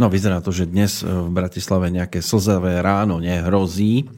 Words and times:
No 0.00 0.08
vyzerá 0.08 0.40
to, 0.40 0.48
že 0.48 0.64
dnes 0.64 1.04
v 1.04 1.28
Bratislave 1.28 1.92
nejaké 1.92 2.24
slzavé 2.24 2.80
ráno 2.80 3.20
nehrozí. 3.20 4.08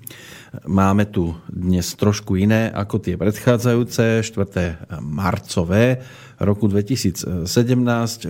Máme 0.63 1.11
tu 1.11 1.35
dnes 1.51 1.83
trošku 1.99 2.39
iné 2.39 2.71
ako 2.71 3.03
tie 3.03 3.19
predchádzajúce, 3.19 4.23
4. 4.23 5.03
marcové 5.03 5.99
roku 6.39 6.71
2017. 6.71 7.35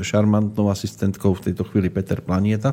Šarmantnou 0.00 0.72
asistentkou 0.72 1.36
v 1.36 1.52
tejto 1.52 1.68
chvíli 1.68 1.92
Peter 1.92 2.24
Planieta 2.24 2.72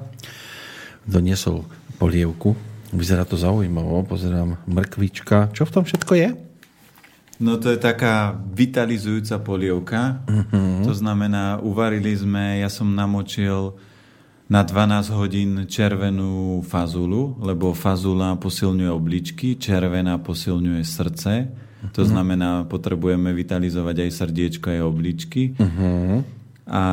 doniesol 1.03 1.67
polievku. 1.99 2.55
Vyzerá 2.95 3.27
to 3.27 3.35
zaujímavo, 3.35 4.07
pozerám 4.07 4.63
mrkvička. 4.63 5.51
Čo 5.51 5.67
v 5.67 5.73
tom 5.75 5.83
všetko 5.83 6.13
je? 6.15 6.29
No 7.43 7.59
to 7.59 7.75
je 7.75 7.79
taká 7.83 8.31
vitalizujúca 8.55 9.43
polievka. 9.43 10.23
Uh-huh. 10.23 10.87
To 10.87 10.95
znamená, 10.95 11.59
uvarili 11.59 12.15
sme, 12.15 12.63
ja 12.63 12.71
som 12.71 12.87
namočil 12.95 13.75
na 14.49 14.65
12 14.65 15.13
hodín 15.13 15.51
červenú 15.69 16.65
fazulu, 16.65 17.37
lebo 17.37 17.77
fazula 17.77 18.33
posilňuje 18.33 18.89
obličky, 18.89 19.53
červená 19.53 20.17
posilňuje 20.17 20.81
srdce. 20.81 21.33
Uh-huh. 21.45 21.93
To 21.93 22.01
znamená, 22.01 22.65
potrebujeme 22.65 23.29
vitalizovať 23.29 24.09
aj 24.09 24.11
srdiečko, 24.11 24.73
aj 24.73 24.81
obličky. 24.81 25.53
Uh-huh. 25.53 26.25
A 26.65 26.83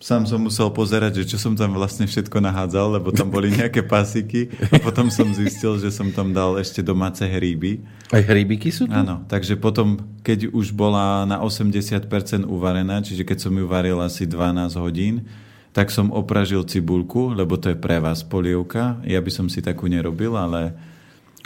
sám 0.00 0.24
som 0.24 0.40
musel 0.40 0.72
pozerať, 0.72 1.20
že 1.20 1.36
čo 1.36 1.38
som 1.40 1.52
tam 1.52 1.76
vlastne 1.76 2.08
všetko 2.08 2.40
nahádzal, 2.40 2.96
lebo 2.96 3.12
tam 3.12 3.28
boli 3.28 3.52
nejaké 3.60 3.84
pasiky 3.84 4.48
a 4.72 4.80
potom 4.80 5.12
som 5.12 5.28
zistil, 5.36 5.76
že 5.76 5.92
som 5.92 6.08
tam 6.16 6.32
dal 6.32 6.56
ešte 6.56 6.80
domáce 6.80 7.28
hríby. 7.28 7.84
Aj 8.08 8.24
hríbiky 8.24 8.72
sú 8.72 8.88
tu? 8.88 8.96
Áno, 8.96 9.20
takže 9.28 9.60
potom, 9.60 10.00
keď 10.24 10.48
už 10.48 10.72
bola 10.72 11.28
na 11.28 11.44
80% 11.44 12.08
uvarená, 12.48 13.04
čiže 13.04 13.20
keď 13.20 13.48
som 13.48 13.52
ju 13.52 13.68
varil 13.68 14.00
asi 14.00 14.24
12 14.24 14.80
hodín, 14.80 15.28
tak 15.74 15.90
som 15.90 16.14
opražil 16.14 16.62
cibulku, 16.62 17.34
lebo 17.34 17.58
to 17.58 17.74
je 17.74 17.76
pre 17.76 17.98
vás 17.98 18.22
polievka. 18.22 19.02
Ja 19.02 19.18
by 19.18 19.30
som 19.34 19.46
si 19.50 19.58
takú 19.58 19.90
nerobil, 19.90 20.38
ale... 20.38 20.70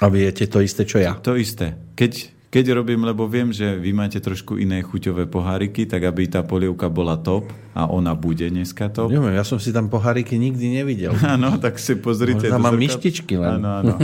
A 0.05 0.13
viete 0.13 0.45
to 0.45 0.61
isté, 0.61 0.85
čo 0.85 1.01
ja? 1.01 1.17
To 1.25 1.33
isté. 1.33 1.81
Keď, 1.97 2.13
keď 2.53 2.77
robím, 2.77 3.09
lebo 3.09 3.25
viem, 3.25 3.49
že 3.57 3.65
vy 3.81 3.97
máte 3.97 4.21
trošku 4.21 4.61
iné 4.61 4.85
chuťové 4.85 5.25
poháriky, 5.33 5.89
tak 5.89 6.05
aby 6.05 6.29
tá 6.29 6.45
polievka 6.45 6.93
bola 6.93 7.17
top 7.17 7.49
a 7.73 7.89
ona 7.89 8.13
bude 8.13 8.45
dneska 8.53 8.93
top. 8.93 9.09
Neviem, 9.09 9.33
ja 9.33 9.49
som 9.49 9.57
si 9.57 9.73
tam 9.73 9.89
poháriky 9.89 10.37
nikdy 10.37 10.77
nevidel. 10.77 11.17
Áno, 11.35 11.57
tak 11.57 11.81
si 11.81 11.97
pozrite. 11.97 12.53
Tam 12.53 12.69
mám 12.69 12.77
myštičky 12.77 13.33
len. 13.41 13.65
Áno, 13.65 13.71
áno. 13.81 13.95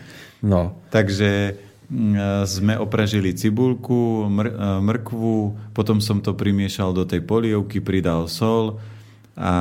no. 0.50 0.60
Takže 0.88 1.60
mm, 1.92 2.48
sme 2.48 2.80
opražili 2.80 3.36
cibulku, 3.36 4.32
mr- 4.32 4.80
mrkvu, 4.80 5.36
potom 5.76 6.00
som 6.00 6.24
to 6.24 6.32
primiešal 6.32 6.96
do 6.96 7.04
tej 7.04 7.20
polievky, 7.20 7.84
pridal 7.84 8.32
sol, 8.32 8.80
a 9.34 9.54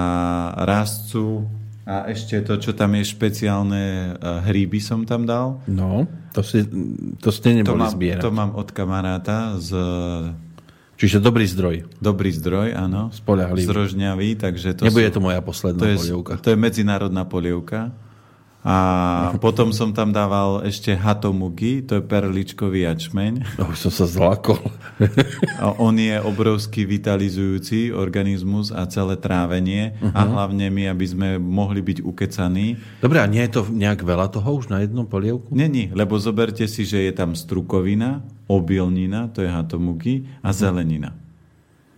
rastcu 0.63 1.50
a 1.84 2.07
ešte 2.07 2.39
to, 2.47 2.56
čo 2.63 2.72
tam 2.72 2.95
je 2.95 3.03
špeciálne, 3.03 4.16
hríby 4.47 4.79
som 4.79 5.03
tam 5.03 5.28
dal. 5.28 5.59
No, 5.67 6.07
to, 6.31 6.39
si, 6.39 6.63
to 7.19 7.28
ste 7.28 7.59
neboli 7.59 7.75
to 7.75 7.83
mám, 7.83 7.91
zbierať. 7.91 8.23
To 8.23 8.31
mám 8.31 8.51
od 8.56 8.69
kamaráta 8.72 9.59
z... 9.59 9.69
Čiže 10.95 11.19
dobrý 11.19 11.44
zdroj. 11.44 11.83
Dobrý 12.00 12.31
zdroj, 12.31 12.72
áno. 12.72 13.12
Spoľahlivý. 13.12 13.67
Z 13.67 13.72
Rožňavy, 13.75 14.29
takže 14.39 14.79
to 14.79 14.88
Nebude 14.88 15.12
sú, 15.12 15.19
to 15.19 15.22
moja 15.28 15.44
posledná 15.44 15.81
to 15.83 15.88
je, 15.91 15.97
polievka. 16.00 16.31
To 16.39 16.47
je 16.56 16.57
medzinárodná 16.57 17.23
polievka. 17.28 17.91
A 18.63 19.35
potom 19.44 19.75
som 19.75 19.91
tam 19.91 20.16
dával 20.16 20.63
ešte 20.63 20.96
hatomugi, 20.96 21.84
to 21.84 22.00
je 22.00 22.03
perličkový 22.03 22.88
jačmeň. 22.88 23.59
No, 23.59 23.75
už 23.75 23.88
som 23.88 23.91
sa 23.91 24.07
zlákol. 24.07 24.56
A 25.59 25.75
on 25.75 26.00
je 26.00 26.16
obrovský 26.24 26.88
vitalizujúci 26.88 27.91
organizmus 27.91 28.72
a 28.72 28.88
celé 28.88 29.19
trávenie 29.19 30.00
uh-huh. 30.00 30.16
a 30.16 30.22
Mhm. 30.24 30.29
hlavne 30.31 30.66
my, 30.72 30.84
aby 30.96 31.06
sme 31.06 31.28
mohli 31.44 31.84
byť 31.84 32.07
ukecaní. 32.07 32.79
Dobre, 33.03 33.19
a 33.19 33.28
nie 33.28 33.44
je 33.44 33.59
to 33.59 33.68
nejak 33.68 34.00
veľa 34.00 34.31
toho 34.31 34.63
už 34.63 34.72
na 34.72 34.80
jednom 34.80 35.03
polievku? 35.03 35.51
Není, 35.51 35.91
lebo 35.91 36.16
zoberte 36.16 36.63
si, 36.72 36.88
že 36.88 37.03
je 37.03 37.12
tam 37.12 37.35
strukovina, 37.35 38.24
obilnina, 38.47 39.28
to 39.28 39.44
je 39.44 39.51
hatomugi, 39.51 40.24
a 40.40 40.56
zelenina. 40.56 41.12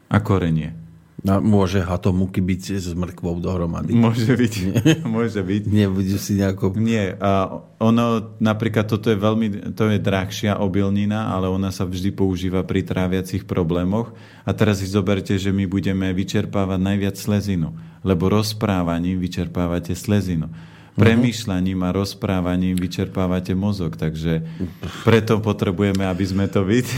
A 0.10 0.18
korenie. 0.18 0.85
A 1.26 1.42
môže 1.42 1.82
hatomuky 1.82 2.38
byť 2.38 2.62
s 2.78 2.94
mrkvou 2.94 3.42
dohromady? 3.42 3.98
Môže 3.98 4.38
byť. 4.38 4.54
Môže 5.18 5.42
byť. 5.42 5.62
Nebudú 5.66 6.22
si 6.22 6.38
nejako... 6.38 6.78
Nie, 6.78 7.18
a 7.18 7.62
ono, 7.82 8.38
napríklad 8.38 8.86
toto 8.86 9.10
je 9.10 9.18
veľmi, 9.18 9.74
to 9.74 9.90
je 9.90 9.98
drahšia 9.98 10.62
obilnina, 10.62 11.34
ale 11.34 11.50
ona 11.50 11.74
sa 11.74 11.90
vždy 11.90 12.14
používa 12.14 12.62
pri 12.62 12.86
tráviacich 12.86 13.50
problémoch. 13.50 14.14
A 14.46 14.54
teraz 14.54 14.86
si 14.86 14.88
zoberte, 14.88 15.34
že 15.42 15.50
my 15.50 15.66
budeme 15.66 16.14
vyčerpávať 16.14 16.78
najviac 16.78 17.18
slezinu, 17.18 17.74
lebo 18.06 18.30
rozprávaním 18.30 19.18
vyčerpávate 19.18 19.98
slezinu. 19.98 20.54
Premýšľaním 20.96 21.84
a 21.84 21.92
rozprávaním 21.92 22.80
vyčerpávate 22.80 23.52
mozog, 23.52 24.00
takže 24.00 24.48
preto 25.04 25.44
potrebujeme, 25.44 26.08
aby 26.08 26.24
sme 26.24 26.48
to 26.48 26.64
videli. 26.64 26.96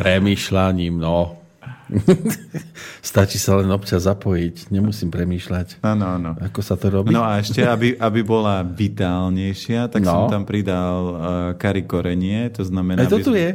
Premýšľaním, 0.00 0.98
no. 0.98 1.45
Stačí 3.02 3.36
sa 3.36 3.56
len 3.56 3.68
občas 3.68 4.04
zapojiť, 4.04 4.68
nemusím 4.68 5.08
premýšľať. 5.08 5.80
Áno, 5.80 6.16
áno. 6.16 6.30
Ako 6.36 6.60
sa 6.60 6.74
to 6.74 6.88
robí? 6.88 7.10
No 7.10 7.22
a 7.22 7.38
ešte, 7.38 7.62
aby, 7.62 7.94
aby 7.94 8.20
bola 8.20 8.60
vitálnejšia, 8.60 9.88
tak 9.88 10.02
No. 10.02 10.26
som 10.26 10.32
tam 10.32 10.42
pridal 10.42 10.98
uh, 11.00 11.14
kari 11.54 11.84
korenie, 11.84 12.50
to 12.50 12.62
znamená... 12.62 13.02
Aj 13.02 13.08
to 13.08 13.18
tu 13.20 13.30
sme- 13.30 13.38
je. 13.38 13.50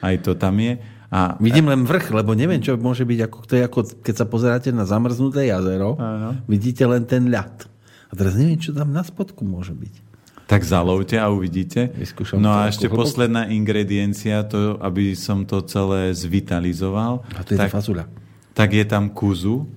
Aj 0.00 0.16
to 0.16 0.32
tam 0.34 0.56
je. 0.56 0.80
A 1.08 1.34
Vidím 1.36 1.66
len 1.66 1.82
vrch, 1.82 2.10
lebo 2.12 2.32
neviem, 2.32 2.58
čo 2.58 2.74
môže 2.74 3.02
byť, 3.02 3.18
ako, 3.24 3.38
to 3.42 3.52
je 3.52 3.62
ako 3.62 3.78
keď 3.98 4.14
sa 4.14 4.26
pozeráte 4.26 4.70
na 4.70 4.86
zamrznuté 4.86 5.46
jazero, 5.46 5.94
Áno. 5.96 6.38
vidíte 6.46 6.86
len 6.86 7.02
ten 7.02 7.26
ľad. 7.26 7.66
A 8.06 8.12
teraz 8.14 8.34
neviem, 8.34 8.56
čo 8.56 8.70
tam 8.70 8.90
na 8.90 9.02
spodku 9.02 9.42
môže 9.42 9.70
byť. 9.70 10.09
Tak 10.50 10.66
zalovte 10.66 11.14
a 11.14 11.30
uvidíte. 11.30 11.94
Vyskúšam 11.94 12.42
No 12.42 12.50
a 12.50 12.66
ešte 12.66 12.90
hlboko. 12.90 13.06
posledná 13.06 13.46
ingrediencia, 13.54 14.42
to, 14.42 14.82
aby 14.82 15.14
som 15.14 15.46
to 15.46 15.62
celé 15.62 16.10
zvitalizoval. 16.10 17.22
A 17.38 17.46
to 17.46 17.54
je 17.54 17.58
tak, 17.62 17.70
tá 17.70 17.78
fazuľa. 17.78 18.10
tak 18.50 18.74
je 18.74 18.82
tam 18.82 19.14
kuzu. 19.14 19.70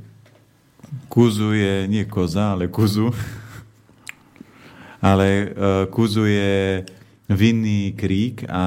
Kuzu 1.14 1.54
je, 1.54 1.74
nie 1.86 2.10
koza, 2.10 2.58
ale 2.58 2.74
kuzu. 2.74 3.14
ale 5.14 5.28
uh, 5.54 5.86
kuzu 5.94 6.26
je 6.26 6.56
vinný 7.30 7.94
krík 7.94 8.50
a 8.50 8.64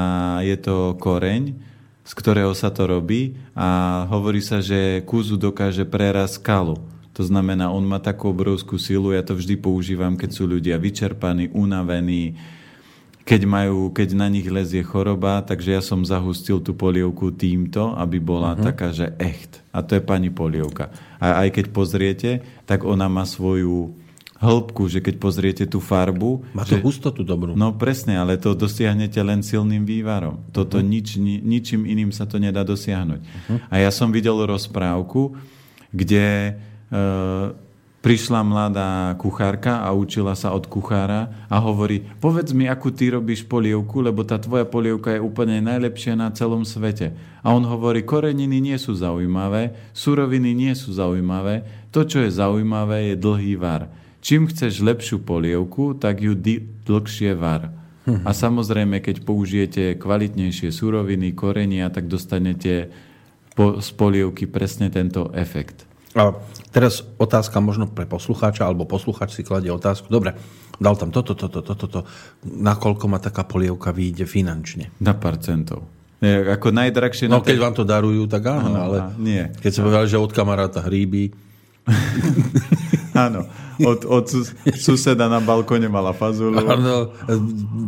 je 0.46 0.54
to 0.62 0.94
koreň, 1.02 1.58
z 2.06 2.12
ktorého 2.14 2.54
sa 2.54 2.70
to 2.70 2.86
robí 2.86 3.34
a 3.58 4.02
hovorí 4.06 4.38
sa, 4.38 4.62
že 4.62 5.02
kuzu 5.02 5.34
dokáže 5.34 5.82
preraz 5.82 6.38
skalu. 6.38 6.78
To 7.16 7.24
znamená, 7.24 7.72
on 7.72 7.88
má 7.88 7.96
takú 7.96 8.28
obrovskú 8.28 8.76
silu, 8.76 9.16
ja 9.16 9.24
to 9.24 9.32
vždy 9.32 9.56
používam, 9.56 10.20
keď 10.20 10.30
sú 10.36 10.44
ľudia 10.44 10.76
vyčerpaní, 10.76 11.48
unavení, 11.56 12.36
keď, 13.26 13.42
majú, 13.48 13.90
keď 13.90 14.08
na 14.14 14.28
nich 14.28 14.46
lezie 14.46 14.84
choroba, 14.84 15.40
takže 15.42 15.74
ja 15.74 15.82
som 15.82 16.04
zahustil 16.04 16.60
tú 16.60 16.76
polievku 16.76 17.32
týmto, 17.32 17.96
aby 17.96 18.20
bola 18.20 18.52
uh-huh. 18.54 18.68
taká, 18.70 18.92
že 18.92 19.16
echt. 19.16 19.64
A 19.72 19.80
to 19.80 19.96
je 19.96 20.02
pani 20.04 20.28
polievka. 20.28 20.92
A 21.16 21.42
aj 21.42 21.56
keď 21.56 21.66
pozriete, 21.72 22.30
tak 22.68 22.84
ona 22.84 23.08
má 23.08 23.24
svoju 23.24 23.96
hĺbku, 24.36 24.84
že 24.86 25.00
keď 25.00 25.14
pozriete 25.16 25.64
tú 25.64 25.80
farbu... 25.80 26.44
Má 26.52 26.68
to 26.68 26.76
že, 26.76 26.84
hustotu 26.84 27.24
dobrú. 27.24 27.56
No 27.56 27.72
presne, 27.72 28.20
ale 28.20 28.36
to 28.36 28.52
dosiahnete 28.52 29.18
len 29.24 29.40
silným 29.40 29.88
vývarom. 29.88 30.44
Toto 30.52 30.76
uh-huh. 30.76 30.86
nič, 30.86 31.16
ni, 31.16 31.40
ničím 31.40 31.88
iným 31.88 32.12
sa 32.12 32.28
to 32.28 32.36
nedá 32.36 32.60
dosiahnuť. 32.60 33.20
Uh-huh. 33.24 33.56
A 33.72 33.80
ja 33.80 33.88
som 33.88 34.12
videl 34.12 34.36
rozprávku, 34.36 35.34
kde 35.90 36.54
prišla 38.06 38.46
mladá 38.46 39.18
kuchárka 39.18 39.82
a 39.82 39.90
učila 39.90 40.38
sa 40.38 40.54
od 40.54 40.70
kuchára 40.70 41.26
a 41.50 41.58
hovorí, 41.58 42.06
povedz 42.22 42.54
mi, 42.54 42.70
akú 42.70 42.94
ty 42.94 43.10
robíš 43.10 43.42
polievku, 43.42 43.98
lebo 43.98 44.22
tá 44.22 44.38
tvoja 44.38 44.62
polievka 44.62 45.18
je 45.18 45.24
úplne 45.24 45.58
najlepšia 45.58 46.14
na 46.14 46.30
celom 46.30 46.62
svete. 46.62 47.18
A 47.42 47.50
on 47.50 47.66
hovorí, 47.66 48.06
koreniny 48.06 48.62
nie 48.62 48.78
sú 48.78 48.94
zaujímavé, 48.94 49.74
suroviny 49.90 50.54
nie 50.54 50.72
sú 50.78 50.94
zaujímavé, 50.94 51.66
to, 51.90 52.06
čo 52.06 52.22
je 52.22 52.30
zaujímavé, 52.30 53.10
je 53.10 53.14
dlhý 53.18 53.58
var. 53.58 53.90
Čím 54.22 54.46
chceš 54.50 54.86
lepšiu 54.86 55.26
polievku, 55.26 55.98
tak 55.98 56.22
ju 56.22 56.38
di- 56.38 56.62
dlhšie 56.86 57.34
var. 57.34 57.74
A 58.06 58.30
samozrejme, 58.30 59.02
keď 59.02 59.26
použijete 59.26 59.98
kvalitnejšie 59.98 60.70
suroviny, 60.70 61.34
korenia, 61.34 61.90
tak 61.90 62.06
dostanete 62.06 62.94
po, 63.58 63.82
z 63.82 63.88
polievky 63.98 64.46
presne 64.46 64.94
tento 64.94 65.34
efekt. 65.34 65.85
A 66.16 66.32
teraz 66.72 67.04
otázka 67.20 67.60
možno 67.60 67.84
pre 67.84 68.08
poslucháča, 68.08 68.64
alebo 68.64 68.88
poslucháč 68.88 69.36
si 69.36 69.44
kladie 69.44 69.68
otázku. 69.68 70.08
Dobre, 70.08 70.32
dal 70.80 70.96
tam 70.96 71.12
toto, 71.12 71.36
toto, 71.36 71.60
toto, 71.60 71.76
toto. 71.76 72.00
Nakoľko 72.42 73.04
ma 73.06 73.20
taká 73.20 73.44
polievka 73.44 73.92
vyjde 73.92 74.24
finančne? 74.24 74.88
Na 74.96 75.12
pár 75.12 75.36
centov. 75.36 75.84
Je, 76.24 76.32
ako 76.48 76.72
najdrahšie... 76.72 77.28
No 77.28 77.38
na 77.38 77.44
keď 77.44 77.56
vám 77.60 77.74
to 77.76 77.84
darujú, 77.84 78.24
tak 78.24 78.48
áno, 78.48 78.72
Áno, 78.72 78.78
ale 78.80 78.96
nie. 79.20 79.52
keď 79.60 79.70
sa 79.70 79.80
povedal, 79.84 80.04
že 80.08 80.16
od 80.16 80.32
kamaráta 80.32 80.80
hríby, 80.80 81.36
Áno, 83.16 83.48
od, 83.80 84.04
od 84.04 84.24
sus, 84.28 84.52
suseda 84.76 85.24
na 85.28 85.40
balkóne 85.40 85.88
mala 85.88 86.12
fazulu. 86.12 86.60
áno, 86.60 87.12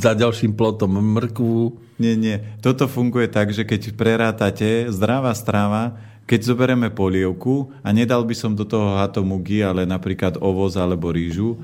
za 0.00 0.16
ďalším 0.16 0.56
plotom 0.56 0.96
mrkvu, 0.96 1.76
Nie, 1.98 2.14
nie. 2.14 2.38
Toto 2.62 2.86
funguje 2.86 3.26
tak, 3.26 3.50
že 3.50 3.66
keď 3.66 3.92
prerátate 3.92 4.86
zdravá 4.88 5.34
strava, 5.34 5.98
keď 6.28 6.40
zoberieme 6.44 6.92
polievku 6.92 7.72
a 7.80 7.88
nedal 7.88 8.20
by 8.28 8.36
som 8.36 8.52
do 8.52 8.68
toho 8.68 9.00
hatomugy, 9.00 9.64
ale 9.64 9.88
napríklad 9.88 10.36
ovoz 10.36 10.76
alebo 10.76 11.08
rýžu, 11.08 11.56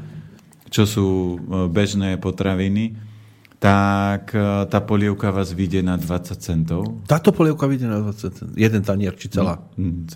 čo 0.72 0.88
sú 0.88 1.06
e, 1.36 1.68
bežné 1.68 2.16
potraviny, 2.16 2.96
tak 3.60 4.32
e, 4.32 4.64
tá 4.64 4.80
polievka 4.80 5.28
vás 5.28 5.52
vyjde 5.52 5.84
na 5.84 6.00
20 6.00 6.40
centov. 6.40 6.80
Táto 7.04 7.28
polievka 7.36 7.68
vyjde 7.68 7.92
na 7.92 8.00
20 8.00 8.16
centov? 8.16 8.56
Jeden 8.56 8.80
tanier, 8.80 9.12
či 9.12 9.28
celá? 9.28 9.60
Mm, 9.76 10.08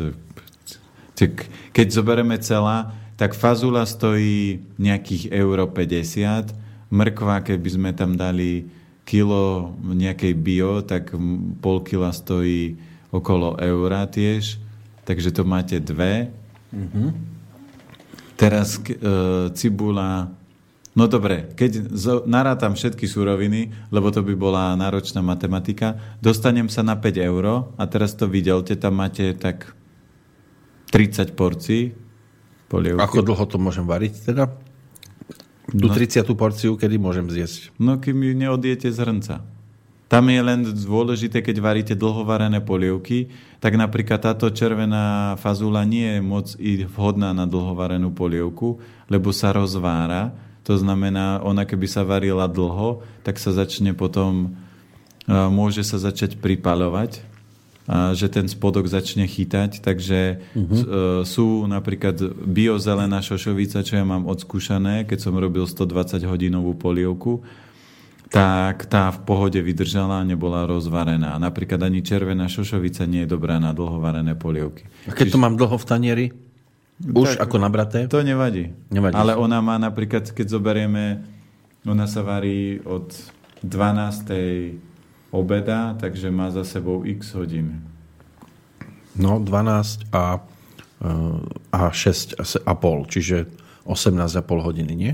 keď 1.76 1.86
zoberieme 1.92 2.40
celá, 2.40 2.96
tak 3.20 3.36
fazula 3.36 3.84
stojí 3.84 4.64
nejakých 4.80 5.28
euro 5.34 5.68
50, 5.68 6.56
mrkva, 6.88 7.44
keby 7.44 7.68
sme 7.68 7.90
tam 7.92 8.16
dali 8.16 8.64
kilo 9.04 9.76
nejakej 9.82 10.32
bio, 10.38 10.80
tak 10.80 11.12
pol 11.60 11.84
kila 11.84 12.14
stojí 12.14 12.78
okolo 13.08 13.56
eura 13.60 14.04
tiež, 14.04 14.60
takže 15.08 15.32
to 15.32 15.42
máte 15.44 15.80
dve. 15.80 16.28
Mm-hmm. 16.72 17.08
Teraz 18.38 18.78
e, 18.78 18.94
cibula, 19.56 20.30
no 20.94 21.04
dobre, 21.10 21.50
keď 21.58 21.90
zo, 21.90 22.14
narátam 22.28 22.78
všetky 22.78 23.08
suroviny, 23.08 23.90
lebo 23.90 24.12
to 24.14 24.22
by 24.22 24.34
bola 24.38 24.78
náročná 24.78 25.24
matematika, 25.24 25.98
dostanem 26.22 26.70
sa 26.70 26.86
na 26.86 26.94
5 26.94 27.18
euro 27.24 27.74
a 27.74 27.88
teraz 27.90 28.14
to 28.14 28.30
videlte, 28.30 28.78
tam 28.78 29.02
máte 29.02 29.34
tak 29.34 29.74
30 30.94 31.34
porcií 31.34 31.96
polievky. 32.70 33.00
Ako 33.02 33.24
dlho 33.24 33.44
to 33.48 33.58
môžem 33.58 33.88
variť 33.88 34.32
teda? 34.32 34.52
Tú 35.68 35.88
no. 35.88 35.92
30. 35.92 36.24
porciu, 36.32 36.80
kedy 36.80 36.96
môžem 36.96 37.28
zjesť? 37.28 37.76
No, 37.76 38.00
kým 38.00 38.16
ju 38.24 38.32
neodiete 38.32 38.88
z 38.88 39.04
hrnca. 39.04 39.44
Tam 40.08 40.24
je 40.24 40.40
len 40.40 40.64
dôležité, 40.64 41.44
keď 41.44 41.56
varíte 41.60 41.94
dlhovarené 41.94 42.64
polievky, 42.64 43.28
tak 43.60 43.76
napríklad 43.76 44.24
táto 44.24 44.48
červená 44.48 45.36
fazula 45.36 45.84
nie 45.84 46.16
je 46.16 46.20
moc 46.24 46.46
vhodná 46.96 47.36
na 47.36 47.44
dlhovarenú 47.44 48.08
polievku, 48.16 48.80
lebo 49.12 49.36
sa 49.36 49.52
rozvára. 49.52 50.32
To 50.64 50.80
znamená, 50.80 51.44
ona 51.44 51.68
keby 51.68 51.84
sa 51.84 52.08
varila 52.08 52.48
dlho, 52.48 53.04
tak 53.20 53.36
sa 53.36 53.52
začne 53.52 53.92
potom, 53.92 54.56
môže 55.28 55.84
sa 55.84 56.00
začať 56.00 56.40
pripalovať 56.40 57.28
že 57.88 58.28
ten 58.28 58.44
spodok 58.44 58.84
začne 58.84 59.24
chytať, 59.24 59.80
takže 59.80 60.44
uh-huh. 60.52 61.24
sú 61.24 61.64
napríklad 61.64 62.20
biozelená 62.44 63.24
šošovica, 63.24 63.80
čo 63.80 63.96
ja 63.96 64.04
mám 64.04 64.28
odskúšané, 64.28 65.08
keď 65.08 65.18
som 65.24 65.32
robil 65.32 65.64
120 65.64 66.20
hodinovú 66.28 66.76
polievku, 66.76 67.40
tak 68.28 68.84
tá 68.92 69.08
v 69.08 69.18
pohode 69.24 69.56
vydržala 69.56 70.20
a 70.20 70.28
nebola 70.28 70.68
rozvarená. 70.68 71.40
Napríklad 71.40 71.80
ani 71.80 72.04
červená 72.04 72.44
šošovica 72.44 73.08
nie 73.08 73.24
je 73.24 73.32
dobrá 73.32 73.56
na 73.56 73.72
dlhovarené 73.72 74.36
polievky. 74.36 74.84
A 75.08 75.16
keď 75.16 75.32
Čiže... 75.32 75.34
to 75.34 75.40
mám 75.40 75.56
dlho 75.56 75.76
v 75.80 75.86
tanieri? 75.88 76.26
Už 76.98 77.38
tak, 77.38 77.48
ako 77.48 77.56
nabraté? 77.62 77.98
To 78.10 78.20
nevadí. 78.20 78.74
nevadí. 78.92 79.14
Ale 79.16 79.38
ona 79.38 79.64
má 79.64 79.80
napríklad, 79.80 80.28
keď 80.34 80.60
zoberieme, 80.60 81.24
ona 81.86 82.04
sa 82.04 82.20
varí 82.26 82.82
od 82.84 83.14
12 83.64 85.32
obeda, 85.32 85.96
takže 85.96 86.28
má 86.28 86.52
za 86.52 86.66
sebou 86.68 87.06
x 87.06 87.32
hodín. 87.32 87.80
No, 89.16 89.40
12 89.40 90.10
a, 90.12 90.42
eh, 91.00 91.74
a 91.74 91.82
6 91.90 92.34
a 92.66 92.74
pol, 92.76 93.06
čiže 93.08 93.48
18 93.88 94.36
a 94.36 94.42
pol 94.44 94.60
hodiny, 94.60 94.92
nie? 94.92 95.12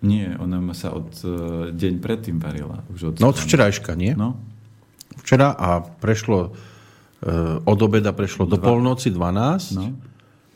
Nie, 0.00 0.32
ona 0.40 0.64
sa 0.72 0.96
od 0.96 1.12
uh, 1.22 1.32
deň 1.76 2.00
predtým 2.00 2.40
varila. 2.40 2.80
Už 2.88 3.12
od 3.12 3.14
no 3.20 3.32
od 3.32 3.36
včerajška, 3.36 3.92
nie? 3.92 4.16
No. 4.16 4.40
Včera 5.20 5.52
a 5.52 5.84
prešlo 5.84 6.48
uh, 6.48 7.60
od 7.68 7.78
obeda 7.84 8.16
prešlo 8.16 8.48
Dva. 8.48 8.56
do 8.56 8.64
polnoci 8.64 9.12
12 9.12 9.76
no. 9.76 9.92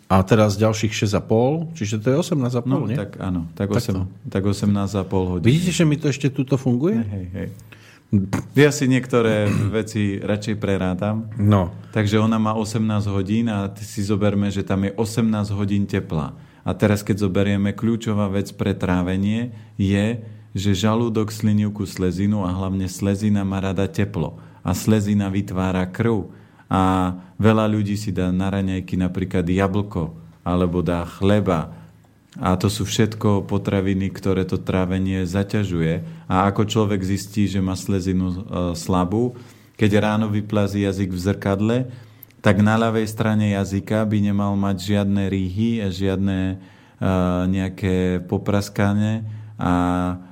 a 0.08 0.16
teraz 0.24 0.56
ďalších 0.56 0.96
6,5, 0.96 1.76
čiže 1.76 2.00
to 2.00 2.06
je 2.08 2.16
18,5, 2.24 2.64
no, 2.64 2.88
nie? 2.88 2.96
tak 2.96 3.20
áno, 3.20 3.44
tak, 3.52 3.68
8, 3.68 4.32
tak, 4.32 4.40
tak 4.40 4.42
18,5 4.48 5.12
hodín. 5.12 5.44
Vidíte, 5.44 5.70
že 5.76 5.84
mi 5.84 6.00
to 6.00 6.08
ešte 6.08 6.32
tuto 6.32 6.56
funguje? 6.56 7.04
Hej, 7.04 7.26
hej. 7.36 7.48
Ja 8.54 8.70
si 8.70 8.86
niektoré 8.86 9.50
veci 9.76 10.22
radšej 10.22 10.56
prerátam. 10.56 11.28
No. 11.36 11.74
Takže 11.90 12.16
ona 12.22 12.38
má 12.38 12.54
18 12.54 12.80
hodín 13.10 13.50
a 13.50 13.68
si 13.76 14.00
zoberme, 14.06 14.48
že 14.48 14.62
tam 14.62 14.86
je 14.86 14.94
18 14.94 15.50
hodín 15.52 15.84
tepla. 15.84 16.32
A 16.64 16.72
teraz, 16.72 17.04
keď 17.04 17.28
zoberieme, 17.28 17.76
kľúčová 17.76 18.32
vec 18.32 18.50
pre 18.56 18.72
trávenie 18.72 19.52
je, 19.76 20.24
že 20.56 20.72
žalúdok 20.72 21.28
slinivku 21.28 21.84
slezinu 21.84 22.42
a 22.42 22.50
hlavne 22.50 22.88
slezina 22.88 23.44
má 23.44 23.60
rada 23.60 23.84
teplo. 23.84 24.40
A 24.64 24.72
slezina 24.72 25.28
vytvára 25.28 25.84
krv. 25.86 26.32
A 26.72 27.14
veľa 27.36 27.68
ľudí 27.68 28.00
si 28.00 28.10
dá 28.10 28.32
na 28.32 28.48
raňajky 28.48 28.96
napríklad 28.96 29.44
jablko 29.44 30.16
alebo 30.40 30.80
dá 30.80 31.04
chleba 31.04 31.84
a 32.34 32.58
to 32.58 32.66
sú 32.66 32.82
všetko 32.82 33.46
potraviny, 33.46 34.10
ktoré 34.10 34.42
to 34.42 34.58
trávenie 34.58 35.22
zaťažuje. 35.22 36.02
A 36.26 36.50
ako 36.50 36.66
človek 36.66 36.98
zistí, 37.06 37.46
že 37.46 37.62
má 37.62 37.78
slezinu 37.78 38.26
e, 38.26 38.36
slabú, 38.74 39.38
keď 39.78 40.02
ráno 40.02 40.26
vyplazí 40.26 40.82
jazyk 40.82 41.14
v 41.14 41.22
zrkadle, 41.30 41.76
tak 42.44 42.60
na 42.60 42.76
ľavej 42.76 43.08
strane 43.08 43.56
jazyka 43.56 44.04
by 44.04 44.20
nemal 44.20 44.52
mať 44.52 44.76
žiadne 44.92 45.32
rýhy 45.32 45.80
a 45.80 45.88
žiadne 45.88 46.38
e, 46.52 46.56
nejaké 47.48 48.20
popraskanie 48.28 49.24
a 49.56 49.72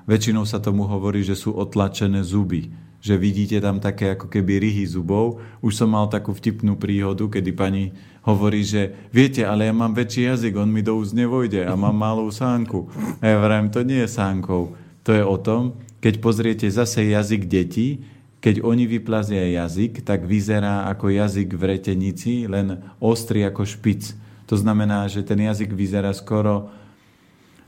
väčšinou 0.04 0.44
sa 0.44 0.60
tomu 0.60 0.84
hovorí, 0.84 1.24
že 1.24 1.32
sú 1.32 1.56
otlačené 1.56 2.20
zuby 2.20 2.68
že 3.02 3.18
vidíte 3.18 3.58
tam 3.58 3.82
také 3.82 4.14
ako 4.14 4.30
keby 4.30 4.62
ryhy 4.62 4.86
zubov. 4.86 5.42
Už 5.58 5.74
som 5.74 5.90
mal 5.90 6.06
takú 6.06 6.30
vtipnú 6.30 6.78
príhodu, 6.78 7.26
kedy 7.26 7.50
pani 7.50 7.90
hovorí, 8.22 8.62
že 8.62 8.94
viete, 9.10 9.42
ale 9.42 9.66
ja 9.66 9.74
mám 9.74 9.90
väčší 9.90 10.30
jazyk, 10.30 10.54
on 10.54 10.70
mi 10.70 10.86
do 10.86 10.94
úst 10.94 11.10
nevojde 11.10 11.66
a 11.66 11.74
mám 11.74 11.98
malú 11.98 12.30
sánku. 12.30 12.86
A 13.18 13.26
ja 13.26 13.42
vrajím, 13.42 13.74
to 13.74 13.82
nie 13.82 14.06
je 14.06 14.14
sánkou. 14.14 14.78
To 15.02 15.10
je 15.10 15.24
o 15.26 15.34
tom, 15.34 15.82
keď 15.98 16.22
pozriete 16.22 16.66
zase 16.70 17.10
jazyk 17.10 17.50
detí, 17.50 18.06
keď 18.42 18.66
oni 18.66 18.90
vyplazia 18.90 19.62
jazyk, 19.62 20.02
tak 20.02 20.26
vyzerá 20.26 20.90
ako 20.90 21.14
jazyk 21.14 21.54
v 21.54 21.62
retenici, 21.62 22.50
len 22.50 22.82
ostrý 22.98 23.46
ako 23.46 23.62
špic. 23.62 24.18
To 24.50 24.58
znamená, 24.58 25.06
že 25.06 25.22
ten 25.22 25.38
jazyk 25.38 25.70
vyzerá 25.70 26.10
skoro 26.10 26.66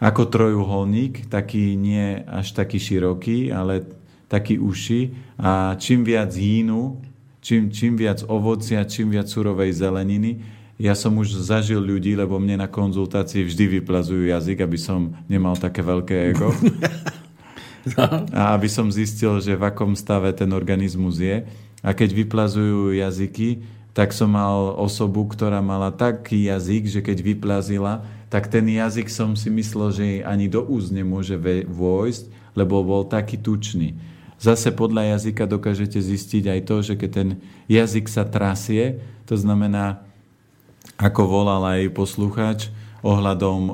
ako 0.02 0.26
trojuholník, 0.26 1.30
taký 1.30 1.78
nie 1.78 2.18
až 2.26 2.58
taký 2.58 2.82
široký, 2.82 3.54
ale 3.54 3.86
taký 4.26 4.58
uši 4.58 5.14
a 5.38 5.78
čím 5.78 6.02
viac 6.02 6.34
jínu, 6.34 6.98
čím, 7.38 7.70
čím 7.70 7.94
viac 7.94 8.26
ovocia, 8.26 8.82
čím 8.82 9.14
viac 9.14 9.30
surovej 9.30 9.70
zeleniny, 9.78 10.42
ja 10.74 10.98
som 10.98 11.14
už 11.14 11.38
zažil 11.38 11.78
ľudí, 11.78 12.18
lebo 12.18 12.42
mne 12.42 12.66
na 12.66 12.68
konzultácii 12.68 13.46
vždy 13.46 13.78
vyplazujú 13.78 14.26
jazyk, 14.26 14.66
aby 14.66 14.74
som 14.74 15.14
nemal 15.30 15.54
také 15.54 15.86
veľké 15.86 16.34
ego. 16.34 16.50
A 18.32 18.56
aby 18.56 18.68
som 18.70 18.88
zistil, 18.88 19.36
že 19.44 19.58
v 19.58 19.66
akom 19.68 19.92
stave 19.92 20.32
ten 20.32 20.48
organizmus 20.56 21.20
je. 21.20 21.44
A 21.84 21.92
keď 21.92 22.24
vyplazujú 22.24 22.96
jazyky, 22.96 23.60
tak 23.92 24.10
som 24.10 24.32
mal 24.32 24.74
osobu, 24.74 25.22
ktorá 25.28 25.62
mala 25.62 25.92
taký 25.94 26.50
jazyk, 26.50 26.82
že 26.88 27.00
keď 27.04 27.18
vyplazila, 27.22 28.02
tak 28.26 28.50
ten 28.50 28.66
jazyk 28.66 29.06
som 29.06 29.38
si 29.38 29.46
myslel, 29.52 29.88
že 29.94 30.04
ani 30.26 30.50
do 30.50 30.64
úst 30.66 30.90
nemôže 30.90 31.38
vojsť, 31.70 32.56
lebo 32.58 32.82
bol 32.82 33.06
taký 33.06 33.38
tučný. 33.38 33.94
Zase 34.42 34.74
podľa 34.74 35.14
jazyka 35.14 35.46
dokážete 35.46 36.02
zistiť 36.02 36.50
aj 36.50 36.60
to, 36.66 36.76
že 36.82 36.94
keď 36.98 37.10
ten 37.14 37.28
jazyk 37.70 38.10
sa 38.10 38.26
trasie, 38.26 38.98
to 39.30 39.38
znamená, 39.38 40.02
ako 40.98 41.22
volal 41.30 41.62
aj 41.62 41.94
poslucháč, 41.94 42.74
ohľadom 43.04 43.60
e, 43.68 43.72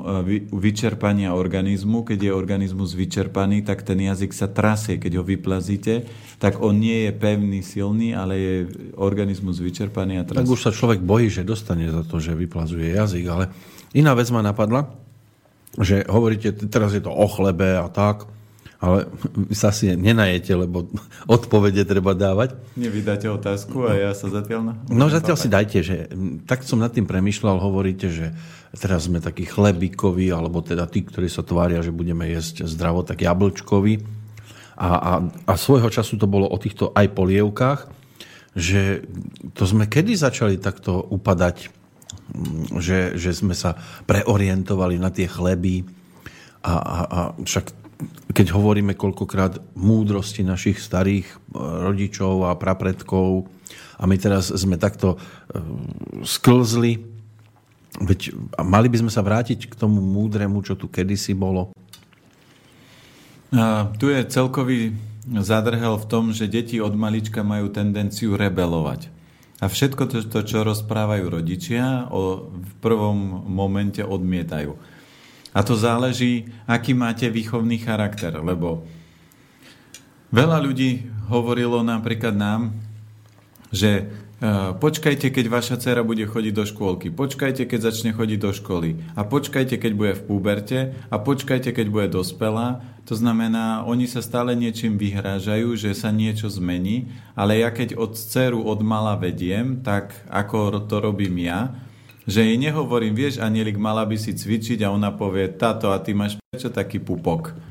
vyčerpania 0.51 1.31
organizmu. 1.31 2.03
Keď 2.03 2.19
je 2.27 2.31
organizmus 2.35 2.91
vyčerpaný, 2.91 3.63
tak 3.63 3.87
ten 3.87 4.03
jazyk 4.03 4.35
sa 4.35 4.51
trasie. 4.51 4.99
Keď 4.99 5.17
ho 5.17 5.23
vyplazíte, 5.23 6.03
tak 6.35 6.59
on 6.59 6.75
nie 6.75 7.07
je 7.07 7.11
pevný, 7.15 7.63
silný, 7.63 8.11
ale 8.11 8.33
je 8.35 8.55
organizmus 8.99 9.63
vyčerpaný 9.63 10.19
a 10.19 10.27
trasie. 10.27 10.43
Tak 10.43 10.51
už 10.51 10.67
sa 10.67 10.75
človek 10.75 10.99
bojí, 10.99 11.31
že 11.31 11.47
dostane 11.47 11.87
za 11.87 12.03
to, 12.03 12.19
že 12.19 12.35
vyplazuje 12.35 12.91
jazyk. 12.91 13.25
Ale 13.31 13.55
iná 13.95 14.11
vec 14.11 14.27
ma 14.35 14.43
napadla, 14.43 14.91
že 15.79 16.03
hovoríte, 16.11 16.51
teraz 16.67 16.91
je 16.91 16.99
to 16.99 17.15
o 17.15 17.27
chlebe 17.31 17.79
a 17.79 17.87
tak, 17.87 18.27
ale 18.81 19.07
vy 19.47 19.55
sa 19.61 19.71
asi 19.71 19.93
nenajete, 19.95 20.51
lebo 20.57 20.91
odpovede 21.39 21.87
treba 21.87 22.17
dávať. 22.17 22.57
Nevydáte 22.75 23.31
otázku 23.31 23.87
a 23.87 23.95
ja 23.95 24.11
sa 24.11 24.27
zatiaľ... 24.27 24.59
Na... 24.59 24.73
No 24.91 25.07
zatiaľ 25.07 25.37
si 25.39 25.47
dajte, 25.47 25.79
že 25.79 26.11
tak 26.49 26.67
som 26.67 26.81
nad 26.83 26.91
tým 26.91 27.07
premyšľal, 27.07 27.61
hovoríte, 27.61 28.11
že 28.11 28.35
teraz 28.79 29.11
sme 29.11 29.19
takí 29.19 29.43
chlebíkoví, 29.43 30.31
alebo 30.31 30.63
teda 30.63 30.87
tí, 30.87 31.03
ktorí 31.03 31.27
sa 31.27 31.43
tvária, 31.43 31.83
že 31.83 31.91
budeme 31.91 32.27
jesť 32.31 32.63
zdravo, 32.67 33.03
tak 33.03 33.19
jablčkoví. 33.19 33.99
A, 34.79 34.89
a, 34.89 35.11
a 35.45 35.53
svojho 35.59 35.91
času 35.91 36.15
to 36.15 36.25
bolo 36.25 36.47
o 36.47 36.57
týchto 36.57 36.95
aj 36.95 37.11
polievkách, 37.11 37.79
že 38.55 39.03
to 39.55 39.63
sme 39.67 39.87
kedy 39.87 40.15
začali 40.15 40.55
takto 40.59 41.03
upadať, 41.11 41.71
že, 42.79 43.19
že 43.19 43.31
sme 43.35 43.51
sa 43.51 43.75
preorientovali 44.07 44.95
na 44.95 45.11
tie 45.11 45.27
chleby 45.27 45.83
a, 46.63 46.73
a, 46.73 46.97
a 47.03 47.19
však 47.43 47.81
keď 48.31 48.47
hovoríme 48.55 48.97
koľkokrát 48.97 49.77
múdrosti 49.77 50.41
našich 50.41 50.81
starých 50.81 51.27
e, 51.27 51.35
rodičov 51.59 52.49
a 52.49 52.57
prapredkov 52.57 53.45
a 54.01 54.03
my 54.09 54.15
teraz 54.17 54.49
sme 54.49 54.81
takto 54.81 55.15
e, 55.15 55.17
sklzli, 56.25 57.10
veď 57.99 58.31
mali 58.63 58.87
by 58.87 58.97
sme 59.03 59.11
sa 59.11 59.19
vrátiť 59.19 59.67
k 59.67 59.73
tomu 59.75 59.99
múdremu, 59.99 60.63
čo 60.63 60.79
tu 60.79 60.87
kedysi 60.87 61.35
bolo. 61.35 61.75
A 63.51 63.91
tu 63.99 64.07
je 64.07 64.23
celkový 64.31 64.95
zadrhel 65.27 65.99
v 65.99 66.07
tom, 66.07 66.31
že 66.31 66.47
deti 66.47 66.79
od 66.79 66.95
malička 66.95 67.43
majú 67.43 67.67
tendenciu 67.67 68.39
rebelovať. 68.39 69.11
A 69.61 69.69
všetko 69.69 70.09
to, 70.09 70.17
to 70.25 70.39
čo 70.41 70.65
rozprávajú 70.65 71.29
rodičia, 71.29 72.09
o, 72.09 72.49
v 72.49 72.73
prvom 72.81 73.45
momente 73.45 74.01
odmietajú. 74.01 74.73
A 75.51 75.59
to 75.61 75.75
záleží, 75.75 76.49
aký 76.65 76.95
máte 76.95 77.27
výchovný 77.27 77.77
charakter, 77.83 78.33
lebo 78.39 78.87
veľa 80.31 80.63
ľudí 80.63 81.11
hovorilo 81.27 81.83
napríklad 81.83 82.33
nám, 82.33 82.73
že 83.69 84.09
počkajte, 84.81 85.29
keď 85.29 85.45
vaša 85.53 85.75
dcera 85.77 86.01
bude 86.01 86.25
chodiť 86.25 86.53
do 86.57 86.65
škôlky, 86.65 87.13
počkajte, 87.13 87.69
keď 87.69 87.93
začne 87.93 88.11
chodiť 88.11 88.39
do 88.41 88.51
školy. 88.51 88.97
A 89.13 89.21
počkajte, 89.21 89.77
keď 89.77 89.91
bude 89.93 90.13
v 90.17 90.25
púberte 90.25 90.79
a 91.13 91.15
počkajte, 91.21 91.69
keď 91.69 91.87
bude 91.93 92.07
dospelá. 92.09 92.81
To 93.05 93.13
znamená, 93.13 93.85
oni 93.85 94.09
sa 94.09 94.25
stále 94.25 94.57
niečím 94.57 94.97
vyhrážajú, 94.97 95.77
že 95.77 95.93
sa 95.93 96.09
niečo 96.09 96.49
zmení, 96.49 97.13
ale 97.37 97.61
ja 97.61 97.69
keď 97.69 97.93
od 97.93 98.17
dceru 98.17 98.65
od 98.65 98.81
mala 98.81 99.13
vediem, 99.13 99.85
tak 99.85 100.13
ako 100.25 100.89
to 100.89 100.97
robím 100.97 101.37
ja, 101.45 101.77
že 102.25 102.45
jej 102.45 102.57
nehovorím, 102.57 103.17
vieš, 103.17 103.41
Anielik, 103.41 103.81
mala 103.81 104.05
by 104.05 104.17
si 104.17 104.37
cvičiť. 104.37 104.85
A 104.85 104.93
ona 104.93 105.09
povie, 105.09 105.49
táto, 105.49 105.89
a 105.89 105.97
ty 105.97 106.13
máš 106.13 106.37
prečo 106.49 106.69
taký 106.69 107.01
pupok? 107.01 107.70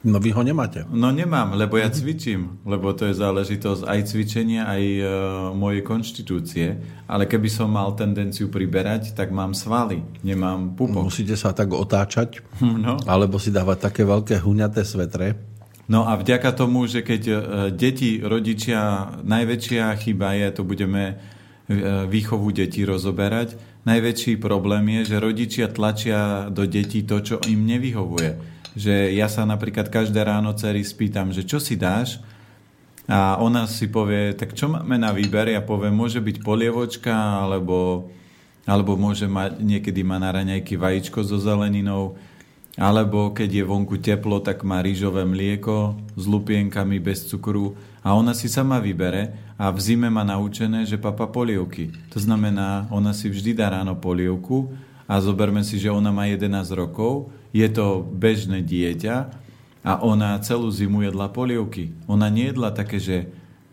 No 0.00 0.16
vy 0.16 0.32
ho 0.32 0.40
nemáte. 0.40 0.88
No 0.88 1.12
nemám, 1.12 1.52
lebo 1.60 1.76
ja 1.76 1.92
cvičím, 1.92 2.64
lebo 2.64 2.96
to 2.96 3.12
je 3.12 3.20
záležitosť 3.20 3.84
aj 3.84 4.00
cvičenia, 4.08 4.64
aj 4.64 4.82
e, 4.96 5.02
mojej 5.52 5.84
konštitúcie. 5.84 6.80
Ale 7.04 7.28
keby 7.28 7.52
som 7.52 7.68
mal 7.68 7.92
tendenciu 7.92 8.48
priberať, 8.48 9.12
tak 9.12 9.28
mám 9.28 9.52
svaly, 9.52 10.00
nemám 10.24 10.72
pupok. 10.72 11.12
Musíte 11.12 11.36
sa 11.36 11.52
tak 11.52 11.76
otáčať, 11.76 12.40
no. 12.84 12.96
alebo 13.04 13.36
si 13.36 13.52
dávať 13.52 13.92
také 13.92 14.08
veľké 14.08 14.40
huňaté 14.40 14.88
svetre. 14.88 15.36
No 15.84 16.08
a 16.08 16.16
vďaka 16.16 16.48
tomu, 16.56 16.88
že 16.88 17.04
keď 17.04 17.22
e, 17.28 17.36
deti, 17.76 18.24
rodičia, 18.24 19.12
najväčšia 19.20 20.00
chyba 20.00 20.32
je, 20.32 20.48
to 20.56 20.62
budeme 20.64 21.02
e, 21.12 21.14
výchovu 22.08 22.48
detí 22.56 22.88
rozoberať, 22.88 23.52
najväčší 23.84 24.40
problém 24.40 24.96
je, 24.96 25.12
že 25.12 25.16
rodičia 25.20 25.68
tlačia 25.68 26.48
do 26.48 26.64
detí 26.64 27.04
to, 27.04 27.20
čo 27.20 27.36
im 27.52 27.68
nevyhovuje 27.68 28.49
že 28.74 29.14
ja 29.14 29.26
sa 29.26 29.42
napríklad 29.46 29.90
každé 29.90 30.22
ráno 30.22 30.54
cery 30.54 30.82
spýtam, 30.84 31.34
že 31.34 31.42
čo 31.46 31.58
si 31.58 31.74
dáš 31.74 32.22
a 33.10 33.38
ona 33.42 33.66
si 33.66 33.90
povie, 33.90 34.36
tak 34.38 34.54
čo 34.54 34.70
máme 34.70 34.94
na 34.94 35.10
výber? 35.10 35.50
Ja 35.50 35.62
poviem, 35.64 35.96
môže 35.96 36.22
byť 36.22 36.46
polievočka 36.46 37.42
alebo, 37.42 38.10
alebo 38.68 38.94
môže 38.94 39.26
mať, 39.26 39.58
niekedy 39.58 40.06
má 40.06 40.22
na 40.22 40.30
raňajky 40.30 40.78
vajíčko 40.78 41.26
so 41.26 41.42
zeleninou 41.42 42.14
alebo 42.78 43.34
keď 43.34 43.50
je 43.60 43.64
vonku 43.66 43.98
teplo, 43.98 44.38
tak 44.38 44.62
má 44.62 44.78
rýžové 44.78 45.26
mlieko 45.26 45.98
s 46.14 46.24
lupienkami 46.24 47.02
bez 47.02 47.26
cukru 47.26 47.74
a 48.00 48.14
ona 48.14 48.32
si 48.32 48.46
sama 48.46 48.78
vybere 48.78 49.34
a 49.58 49.68
v 49.74 49.78
zime 49.82 50.08
má 50.08 50.22
naučené, 50.22 50.86
že 50.86 50.96
papa 50.96 51.26
polievky. 51.26 51.90
To 52.14 52.22
znamená, 52.22 52.86
ona 52.88 53.10
si 53.10 53.28
vždy 53.28 53.52
dá 53.58 53.74
ráno 53.74 53.98
polievku 53.98 54.70
a 55.10 55.18
zoberme 55.18 55.66
si, 55.66 55.82
že 55.82 55.90
ona 55.90 56.14
má 56.14 56.30
11 56.30 56.70
rokov 56.78 57.34
je 57.50 57.66
to 57.66 58.06
bežné 58.06 58.62
dieťa 58.62 59.16
a 59.82 59.92
ona 60.06 60.38
celú 60.44 60.70
zimu 60.70 61.02
jedla 61.02 61.32
polievky. 61.32 61.90
Ona 62.06 62.30
nejedla 62.30 62.70
také, 62.70 63.02
že 63.02 63.26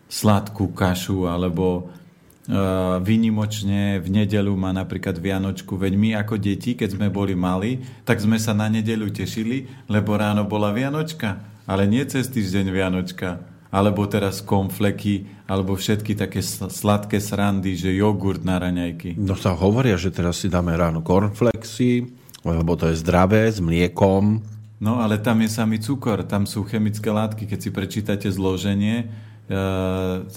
sladkú 0.08 0.72
kašu 0.72 1.28
alebo 1.28 1.86
uh, 1.86 2.98
vynimočne 3.04 4.00
v 4.00 4.08
nedelu 4.08 4.50
má 4.56 4.72
napríklad 4.72 5.20
Vianočku. 5.20 5.76
Veď 5.76 5.92
my 5.94 6.08
ako 6.18 6.40
deti, 6.40 6.74
keď 6.74 6.96
sme 6.96 7.06
boli 7.12 7.36
mali, 7.36 7.84
tak 8.02 8.18
sme 8.18 8.40
sa 8.40 8.56
na 8.56 8.66
nedelu 8.72 9.06
tešili, 9.12 9.68
lebo 9.86 10.16
ráno 10.16 10.48
bola 10.48 10.72
Vianočka. 10.74 11.60
Ale 11.68 11.84
nie 11.84 12.00
cez 12.08 12.32
týždeň 12.32 12.66
Vianočka. 12.72 13.57
Alebo 13.68 14.08
teraz 14.08 14.40
konfleky, 14.40 15.28
alebo 15.44 15.76
všetky 15.76 16.16
také 16.16 16.40
sladké 16.44 17.20
srandy, 17.20 17.76
že 17.76 17.92
jogurt 17.92 18.40
na 18.40 18.56
raňajky. 18.56 19.20
No 19.20 19.36
sa 19.36 19.52
hovoria, 19.52 20.00
že 20.00 20.08
teraz 20.08 20.40
si 20.40 20.48
dáme 20.48 20.72
ráno 20.72 21.04
kornflexy, 21.04 22.08
lebo 22.48 22.72
to 22.80 22.88
je 22.88 22.96
zdravé, 22.96 23.52
s 23.52 23.60
mliekom. 23.60 24.40
No 24.78 25.02
ale 25.02 25.20
tam 25.20 25.42
je 25.44 25.50
samý 25.50 25.82
cukor, 25.82 26.24
tam 26.24 26.46
sú 26.46 26.64
chemické 26.64 27.10
látky. 27.10 27.44
Keď 27.44 27.58
si 27.58 27.70
prečítate 27.74 28.28
zloženie 28.30 29.04
e, 29.04 29.06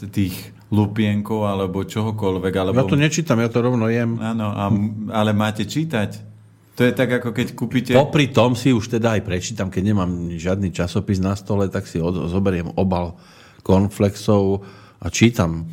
tých 0.09 0.35
lupienkov 0.71 1.45
alebo 1.45 1.83
čohokoľvek. 1.83 2.53
Alebo... 2.55 2.75
Ja 2.79 2.87
to 2.87 2.97
nečítam, 2.97 3.37
ja 3.43 3.51
to 3.51 3.59
rovno 3.59 3.91
jem. 3.91 4.17
Áno, 4.17 4.47
a, 4.49 4.65
ale 5.13 5.35
máte 5.35 5.67
čítať. 5.67 6.30
To 6.81 6.89
je 6.89 6.97
tak, 6.97 7.13
ako 7.21 7.29
keď 7.29 7.47
kúpite... 7.53 7.93
Popri 7.93 8.33
tom 8.33 8.57
si 8.57 8.73
už 8.73 8.97
teda 8.97 9.13
aj 9.13 9.21
prečítam, 9.21 9.69
keď 9.69 9.93
nemám 9.93 10.33
žiadny 10.33 10.73
časopis 10.73 11.21
na 11.21 11.37
stole, 11.37 11.69
tak 11.69 11.85
si 11.85 12.01
od, 12.01 12.25
zoberiem 12.25 12.73
obal 12.73 13.21
konflexov 13.61 14.65
a 14.97 15.13
čítam. 15.13 15.69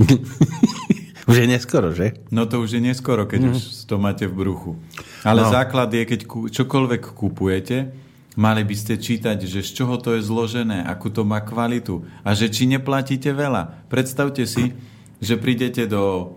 už 1.28 1.36
je 1.36 1.44
neskoro, 1.44 1.92
že? 1.92 2.24
No 2.32 2.48
to 2.48 2.64
už 2.64 2.80
je 2.80 2.80
neskoro, 2.80 3.28
keď 3.28 3.40
mm. 3.44 3.50
už 3.52 3.84
to 3.84 4.00
máte 4.00 4.24
v 4.24 4.32
bruchu. 4.32 4.80
Ale 5.28 5.44
no. 5.44 5.52
základ 5.52 5.92
je, 5.92 6.08
keď 6.08 6.20
čokoľvek 6.56 7.12
kupujete, 7.12 7.92
mali 8.40 8.64
by 8.64 8.76
ste 8.80 8.96
čítať, 8.96 9.44
že 9.44 9.60
z 9.60 9.70
čoho 9.76 10.00
to 10.00 10.16
je 10.16 10.24
zložené, 10.24 10.88
akú 10.88 11.12
to 11.12 11.28
má 11.28 11.44
kvalitu 11.44 12.00
a 12.24 12.32
že 12.32 12.48
či 12.48 12.64
neplatíte 12.64 13.28
veľa. 13.28 13.92
Predstavte 13.92 14.48
si, 14.48 14.72
že 15.20 15.36
prídete 15.36 15.84
do 15.84 16.32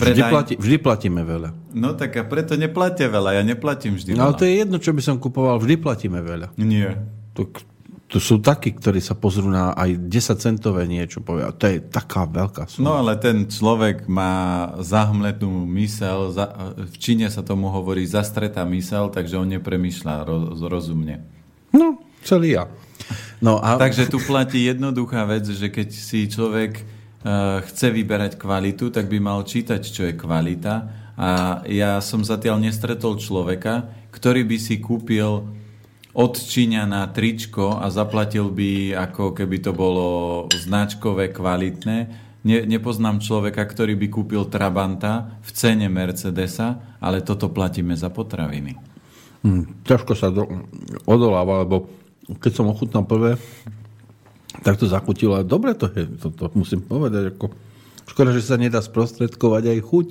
Predaj... 0.00 0.16
Vždy, 0.16 0.22
platí, 0.32 0.52
vždy 0.56 0.76
platíme 0.80 1.20
veľa. 1.20 1.50
No 1.76 1.92
tak 1.92 2.16
a 2.16 2.24
preto 2.24 2.56
neplatíte 2.56 3.12
veľa, 3.12 3.36
ja 3.36 3.42
neplatím 3.44 4.00
vždy 4.00 4.16
no, 4.16 4.24
veľa. 4.24 4.24
Ale 4.24 4.38
to 4.40 4.44
je 4.48 4.54
jedno, 4.56 4.76
čo 4.80 4.96
by 4.96 5.02
som 5.04 5.16
kupoval, 5.20 5.60
vždy 5.60 5.76
platíme 5.76 6.24
veľa. 6.24 6.56
Nie. 6.56 6.96
To, 7.36 7.52
to 8.10 8.18
sú 8.18 8.42
takí, 8.42 8.74
ktorí 8.74 8.98
sa 8.98 9.14
pozrú 9.14 9.46
na 9.46 9.70
aj 9.70 10.10
10 10.10 10.40
centové 10.42 10.82
niečo, 10.90 11.22
povia, 11.22 11.54
to 11.54 11.70
je 11.70 11.78
taká 11.78 12.26
veľká 12.26 12.66
suma. 12.66 12.82
No 12.82 12.92
ale 12.98 13.14
ten 13.20 13.46
človek 13.46 14.10
má 14.10 14.66
zahmletnú 14.82 15.62
mysel, 15.78 16.34
za, 16.34 16.50
v 16.74 16.96
Číne 16.98 17.30
sa 17.30 17.46
tomu 17.46 17.70
hovorí 17.70 18.02
zastretá 18.08 18.66
mysel, 18.66 19.14
takže 19.14 19.38
on 19.38 19.54
nepremýšľa 19.54 20.26
roz, 20.26 20.58
rozumne. 20.58 21.22
No, 21.70 22.02
celý 22.26 22.58
ja. 22.58 22.66
No, 23.38 23.62
a... 23.62 23.78
Takže 23.78 24.10
tu 24.10 24.18
platí 24.18 24.66
jednoduchá 24.66 25.22
vec, 25.30 25.46
že 25.46 25.70
keď 25.70 25.88
si 25.94 26.26
človek 26.26 26.82
chce 27.68 27.86
vyberať 27.92 28.40
kvalitu, 28.40 28.88
tak 28.88 29.12
by 29.12 29.18
mal 29.20 29.44
čítať, 29.44 29.80
čo 29.84 30.08
je 30.08 30.16
kvalita. 30.16 30.74
A 31.20 31.60
ja 31.68 32.00
som 32.00 32.24
zatiaľ 32.24 32.64
nestretol 32.64 33.20
človeka, 33.20 33.92
ktorý 34.08 34.48
by 34.48 34.56
si 34.56 34.80
kúpil 34.80 35.44
od 36.10 36.32
Číňana 36.34 37.12
tričko 37.12 37.78
a 37.78 37.92
zaplatil 37.92 38.50
by, 38.50 38.96
ako 38.96 39.36
keby 39.36 39.62
to 39.62 39.76
bolo 39.76 40.08
značkové, 40.50 41.30
kvalitné. 41.30 41.98
Ne, 42.40 42.58
nepoznám 42.64 43.20
človeka, 43.20 43.68
ktorý 43.68 44.00
by 44.00 44.06
kúpil 44.08 44.48
Trabanta 44.48 45.38
v 45.44 45.50
cene 45.52 45.92
Mercedesa, 45.92 46.98
ale 47.04 47.20
toto 47.20 47.52
platíme 47.52 47.92
za 47.94 48.08
potraviny. 48.08 48.80
Hmm, 49.44 49.84
ťažko 49.84 50.12
sa 50.16 50.32
do, 50.32 50.48
odoláva, 51.04 51.68
lebo 51.68 51.88
keď 52.40 52.52
som 52.52 52.72
ochutnal 52.72 53.04
prvé, 53.04 53.36
tak 54.60 54.76
to 54.76 54.86
zachutilo. 54.88 55.40
A 55.40 55.46
dobre 55.46 55.72
to 55.76 55.88
je, 55.92 56.06
to, 56.20 56.28
to 56.32 56.46
musím 56.52 56.84
povedať. 56.84 57.36
Ako, 57.36 57.52
škoda, 58.08 58.34
že 58.34 58.44
sa 58.44 58.60
nedá 58.60 58.80
sprostredkovať 58.80 59.76
aj 59.76 59.78
chuť. 59.84 60.08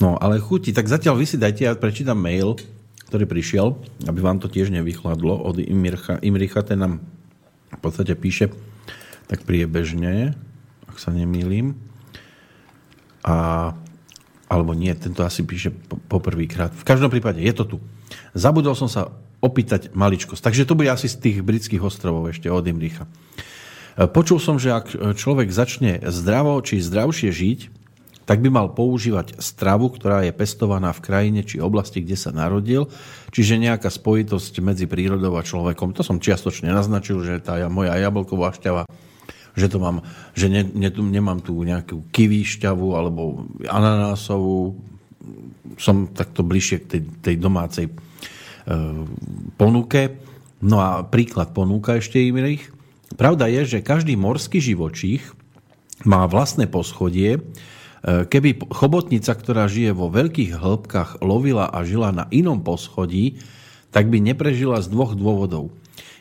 No, 0.00 0.16
ale 0.16 0.40
chuti. 0.40 0.72
Tak 0.72 0.88
zatiaľ 0.88 1.20
vy 1.20 1.26
si 1.28 1.36
dajte, 1.36 1.68
ja 1.68 1.76
prečítam 1.76 2.16
mail, 2.16 2.56
ktorý 3.12 3.28
prišiel, 3.28 3.76
aby 4.08 4.18
vám 4.24 4.40
to 4.40 4.48
tiež 4.48 4.72
nevychladlo 4.72 5.36
od 5.44 5.60
Imricha. 5.60 6.16
Imricha 6.24 6.64
ten 6.64 6.80
nám 6.80 7.04
v 7.68 7.80
podstate 7.82 8.16
píše 8.16 8.48
tak 9.28 9.44
priebežne, 9.44 10.34
ak 10.88 10.96
sa 10.96 11.12
nemýlim. 11.12 11.76
A, 13.20 13.70
alebo 14.48 14.72
nie, 14.72 14.90
tento 14.96 15.20
asi 15.20 15.44
píše 15.44 15.70
poprvýkrát. 16.08 16.72
V 16.72 16.88
každom 16.88 17.12
prípade, 17.12 17.44
je 17.44 17.52
to 17.52 17.76
tu. 17.76 17.76
Zabudol 18.32 18.72
som 18.72 18.88
sa 18.88 19.12
opýtať 19.40 19.92
maličkosť. 19.96 20.40
Takže 20.44 20.68
to 20.68 20.76
bude 20.76 20.88
asi 20.92 21.08
z 21.08 21.16
tých 21.20 21.36
britských 21.40 21.80
ostrovov 21.80 22.32
ešte 22.32 22.52
od 22.52 22.64
Imricha. 22.68 23.08
Počul 23.96 24.38
som, 24.40 24.56
že 24.56 24.72
ak 24.72 25.16
človek 25.16 25.50
začne 25.52 26.00
zdravo 26.08 26.60
či 26.64 26.80
zdravšie 26.80 27.30
žiť, 27.32 27.60
tak 28.24 28.38
by 28.46 28.48
mal 28.52 28.70
používať 28.70 29.42
stravu, 29.42 29.90
ktorá 29.90 30.22
je 30.22 30.30
pestovaná 30.30 30.94
v 30.94 31.02
krajine 31.02 31.42
či 31.42 31.58
oblasti, 31.58 31.98
kde 31.98 32.14
sa 32.14 32.30
narodil, 32.30 32.86
čiže 33.34 33.58
nejaká 33.58 33.90
spojitosť 33.90 34.62
medzi 34.62 34.86
prírodou 34.86 35.34
a 35.34 35.42
človekom. 35.42 35.90
To 35.98 36.06
som 36.06 36.22
čiastočne 36.22 36.70
naznačil, 36.70 37.18
že 37.26 37.42
tá 37.42 37.58
moja 37.66 37.98
jablková 37.98 38.54
šťava 38.54 38.86
že 39.50 39.66
to 39.66 39.82
mám, 39.82 40.06
že 40.30 40.46
ne, 40.46 40.62
ne, 40.62 40.90
nemám 40.94 41.42
tu 41.42 41.58
nejakú 41.58 42.06
kiwi 42.14 42.46
šťavu 42.46 42.94
alebo 42.94 43.50
ananásovú, 43.66 44.78
som 45.74 46.06
takto 46.06 46.46
bližšie 46.46 46.76
k 46.80 46.86
tej, 46.86 47.02
tej 47.18 47.34
domácej 47.42 47.90
ponuke. 49.58 50.20
No 50.60 50.78
a 50.78 51.02
príklad 51.02 51.56
ponúka 51.56 51.96
ešte 51.98 52.20
Imrich. 52.20 52.70
Pravda 53.18 53.50
je, 53.50 53.78
že 53.78 53.86
každý 53.86 54.14
morský 54.14 54.62
živočích 54.62 55.24
má 56.06 56.24
vlastné 56.30 56.70
poschodie. 56.70 57.42
Keby 58.06 58.72
chobotnica, 58.72 59.36
ktorá 59.36 59.68
žije 59.68 59.92
vo 59.92 60.08
veľkých 60.08 60.56
hĺbkach, 60.56 61.20
lovila 61.20 61.68
a 61.68 61.84
žila 61.84 62.14
na 62.14 62.24
inom 62.32 62.64
poschodí, 62.64 63.36
tak 63.90 64.08
by 64.08 64.22
neprežila 64.22 64.80
z 64.80 64.88
dvoch 64.88 65.12
dôvodov. 65.18 65.74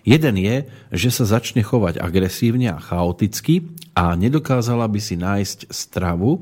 Jeden 0.03 0.35
je, 0.39 0.65
že 0.95 1.11
sa 1.11 1.27
začne 1.27 1.61
chovať 1.61 1.99
agresívne 1.99 2.71
a 2.73 2.81
chaoticky 2.81 3.67
a 3.93 4.15
nedokázala 4.15 4.87
by 4.87 4.99
si 4.99 5.19
nájsť 5.19 5.69
stravu 5.69 6.41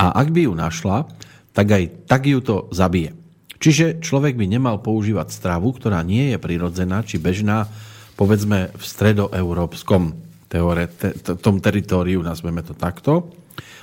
a 0.00 0.16
ak 0.16 0.32
by 0.32 0.48
ju 0.48 0.52
našla, 0.56 1.06
tak 1.52 1.72
aj 1.72 1.84
tak 2.08 2.26
ju 2.26 2.40
to 2.40 2.68
zabije. 2.72 3.25
Čiže 3.56 4.04
človek 4.04 4.36
by 4.36 4.46
nemal 4.48 4.80
používať 4.80 5.32
stravu, 5.32 5.72
ktorá 5.72 6.04
nie 6.04 6.34
je 6.34 6.38
prirodzená 6.40 7.02
či 7.02 7.16
bežná, 7.16 7.68
povedzme 8.16 8.72
v 8.72 8.82
stredoeurópskom 8.82 10.16
teore, 10.48 10.88
te, 10.88 11.12
tom 11.40 11.60
teritóriu, 11.60 12.24
nazveme 12.24 12.64
to 12.64 12.72
takto. 12.72 13.32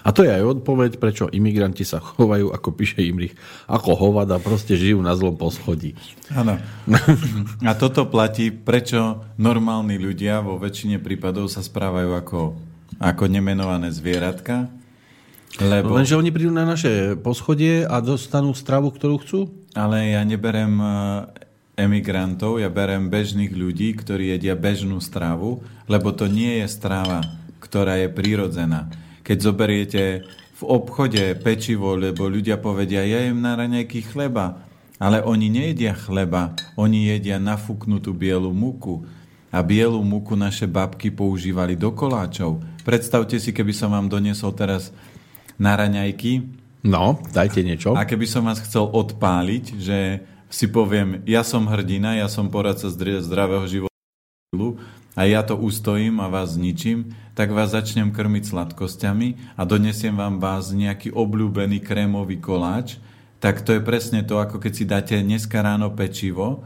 A 0.03 0.11
to 0.11 0.27
je 0.27 0.35
aj 0.35 0.59
odpoveď, 0.59 0.99
prečo 0.99 1.31
imigranti 1.31 1.87
sa 1.87 2.03
chovajú, 2.03 2.51
ako 2.51 2.69
píše 2.75 2.99
Imrich, 2.99 3.39
ako 3.71 3.95
hovada, 3.95 4.35
proste 4.35 4.75
žijú 4.75 4.99
na 4.99 5.15
zlom 5.15 5.39
poschodí. 5.39 5.95
Áno. 6.35 6.59
A 7.69 7.71
toto 7.79 8.03
platí, 8.11 8.51
prečo 8.51 9.23
normálni 9.39 9.95
ľudia 9.95 10.43
vo 10.43 10.59
väčšine 10.59 10.99
prípadov 10.99 11.47
sa 11.47 11.63
správajú 11.63 12.19
ako, 12.19 12.39
ako 12.99 13.23
nemenované 13.31 13.95
zvieratka. 13.95 14.67
Lebo... 15.63 15.95
Lenže 15.95 16.19
oni 16.19 16.35
prídu 16.35 16.51
na 16.51 16.67
naše 16.67 17.15
poschodie 17.15 17.87
a 17.87 18.03
dostanú 18.03 18.51
stravu, 18.51 18.91
ktorú 18.91 19.23
chcú? 19.23 19.39
Ale 19.73 20.13
ja 20.13 20.21
neberem 20.21 20.77
e, 20.77 20.87
emigrantov, 21.81 22.61
ja 22.61 22.69
berem 22.69 23.09
bežných 23.09 23.49
ľudí, 23.49 23.97
ktorí 23.97 24.33
jedia 24.33 24.53
bežnú 24.53 25.01
stravu, 25.01 25.65
lebo 25.89 26.13
to 26.13 26.29
nie 26.29 26.61
je 26.61 26.67
strava, 26.69 27.25
ktorá 27.57 27.97
je 27.97 28.09
prírodzená 28.13 28.93
keď 29.23 29.37
zoberiete 29.39 30.03
v 30.59 30.61
obchode 30.67 31.23
pečivo, 31.39 31.95
lebo 31.95 32.27
ľudia 32.27 32.59
povedia, 32.59 33.07
ja 33.07 33.23
jem 33.23 33.39
na 33.39 33.55
raňajky 33.55 34.03
chleba, 34.11 34.61
ale 34.99 35.23
oni 35.23 35.49
nejedia 35.49 35.95
chleba, 35.95 36.53
oni 36.77 37.09
jedia 37.09 37.39
nafúknutú 37.39 38.13
bielu 38.13 38.51
muku. 38.51 39.07
A 39.53 39.61
bielu 39.61 40.01
muku 40.01 40.33
naše 40.33 40.65
babky 40.65 41.13
používali 41.13 41.77
do 41.77 41.93
koláčov. 41.93 42.57
Predstavte 42.81 43.37
si, 43.37 43.53
keby 43.53 43.69
som 43.69 43.93
vám 43.93 44.09
doniesol 44.09 44.49
teraz 44.53 44.89
na 45.61 45.77
raňajky. 45.77 46.62
No, 46.83 47.23
dajte 47.31 47.63
niečo. 47.63 47.95
A 47.95 48.03
keby 48.03 48.27
som 48.27 48.43
vás 48.43 48.59
chcel 48.59 48.83
odpáliť, 48.83 49.79
že 49.79 50.27
si 50.51 50.67
poviem, 50.67 51.23
ja 51.23 51.41
som 51.41 51.65
hrdina, 51.65 52.19
ja 52.19 52.27
som 52.27 52.51
poradca 52.51 52.91
zdravého 52.91 53.65
života 53.65 53.95
a 55.15 55.21
ja 55.25 55.41
to 55.41 55.57
ustojím 55.57 56.21
a 56.21 56.29
vás 56.29 56.59
zničím, 56.59 57.15
tak 57.33 57.49
vás 57.49 57.73
začnem 57.73 58.13
krmiť 58.13 58.53
sladkosťami 58.53 59.57
a 59.57 59.61
donesiem 59.65 60.13
vám 60.13 60.37
vás 60.37 60.69
nejaký 60.75 61.09
obľúbený 61.15 61.81
krémový 61.81 62.37
koláč, 62.37 63.01
tak 63.41 63.65
to 63.65 63.73
je 63.73 63.81
presne 63.81 64.21
to, 64.21 64.37
ako 64.37 64.61
keď 64.61 64.71
si 64.75 64.83
dáte 64.85 65.15
dneska 65.17 65.63
ráno 65.63 65.89
pečivo, 65.95 66.61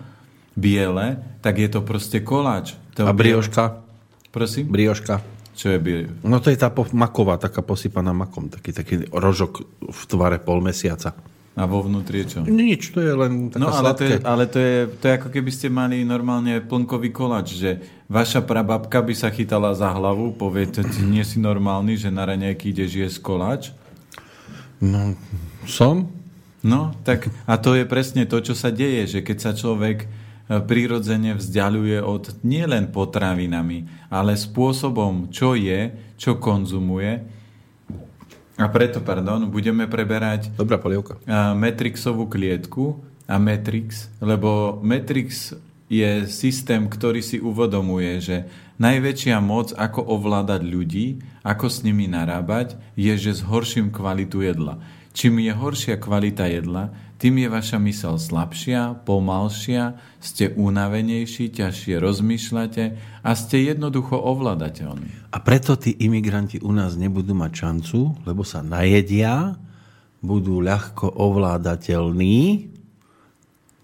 biele, 0.57 1.21
tak 1.39 1.61
je 1.61 1.69
to 1.71 1.85
proste 1.85 2.25
koláč. 2.25 2.75
To 2.99 3.07
a 3.07 3.13
brioška? 3.13 3.85
Prosím? 4.33 4.67
Brioška. 4.73 5.36
Čo 5.57 5.73
je 5.73 5.79
biel? 5.81 6.13
No 6.21 6.37
to 6.37 6.53
je 6.53 6.61
tá 6.61 6.69
maková, 6.93 7.41
taká 7.41 7.65
posypaná 7.65 8.13
makom, 8.13 8.45
taký, 8.45 8.69
taký 8.77 9.09
rožok 9.09 9.65
v 9.81 10.01
tvare 10.05 10.37
pol 10.37 10.61
mesiaca. 10.61 11.17
A 11.57 11.65
vo 11.65 11.81
vnútri 11.81 12.21
je 12.21 12.37
čo? 12.37 12.39
Nič, 12.45 12.93
to 12.93 13.01
je 13.01 13.09
len 13.17 13.49
taká 13.49 13.65
No 13.65 13.73
ale, 13.73 13.97
to 13.97 14.05
je, 14.05 14.21
ale 14.21 14.45
to, 14.45 14.61
je, 14.61 14.75
to 15.01 15.03
je 15.09 15.13
ako 15.17 15.29
keby 15.33 15.49
ste 15.49 15.73
mali 15.73 16.05
normálne 16.05 16.61
plnkový 16.61 17.09
koláč, 17.09 17.57
že 17.57 17.81
vaša 18.05 18.45
prababka 18.45 19.01
by 19.01 19.13
sa 19.17 19.33
chytala 19.33 19.73
za 19.73 19.89
hlavu, 19.89 20.37
povie, 20.37 20.69
ty 20.69 20.85
nie 21.01 21.25
si 21.25 21.41
normálny, 21.41 21.97
že 21.97 22.13
na 22.13 22.29
raňajky 22.29 22.77
ideš 22.77 22.91
jesť 22.93 23.19
koláč? 23.25 23.73
No, 24.77 25.17
som. 25.65 26.13
No, 26.61 26.93
tak 27.01 27.33
a 27.49 27.57
to 27.57 27.73
je 27.73 27.89
presne 27.89 28.29
to, 28.29 28.37
čo 28.37 28.53
sa 28.53 28.69
deje, 28.69 29.17
že 29.17 29.19
keď 29.25 29.37
sa 29.41 29.51
človek 29.57 30.05
prirodzene 30.47 31.35
vzdialuje 31.35 31.99
od 31.99 32.43
nielen 32.47 32.89
potravinami, 32.95 34.07
ale 34.07 34.39
spôsobom, 34.39 35.27
čo 35.27 35.53
je, 35.53 35.91
čo 36.15 36.39
konzumuje, 36.39 37.37
a 38.57 38.65
preto, 38.73 39.05
pardon, 39.05 39.53
budeme 39.53 39.85
preberať 39.85 40.49
Dobrá 40.57 40.81
polievka. 40.81 41.21
Matrixovú 41.53 42.25
klietku 42.25 42.97
a 43.29 43.37
Matrix, 43.37 44.09
lebo 44.17 44.81
Matrix 44.81 45.53
je 45.85 46.25
systém, 46.25 46.89
ktorý 46.89 47.21
si 47.21 47.37
uvedomuje, 47.37 48.17
že 48.17 48.37
najväčšia 48.81 49.37
moc, 49.45 49.77
ako 49.77 50.01
ovládať 50.09 50.61
ľudí, 50.65 51.21
ako 51.45 51.69
s 51.69 51.85
nimi 51.85 52.09
narábať, 52.09 52.81
je, 52.97 53.13
že 53.13 53.45
zhorším 53.45 53.93
kvalitu 53.93 54.41
jedla. 54.41 54.81
Čím 55.17 55.41
je 55.41 55.49
horšia 55.49 55.97
kvalita 55.97 56.45
jedla, 56.45 56.93
tým 57.17 57.41
je 57.41 57.49
vaša 57.49 57.81
mysel 57.81 58.21
slabšia, 58.21 59.01
pomalšia, 59.01 59.97
ste 60.21 60.53
unavenejší, 60.53 61.49
ťažšie 61.57 61.97
rozmýšľate 61.97 62.83
a 63.25 63.31
ste 63.33 63.65
jednoducho 63.65 64.13
ovládateľní. 64.13 65.33
A 65.33 65.41
preto 65.41 65.73
tí 65.73 65.97
imigranti 65.97 66.61
u 66.61 66.69
nás 66.69 66.93
nebudú 66.93 67.33
mať 67.33 67.51
šancu, 67.65 68.13
lebo 68.29 68.45
sa 68.45 68.61
najedia, 68.61 69.57
budú 70.21 70.61
ľahko 70.61 71.09
ovládateľní. 71.09 72.69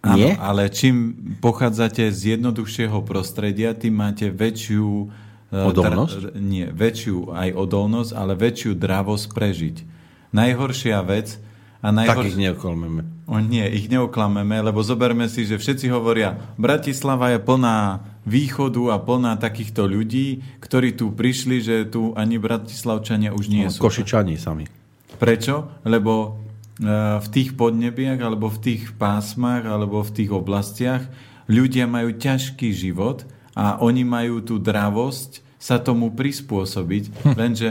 Áno, 0.06 0.30
ale 0.38 0.70
čím 0.70 1.18
pochádzate 1.42 2.14
z 2.14 2.38
jednoduchšieho 2.38 3.02
prostredia, 3.02 3.74
tým 3.74 3.98
máte 3.98 4.30
väčšiu... 4.30 4.86
E, 5.50 5.58
odolnosť? 5.58 6.14
Dra- 6.14 6.34
nie, 6.38 6.70
väčšiu 6.70 7.34
aj 7.34 7.50
odolnosť, 7.58 8.12
ale 8.14 8.38
väčšiu 8.38 8.78
dravosť 8.78 9.26
prežiť. 9.34 9.78
Najhoršia 10.34 11.00
vec, 11.06 11.38
a 11.84 11.92
najhor... 11.92 12.24
Tak 12.24 12.32
ich 12.32 12.40
neoklameme. 12.40 13.04
O, 13.28 13.44
nie, 13.44 13.68
ich 13.68 13.92
neoklameme, 13.92 14.64
lebo 14.64 14.80
zoberme 14.80 15.28
si, 15.28 15.44
že 15.44 15.60
všetci 15.60 15.92
hovoria, 15.92 16.40
Bratislava 16.56 17.36
je 17.36 17.44
plná 17.44 18.00
východu 18.24 18.96
a 18.96 19.04
plná 19.04 19.36
takýchto 19.36 19.84
ľudí, 19.84 20.40
ktorí 20.64 20.96
tu 20.96 21.12
prišli, 21.12 21.60
že 21.60 21.76
tu 21.92 22.16
ani 22.16 22.40
Bratislavčania 22.40 23.36
už 23.36 23.52
nie 23.52 23.68
no, 23.68 23.72
sú. 23.76 23.84
Košičani 23.84 24.40
sami. 24.40 24.64
Prečo? 25.20 25.84
Lebo 25.84 26.40
e, 26.80 27.20
v 27.20 27.28
tých 27.36 27.60
podnebiach, 27.60 28.24
alebo 28.24 28.48
v 28.48 28.64
tých 28.64 28.96
pásmach, 28.96 29.68
alebo 29.68 30.00
v 30.08 30.24
tých 30.24 30.32
oblastiach 30.32 31.04
ľudia 31.52 31.84
majú 31.84 32.16
ťažký 32.16 32.72
život 32.72 33.28
a 33.60 33.84
oni 33.84 34.08
majú 34.08 34.40
tú 34.40 34.56
dravosť 34.56 35.44
sa 35.60 35.84
tomu 35.84 36.16
prispôsobiť, 36.16 37.04
hm. 37.12 37.36
lenže 37.36 37.70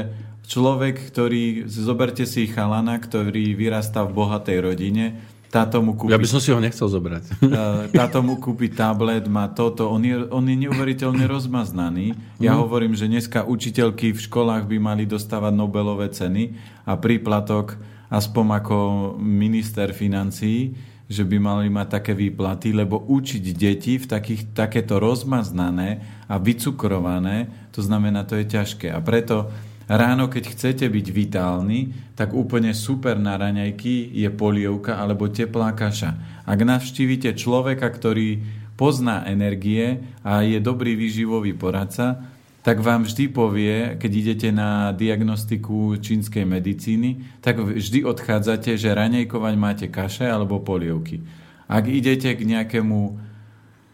človek, 0.52 1.08
ktorý, 1.08 1.64
zoberte 1.64 2.28
si 2.28 2.44
chalana, 2.44 3.00
ktorý 3.00 3.56
vyrastá 3.56 4.04
v 4.04 4.12
bohatej 4.12 4.58
rodine, 4.60 5.04
táto 5.52 5.84
mu 5.84 5.92
kúpi... 5.96 6.12
Ja 6.12 6.20
by 6.20 6.28
som 6.28 6.40
si 6.40 6.48
ho 6.48 6.56
nechcel 6.56 6.88
zobrať. 6.88 7.44
Táto 8.00 8.24
mu 8.24 8.40
kúpi 8.40 8.72
tablet, 8.72 9.28
má 9.28 9.52
toto. 9.52 9.84
On 9.92 10.00
je, 10.00 10.16
on 10.32 10.40
je 10.48 10.56
neuveriteľne 10.56 11.28
rozmaznaný. 11.28 12.16
Ja 12.40 12.56
mm. 12.56 12.60
hovorím, 12.64 12.96
že 12.96 13.04
dneska 13.04 13.44
učiteľky 13.44 14.16
v 14.16 14.20
školách 14.32 14.64
by 14.64 14.80
mali 14.80 15.04
dostávať 15.04 15.52
Nobelové 15.52 16.08
ceny 16.08 16.56
a 16.88 16.96
príplatok 16.96 17.76
aspoň 18.08 18.44
ako 18.64 18.76
minister 19.20 19.92
financií, 19.92 20.72
že 21.04 21.28
by 21.28 21.36
mali 21.36 21.68
mať 21.68 22.00
také 22.00 22.16
výplaty, 22.16 22.72
lebo 22.72 23.04
učiť 23.04 23.44
deti 23.52 24.00
v 24.00 24.08
takých, 24.08 24.56
takéto 24.56 24.96
rozmaznané 24.96 26.00
a 26.32 26.40
vycukrované, 26.40 27.68
to 27.76 27.84
znamená, 27.84 28.24
to 28.24 28.40
je 28.40 28.48
ťažké. 28.48 28.88
A 28.88 29.04
preto 29.04 29.52
Ráno, 29.92 30.32
keď 30.32 30.56
chcete 30.56 30.88
byť 30.88 31.06
vitálny, 31.12 31.92
tak 32.16 32.32
úplne 32.32 32.72
super 32.72 33.20
na 33.20 33.36
raňajky 33.36 34.08
je 34.16 34.28
polievka 34.32 34.96
alebo 34.96 35.28
teplá 35.28 35.76
kaša. 35.76 36.16
Ak 36.48 36.64
navštívite 36.64 37.36
človeka, 37.36 37.92
ktorý 37.92 38.40
pozná 38.80 39.28
energie 39.28 40.00
a 40.24 40.40
je 40.40 40.56
dobrý 40.64 40.96
výživový 40.96 41.52
poradca, 41.52 42.24
tak 42.64 42.80
vám 42.80 43.04
vždy 43.04 43.24
povie, 43.36 44.00
keď 44.00 44.12
idete 44.16 44.48
na 44.48 44.96
diagnostiku 44.96 46.00
čínskej 46.00 46.48
medicíny, 46.48 47.42
tak 47.44 47.60
vždy 47.60 48.08
odchádzate, 48.08 48.80
že 48.80 48.96
raňajkovať 48.96 49.54
máte 49.60 49.86
kaše 49.92 50.24
alebo 50.24 50.64
polievky. 50.64 51.20
Ak 51.68 51.84
idete 51.84 52.32
k 52.32 52.48
nejakému 52.48 53.31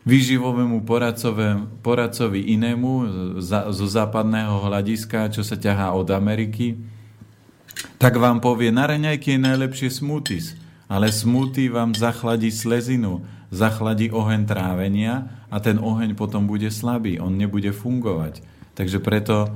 výživovému 0.08 0.88
poradcovi 1.84 2.40
inému 2.56 2.92
zo 3.44 3.86
západného 3.86 4.64
hľadiska, 4.64 5.28
čo 5.28 5.44
sa 5.44 5.60
ťahá 5.60 5.92
od 5.92 6.08
Ameriky, 6.08 6.80
tak 8.00 8.16
vám 8.16 8.40
povie, 8.40 8.72
na 8.72 8.88
raňajky 8.88 9.36
je 9.36 9.40
najlepšie 9.44 9.88
smoothies, 10.00 10.56
ale 10.88 11.12
smoothie 11.12 11.68
vám 11.68 11.92
zachladí 11.92 12.48
slezinu, 12.48 13.20
zachladí 13.52 14.08
oheň 14.08 14.48
trávenia 14.48 15.28
a 15.52 15.60
ten 15.60 15.76
oheň 15.76 16.16
potom 16.16 16.48
bude 16.48 16.72
slabý, 16.72 17.20
on 17.20 17.36
nebude 17.36 17.68
fungovať. 17.76 18.40
Takže 18.72 18.98
preto 19.04 19.52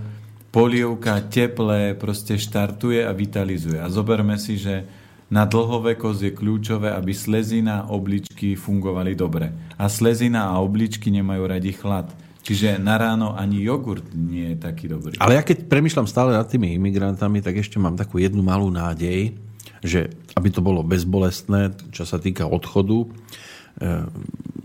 polievka 0.53 1.25
teplé 1.33 1.97
proste 1.97 2.37
štartuje 2.37 3.01
a 3.09 3.17
vitalizuje. 3.17 3.81
A 3.81 3.88
zoberme 3.88 4.37
si, 4.37 4.61
že 4.61 4.85
Na 5.33 5.49
dlhovekosť 5.49 6.21
je 6.29 6.33
kľúčové, 6.37 6.92
aby 6.92 7.16
slezina 7.16 7.88
a 7.88 7.88
obličky 7.88 8.53
fungovali 8.53 9.16
dobre. 9.16 9.49
A 9.81 9.88
slezina 9.88 10.53
a 10.53 10.61
obličky 10.61 11.09
nemajú 11.09 11.49
radi 11.49 11.73
chlad. 11.73 12.12
Čiže 12.45 12.77
na 12.77 13.01
ráno 13.01 13.33
ani 13.33 13.64
jogurt 13.64 14.05
nie 14.12 14.53
je 14.53 14.57
taký 14.61 14.92
dobrý. 14.92 15.16
Ale 15.16 15.40
ja 15.40 15.42
keď 15.47 15.73
premyšľam 15.73 16.05
stále 16.05 16.37
nad 16.37 16.45
tými 16.45 16.77
imigrantami, 16.77 17.40
tak 17.40 17.57
ešte 17.57 17.81
mám 17.81 17.97
takú 17.97 18.21
jednu 18.21 18.45
malú 18.45 18.68
nádej, 18.68 19.33
že 19.81 20.12
aby 20.37 20.53
to 20.53 20.61
bolo 20.61 20.85
bezbolestné, 20.85 21.73
čo 21.97 22.05
sa 22.05 22.21
týka 22.21 22.45
odchodu, 22.45 22.99
e, 23.01 23.09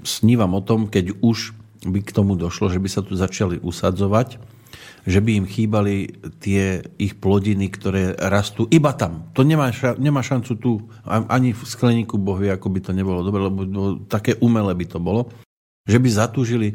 snívam 0.03 0.51
o 0.51 0.61
tom, 0.65 0.91
keď 0.91 1.15
už 1.23 1.55
by 1.87 2.03
k 2.03 2.11
tomu 2.11 2.35
došlo, 2.35 2.67
že 2.67 2.81
by 2.83 2.89
sa 2.91 3.05
tu 3.05 3.15
začali 3.15 3.61
usadzovať, 3.63 4.56
že 5.07 5.23
by 5.23 5.39
im 5.39 5.47
chýbali 5.47 6.19
tie 6.43 6.83
ich 6.99 7.15
plodiny, 7.15 7.71
ktoré 7.71 8.11
rastú 8.19 8.67
iba 8.67 8.91
tam. 8.91 9.31
To 9.33 9.47
nemá, 9.47 9.71
ša- 9.71 9.95
nemá 9.95 10.19
šancu 10.19 10.51
tu 10.59 10.71
ani 11.07 11.55
v 11.55 11.61
skleníku 11.63 12.19
bohvie, 12.19 12.51
ako 12.51 12.67
by 12.67 12.79
to 12.83 12.91
nebolo 12.91 13.23
dobre, 13.23 13.47
lebo 13.47 13.59
také 14.11 14.35
umelé 14.43 14.75
by 14.75 14.85
to 14.85 14.99
bolo. 14.99 15.31
Že 15.87 15.97
by 16.03 16.09
zatúžili 16.11 16.67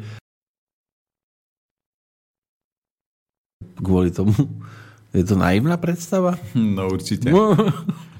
kvôli 3.77 4.09
tomu. 4.09 4.33
Je 5.13 5.21
to 5.21 5.37
naivná 5.37 5.77
predstava? 5.77 6.41
No 6.57 6.89
určite. 6.89 7.29
No. 7.29 7.53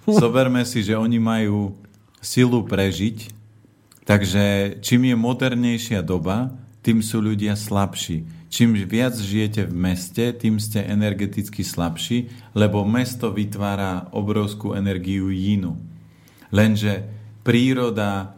Zoberme 0.05 0.61
si, 0.67 0.85
že 0.85 0.93
oni 0.93 1.17
majú 1.17 1.73
silu 2.21 2.61
prežiť, 2.61 3.33
takže 4.05 4.77
čím 4.83 5.09
je 5.09 5.15
modernejšia 5.15 6.03
doba, 6.03 6.51
tým 6.83 6.99
sú 6.99 7.23
ľudia 7.23 7.55
slabší 7.55 8.27
čím 8.53 8.77
viac 8.85 9.17
žijete 9.17 9.65
v 9.65 9.73
meste, 9.73 10.29
tým 10.29 10.61
ste 10.61 10.85
energeticky 10.85 11.65
slabší, 11.65 12.29
lebo 12.53 12.85
mesto 12.85 13.33
vytvára 13.33 14.13
obrovskú 14.13 14.77
energiu 14.77 15.33
jínu. 15.33 15.73
Lenže 16.53 17.09
príroda, 17.41 18.37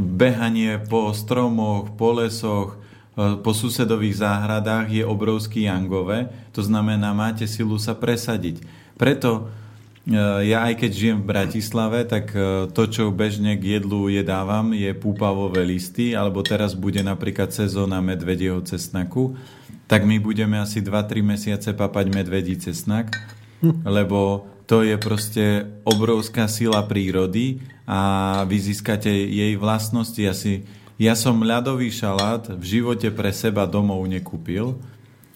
behanie 0.00 0.80
po 0.88 1.12
stromoch, 1.12 1.92
po 2.00 2.16
lesoch, 2.16 2.80
po 3.18 3.52
susedových 3.52 4.24
záhradách 4.24 4.88
je 4.88 5.04
obrovský 5.04 5.68
jangové, 5.68 6.32
to 6.56 6.64
znamená, 6.64 7.12
máte 7.12 7.44
silu 7.44 7.76
sa 7.76 7.92
presadiť. 7.92 8.64
Preto 8.96 9.52
ja 10.40 10.64
aj 10.64 10.80
keď 10.80 10.90
žijem 10.90 11.18
v 11.20 11.30
Bratislave, 11.36 12.08
tak 12.08 12.32
eh, 12.32 12.64
to, 12.72 12.82
čo 12.88 13.12
bežne 13.12 13.60
k 13.60 13.76
jedlu 13.76 14.08
jedávam, 14.08 14.72
je 14.72 14.88
púpavové 14.96 15.68
listy, 15.68 16.16
alebo 16.16 16.40
teraz 16.40 16.72
bude 16.72 17.04
napríklad 17.04 17.52
sezóna 17.52 18.00
medvedieho 18.00 18.64
cesnaku, 18.64 19.36
tak 19.84 20.08
my 20.08 20.16
budeme 20.20 20.56
asi 20.56 20.80
2-3 20.80 21.20
mesiace 21.20 21.70
papať 21.76 22.12
medvedí 22.12 22.56
cesnak, 22.56 23.12
lebo 23.84 24.48
to 24.68 24.84
je 24.84 25.00
proste 25.00 25.64
obrovská 25.84 26.44
sila 26.44 26.84
prírody 26.84 27.64
a 27.88 28.44
vy 28.44 28.60
získate 28.60 29.08
jej 29.08 29.56
vlastnosti. 29.56 30.20
Asi, 30.28 30.68
ja 31.00 31.16
som 31.16 31.40
ľadový 31.40 31.88
šalát 31.88 32.52
v 32.52 32.64
živote 32.64 33.08
pre 33.08 33.32
seba 33.32 33.64
domov 33.64 34.04
nekúpil, 34.04 34.76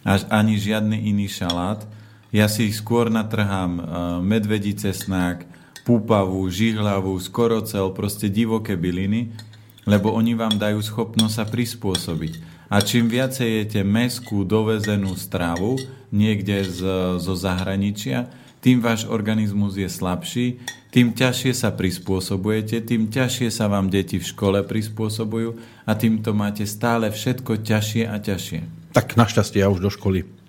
až 0.05 0.29
ani 0.29 0.61
žiadny 0.61 1.09
iný 1.09 1.33
šalát, 1.33 1.89
ja 2.33 2.49
si 2.49 2.73
skôr 2.73 3.13
natrhám 3.13 3.73
uh, 3.77 3.85
medvedí 4.25 4.73
cesnák, 4.73 5.45
púpavu, 5.85 6.49
žihlavu, 6.49 7.13
skorocel, 7.21 7.93
proste 7.93 8.33
divoké 8.33 8.75
byliny, 8.75 9.37
lebo 9.85 10.17
oni 10.17 10.33
vám 10.33 10.57
dajú 10.57 10.81
schopnosť 10.81 11.35
sa 11.35 11.45
prispôsobiť. 11.45 12.65
A 12.73 12.81
čím 12.81 13.13
viacej 13.13 13.63
jete 13.63 13.85
meskú 13.85 14.49
dovezenú 14.49 15.13
stravu 15.13 15.77
niekde 16.09 16.65
z, 16.65 16.81
zo 17.21 17.35
zahraničia, 17.37 18.33
tým 18.63 18.81
váš 18.81 19.05
organizmus 19.11 19.77
je 19.77 19.91
slabší, 19.91 20.63
tým 20.89 21.13
ťažšie 21.13 21.53
sa 21.53 21.75
prispôsobujete, 21.75 22.81
tým 22.87 23.13
ťažšie 23.13 23.53
sa 23.53 23.69
vám 23.69 23.93
deti 23.93 24.17
v 24.17 24.25
škole 24.25 24.63
prispôsobujú 24.65 25.59
a 25.85 25.93
týmto 25.99 26.33
máte 26.33 26.65
stále 26.65 27.13
všetko 27.13 27.61
ťažšie 27.61 28.09
a 28.09 28.17
ťažšie. 28.17 28.61
Tak 28.97 29.19
našťastie 29.19 29.61
ja 29.61 29.69
už 29.69 29.83
do 29.83 29.91
školy 29.93 30.42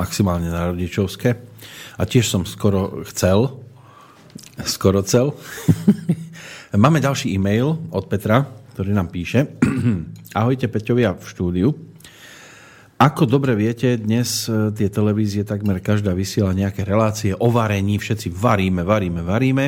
maximálne 0.00 0.48
na 0.48 0.72
rodičovské. 0.72 1.36
A 2.00 2.02
tiež 2.08 2.24
som 2.32 2.48
skoro 2.48 3.04
chcel, 3.12 3.60
skoro 4.64 5.04
cel. 5.04 5.36
Máme 6.72 7.04
ďalší 7.04 7.36
e-mail 7.36 7.76
od 7.92 8.08
Petra, 8.08 8.48
ktorý 8.72 8.96
nám 8.96 9.12
píše. 9.12 9.60
Ahojte 10.40 10.72
Peťovia 10.72 11.12
v 11.12 11.24
štúdiu. 11.28 11.68
Ako 13.00 13.24
dobre 13.24 13.56
viete, 13.56 13.96
dnes 13.96 14.44
e, 14.44 14.72
tie 14.76 14.92
televízie 14.92 15.40
takmer 15.40 15.80
každá 15.80 16.12
vysiela 16.12 16.52
nejaké 16.52 16.84
relácie 16.84 17.32
o 17.32 17.48
varení, 17.48 17.96
všetci 17.96 18.28
varíme, 18.28 18.84
varíme, 18.84 19.24
varíme, 19.24 19.64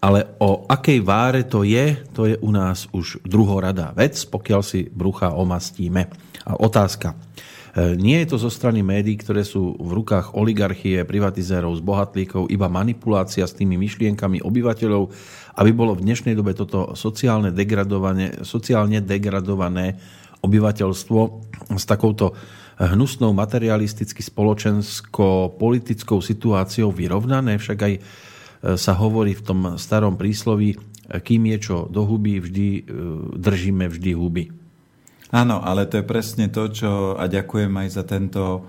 ale 0.00 0.32
o 0.40 0.64
akej 0.64 1.04
váre 1.04 1.44
to 1.44 1.60
je, 1.60 2.00
to 2.16 2.24
je 2.24 2.40
u 2.40 2.48
nás 2.48 2.88
už 2.88 3.20
druhoradá 3.20 3.92
vec, 3.92 4.16
pokiaľ 4.24 4.60
si 4.64 4.88
brucha 4.88 5.36
omastíme. 5.36 6.08
A 6.48 6.56
otázka, 6.56 7.27
nie 7.78 8.24
je 8.24 8.34
to 8.34 8.36
zo 8.40 8.50
strany 8.50 8.82
médií, 8.82 9.20
ktoré 9.20 9.46
sú 9.46 9.76
v 9.76 9.90
rukách 10.02 10.34
oligarchie, 10.34 11.04
privatizérov, 11.04 11.78
zbohatlíkov, 11.78 12.50
iba 12.50 12.66
manipulácia 12.66 13.46
s 13.46 13.54
tými 13.54 13.78
myšlienkami 13.78 14.42
obyvateľov, 14.42 15.02
aby 15.58 15.70
bolo 15.70 15.94
v 15.94 16.08
dnešnej 16.08 16.34
dobe 16.34 16.56
toto 16.56 16.96
sociálne 16.98 17.54
degradované, 17.54 18.42
sociálne 18.42 19.04
degradované 19.04 20.00
obyvateľstvo 20.42 21.20
s 21.74 21.84
takouto 21.84 22.34
hnusnou 22.78 23.34
materialisticky 23.34 24.22
spoločensko-politickou 24.22 26.22
situáciou 26.22 26.94
vyrovnané. 26.94 27.58
Však 27.58 27.78
aj 27.78 27.92
e, 27.98 28.00
sa 28.78 28.94
hovorí 28.94 29.34
v 29.34 29.42
tom 29.42 29.60
starom 29.74 30.14
prísloví, 30.14 30.78
kým 31.08 31.42
je 31.54 31.58
čo 31.58 31.76
do 31.90 32.06
huby, 32.06 32.38
vždy 32.38 32.68
e, 32.70 32.82
držíme 33.34 33.90
vždy 33.90 34.10
huby. 34.14 34.44
Áno, 35.28 35.60
ale 35.60 35.84
to 35.84 36.00
je 36.00 36.06
presne 36.08 36.48
to, 36.48 36.72
čo 36.72 36.90
a 37.16 37.28
ďakujem 37.28 37.68
aj 37.68 37.88
za 37.92 38.04
tento 38.08 38.64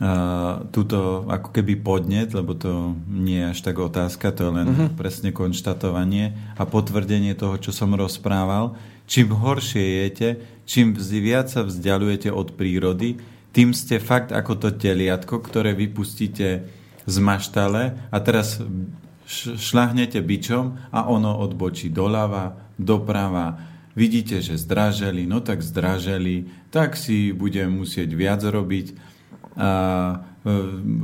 uh, 0.00 0.64
túto 0.72 1.28
ako 1.28 1.52
keby 1.52 1.84
podnet, 1.84 2.32
lebo 2.32 2.56
to 2.56 2.96
nie 3.06 3.44
je 3.44 3.50
až 3.52 3.58
tak 3.60 3.76
otázka, 3.76 4.32
to 4.32 4.48
je 4.48 4.52
len 4.56 4.68
uh-huh. 4.72 4.88
presne 4.96 5.36
konštatovanie 5.36 6.32
a 6.56 6.64
potvrdenie 6.64 7.36
toho, 7.36 7.60
čo 7.60 7.76
som 7.76 7.92
rozprával. 7.92 8.72
Čím 9.04 9.36
horšie 9.36 10.08
jete, 10.08 10.28
čím 10.64 10.96
viac 10.96 11.52
sa 11.52 11.60
vzdialujete 11.60 12.32
od 12.32 12.56
prírody, 12.56 13.20
tým 13.52 13.76
ste 13.76 14.00
fakt 14.00 14.32
ako 14.32 14.56
to 14.56 14.68
teliatko, 14.72 15.44
ktoré 15.44 15.76
vypustíte 15.76 16.64
z 17.04 17.16
maštale 17.20 18.08
a 18.08 18.16
teraz 18.24 18.64
šlahnete 19.60 20.24
bičom 20.24 20.88
a 20.88 21.04
ono 21.08 21.36
odbočí 21.36 21.92
doľava, 21.92 22.72
doprava, 22.80 23.71
vidíte, 23.92 24.40
že 24.40 24.60
zdraželi, 24.60 25.28
no 25.28 25.40
tak 25.44 25.60
zdraželi, 25.60 26.48
tak 26.72 26.96
si 26.96 27.32
budem 27.32 27.72
musieť 27.72 28.12
viac 28.16 28.40
robiť 28.44 29.12
a 29.52 29.70
e, 30.44 30.52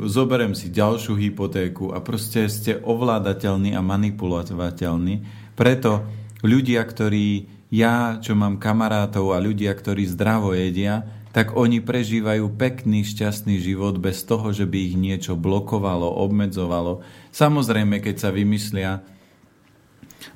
zoberiem 0.09 0.57
si 0.57 0.73
ďalšiu 0.73 1.21
hypotéku 1.21 1.93
a 1.93 2.01
proste 2.01 2.49
ste 2.49 2.81
ovládateľní 2.81 3.77
a 3.77 3.85
manipulovateľní. 3.85 5.15
Preto 5.53 6.09
ľudia, 6.41 6.81
ktorí, 6.81 7.45
ja, 7.69 8.17
čo 8.25 8.33
mám 8.33 8.57
kamarátov 8.57 9.37
a 9.37 9.43
ľudia, 9.43 9.77
ktorí 9.77 10.09
zdravo 10.09 10.57
jedia, 10.57 11.05
tak 11.37 11.53
oni 11.61 11.85
prežívajú 11.85 12.57
pekný, 12.57 13.05
šťastný 13.05 13.61
život 13.61 14.01
bez 14.01 14.25
toho, 14.25 14.49
že 14.49 14.65
by 14.65 14.79
ich 14.81 14.97
niečo 14.97 15.37
blokovalo, 15.37 16.09
obmedzovalo. 16.09 17.05
Samozrejme, 17.37 18.01
keď 18.01 18.17
sa 18.17 18.31
vymyslia 18.33 19.05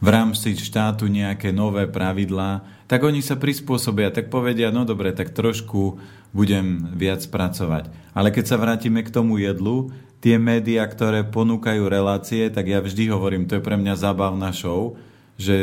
v 0.03 0.09
rámci 0.09 0.55
štátu 0.55 1.11
nejaké 1.11 1.51
nové 1.51 1.87
pravidlá, 1.91 2.63
tak 2.87 3.03
oni 3.03 3.25
sa 3.25 3.39
prispôsobia, 3.39 4.13
tak 4.13 4.29
povedia, 4.29 4.69
no 4.69 4.85
dobre, 4.85 5.15
tak 5.15 5.33
trošku 5.33 5.99
budem 6.35 6.93
viac 6.97 7.25
pracovať. 7.29 7.93
Ale 8.13 8.29
keď 8.33 8.45
sa 8.45 8.61
vrátime 8.61 9.05
k 9.05 9.15
tomu 9.15 9.41
jedlu, 9.41 9.93
tie 10.23 10.39
médiá, 10.39 10.87
ktoré 10.87 11.27
ponúkajú 11.27 11.89
relácie, 11.91 12.47
tak 12.49 12.71
ja 12.71 12.79
vždy 12.79 13.11
hovorím, 13.11 13.51
to 13.51 13.59
je 13.59 13.65
pre 13.65 13.75
mňa 13.75 13.95
zábavná 13.99 14.55
show, 14.55 14.95
že... 15.35 15.57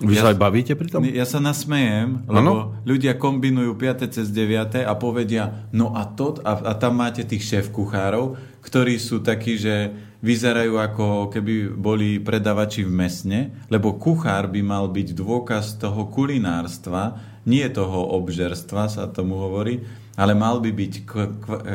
Vy 0.00 0.16
ja, 0.16 0.24
sa 0.24 0.30
aj 0.32 0.38
bavíte 0.40 0.72
pri 0.72 0.88
tom? 0.88 1.04
Ja 1.04 1.26
sa 1.28 1.42
nasmejem, 1.42 2.24
lebo 2.24 2.72
ano? 2.72 2.78
ľudia 2.88 3.20
kombinujú 3.20 3.76
5. 3.76 4.08
cez 4.08 4.32
9. 4.32 4.86
a 4.88 4.92
povedia, 4.96 5.68
no 5.74 5.92
a 5.92 6.08
to, 6.08 6.40
a, 6.40 6.52
a 6.56 6.72
tam 6.78 7.02
máte 7.02 7.26
tých 7.26 7.44
šéf 7.44 7.68
kuchárov, 7.68 8.40
ktorí 8.64 8.96
sú 8.96 9.20
takí, 9.20 9.60
že 9.60 9.92
vyzerajú 10.18 10.74
ako 10.78 11.06
keby 11.30 11.70
boli 11.78 12.18
predavači 12.18 12.82
v 12.82 12.92
mesne, 12.92 13.40
lebo 13.70 13.94
kuchár 13.94 14.50
by 14.50 14.60
mal 14.62 14.90
byť 14.90 15.08
dôkaz 15.14 15.78
toho 15.78 16.10
kulinárstva, 16.10 17.18
nie 17.46 17.64
toho 17.70 18.18
obžerstva 18.18 18.90
sa 18.90 19.06
tomu 19.08 19.38
hovorí, 19.38 19.86
ale 20.18 20.34
mal 20.34 20.58
by 20.58 20.74
byť 20.74 20.94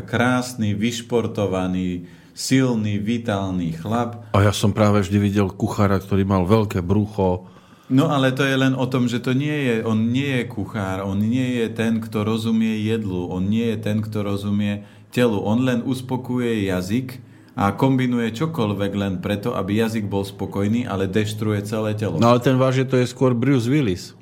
krásny, 0.04 0.76
vyšportovaný, 0.76 2.06
silný, 2.36 3.00
vitálny 3.00 3.72
chlap. 3.80 4.36
A 4.36 4.44
ja 4.44 4.52
som 4.52 4.76
práve 4.76 5.00
vždy 5.00 5.18
videl 5.22 5.48
kuchára, 5.48 6.02
ktorý 6.04 6.28
mal 6.28 6.44
veľké 6.44 6.84
brucho. 6.84 7.48
No 7.94 8.10
ale 8.12 8.36
to 8.36 8.44
je 8.44 8.58
len 8.58 8.76
o 8.76 8.90
tom, 8.90 9.08
že 9.08 9.24
to 9.24 9.32
nie 9.32 9.54
je, 9.54 9.76
on 9.86 10.12
nie 10.12 10.42
je 10.42 10.44
kuchár, 10.50 11.06
on 11.06 11.20
nie 11.20 11.62
je 11.64 11.68
ten, 11.72 12.04
kto 12.04 12.26
rozumie 12.26 12.84
jedlu, 12.84 13.30
on 13.32 13.48
nie 13.48 13.72
je 13.72 13.78
ten, 13.80 14.04
kto 14.04 14.24
rozumie 14.26 14.84
telu, 15.14 15.40
on 15.40 15.62
len 15.62 15.80
uspokuje 15.86 16.68
jazyk, 16.68 17.22
a 17.54 17.70
kombinuje 17.78 18.34
čokoľvek 18.34 18.92
len 18.98 19.14
preto, 19.22 19.54
aby 19.54 19.78
jazyk 19.78 20.10
bol 20.10 20.26
spokojný, 20.26 20.90
ale 20.90 21.06
deštruuje 21.06 21.62
celé 21.70 21.94
telo. 21.94 22.18
No 22.18 22.34
ale 22.34 22.42
ten 22.42 22.58
váš, 22.58 22.82
že 22.82 22.90
to 22.90 22.96
je 22.98 23.06
skôr 23.06 23.38
Bruce 23.38 23.70
Willis. 23.70 24.18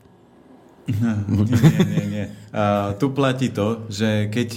nie, 0.92 1.80
nie. 1.88 2.06
nie. 2.12 2.26
A 2.52 2.92
tu 3.00 3.16
platí 3.16 3.48
to, 3.54 3.88
že 3.88 4.28
keď 4.28 4.50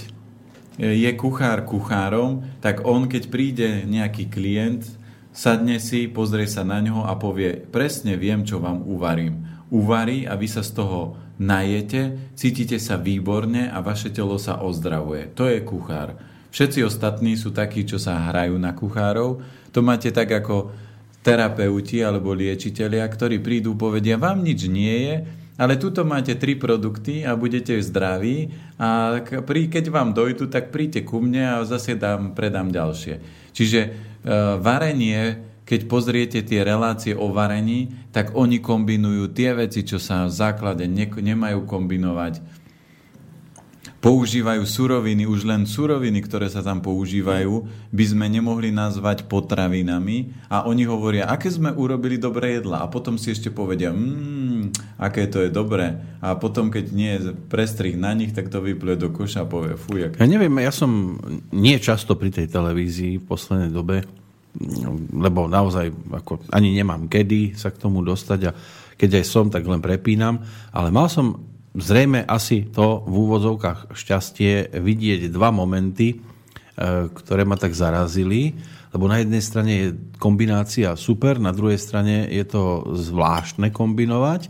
je 0.75 1.11
kuchár 1.15 1.63
kuchárom, 1.63 2.43
tak 2.59 2.83
on, 2.83 3.07
keď 3.07 3.23
príde 3.31 3.69
nejaký 3.87 4.27
klient, 4.27 4.83
sadne 5.31 5.79
si, 5.79 6.11
pozrie 6.11 6.47
sa 6.47 6.67
na 6.67 6.83
ňo 6.83 7.07
a 7.07 7.15
povie, 7.15 7.63
presne 7.63 8.19
viem, 8.19 8.43
čo 8.43 8.59
vám 8.59 8.83
uvarím. 8.83 9.47
Uvarí 9.71 10.27
a 10.27 10.35
vy 10.35 10.47
sa 10.51 10.63
z 10.63 10.75
toho 10.75 11.15
najete, 11.39 12.35
cítite 12.35 12.75
sa 12.79 12.99
výborne 12.99 13.71
a 13.71 13.79
vaše 13.79 14.11
telo 14.11 14.35
sa 14.35 14.59
ozdravuje. 14.59 15.31
To 15.35 15.47
je 15.47 15.63
kuchár. 15.63 16.34
Všetci 16.55 16.87
ostatní 16.87 17.35
sú 17.35 17.51
takí, 17.51 17.83
čo 17.83 17.99
sa 17.99 18.31
hrajú 18.31 18.55
na 18.55 18.71
kuchárov. 18.71 19.43
To 19.75 19.79
máte 19.83 20.07
tak 20.15 20.31
ako 20.31 20.71
terapeuti 21.19 21.99
alebo 21.99 22.31
liečitelia, 22.31 23.03
ktorí 23.11 23.43
prídu, 23.43 23.75
povedia, 23.75 24.15
vám 24.15 24.39
nič 24.39 24.71
nie 24.71 24.95
je, 25.03 25.15
ale 25.59 25.75
tuto 25.75 26.07
máte 26.07 26.31
tri 26.39 26.55
produkty 26.55 27.27
a 27.27 27.35
budete 27.35 27.75
zdraví 27.83 28.55
a 28.79 29.19
keď 29.19 29.85
vám 29.91 30.15
dojdu, 30.15 30.47
tak 30.47 30.71
príďte 30.71 31.03
ku 31.03 31.19
mne 31.19 31.59
a 31.59 31.67
zase 31.67 31.99
dám, 31.99 32.31
predám 32.31 32.71
ďalšie. 32.71 33.19
Čiže 33.51 33.79
e, 33.83 33.89
varenie, 34.55 35.43
keď 35.67 35.91
pozriete 35.91 36.39
tie 36.39 36.63
relácie 36.63 37.11
o 37.19 37.35
varení, 37.35 37.91
tak 38.15 38.31
oni 38.31 38.63
kombinujú 38.63 39.27
tie 39.35 39.51
veci, 39.59 39.83
čo 39.83 39.99
sa 39.99 40.23
v 40.23 40.31
základe 40.31 40.87
ne, 40.87 41.03
nemajú 41.03 41.67
kombinovať 41.67 42.63
používajú 44.05 44.69
suroviny, 44.69 45.25
už 45.25 45.49
len 45.49 45.65
suroviny, 45.65 46.21
ktoré 46.21 46.45
sa 46.45 46.61
tam 46.61 46.77
používajú, 46.85 47.65
by 47.89 48.05
sme 48.05 48.29
nemohli 48.29 48.69
nazvať 48.69 49.25
potravinami 49.25 50.45
a 50.45 50.69
oni 50.69 50.85
hovoria, 50.85 51.25
aké 51.25 51.49
sme 51.49 51.73
urobili 51.73 52.21
dobré 52.21 52.61
jedla 52.61 52.85
a 52.85 52.91
potom 52.91 53.17
si 53.17 53.33
ešte 53.33 53.49
povedia, 53.49 53.89
mmm, 53.89 54.69
aké 55.01 55.25
to 55.25 55.41
je 55.41 55.49
dobré 55.49 55.97
a 56.21 56.37
potom, 56.37 56.69
keď 56.69 56.85
nie 56.93 57.11
je 57.17 57.33
prestrih 57.49 57.97
na 57.97 58.13
nich, 58.13 58.29
tak 58.29 58.53
to 58.53 58.61
vypluje 58.61 59.01
do 59.01 59.09
koša 59.09 59.41
a 59.41 59.49
povie, 59.49 59.73
fuj. 59.73 60.13
Aké... 60.13 60.21
Ja 60.21 60.29
neviem, 60.29 60.53
ja 60.61 60.69
som 60.69 61.17
nie 61.49 61.81
často 61.81 62.13
pri 62.13 62.29
tej 62.29 62.45
televízii 62.45 63.17
v 63.17 63.25
poslednej 63.25 63.73
dobe, 63.73 64.05
lebo 65.17 65.49
naozaj 65.49 65.89
ako, 66.13 66.45
ani 66.53 66.77
nemám 66.77 67.09
kedy 67.09 67.57
sa 67.57 67.73
k 67.73 67.81
tomu 67.81 68.05
dostať 68.05 68.39
a 68.47 68.51
keď 68.95 69.19
aj 69.19 69.25
som, 69.25 69.49
tak 69.49 69.65
len 69.65 69.81
prepínam, 69.81 70.45
ale 70.71 70.93
mal 70.93 71.09
som 71.09 71.54
zrejme 71.75 72.23
asi 72.23 72.67
to 72.71 73.03
v 73.03 73.13
úvodzovkách 73.13 73.93
šťastie 73.93 74.75
vidieť 74.79 75.27
dva 75.29 75.51
momenty, 75.51 76.15
e, 76.15 76.17
ktoré 77.11 77.43
ma 77.43 77.59
tak 77.59 77.75
zarazili, 77.75 78.55
lebo 78.95 79.11
na 79.11 79.19
jednej 79.19 79.43
strane 79.43 79.71
je 79.75 79.87
kombinácia 80.15 80.95
super, 80.95 81.35
na 81.35 81.51
druhej 81.51 81.75
strane 81.75 82.31
je 82.31 82.45
to 82.47 82.95
zvláštne 82.95 83.75
kombinovať. 83.75 84.47
E, 84.47 84.49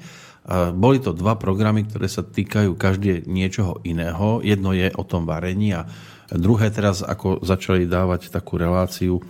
boli 0.77 1.01
to 1.01 1.17
dva 1.17 1.33
programy, 1.33 1.89
ktoré 1.89 2.05
sa 2.05 2.21
týkajú 2.21 2.77
každé 2.77 3.25
niečoho 3.25 3.81
iného. 3.81 4.45
Jedno 4.45 4.77
je 4.77 4.93
o 4.93 5.03
tom 5.03 5.25
varení 5.25 5.73
a 5.73 5.89
druhé 6.29 6.69
teraz, 6.69 7.01
ako 7.01 7.41
začali 7.41 7.89
dávať 7.89 8.29
takú 8.29 8.61
reláciu 8.61 9.17
e, 9.17 9.23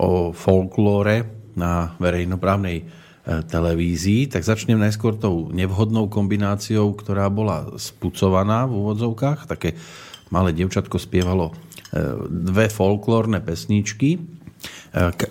o 0.00 0.36
folklóre 0.36 1.48
na 1.56 1.96
verejnoprávnej 1.96 3.05
televízii, 3.26 4.30
tak 4.30 4.46
začnem 4.46 4.78
najskôr 4.78 5.18
tou 5.18 5.50
nevhodnou 5.50 6.06
kombináciou, 6.06 6.94
ktorá 6.94 7.26
bola 7.26 7.74
spucovaná 7.74 8.70
v 8.70 8.78
úvodzovkách. 8.78 9.50
Také 9.50 9.74
malé 10.30 10.54
devčatko 10.54 10.94
spievalo 10.94 11.50
e, 11.50 11.54
dve 12.30 12.70
folklórne 12.70 13.42
pesničky 13.42 14.14
e, 14.14 14.20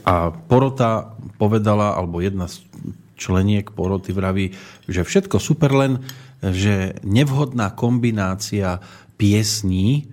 a 0.03 0.15
porota 0.27 1.15
povedala, 1.39 1.95
alebo 1.95 2.19
jedna 2.19 2.51
z 2.51 2.67
členiek 3.15 3.71
poroty 3.71 4.11
vraví, 4.11 4.51
že 4.91 5.07
všetko 5.07 5.39
super 5.39 5.71
len, 5.71 6.03
že 6.43 6.99
nevhodná 7.07 7.71
kombinácia 7.71 8.83
piesní, 9.15 10.11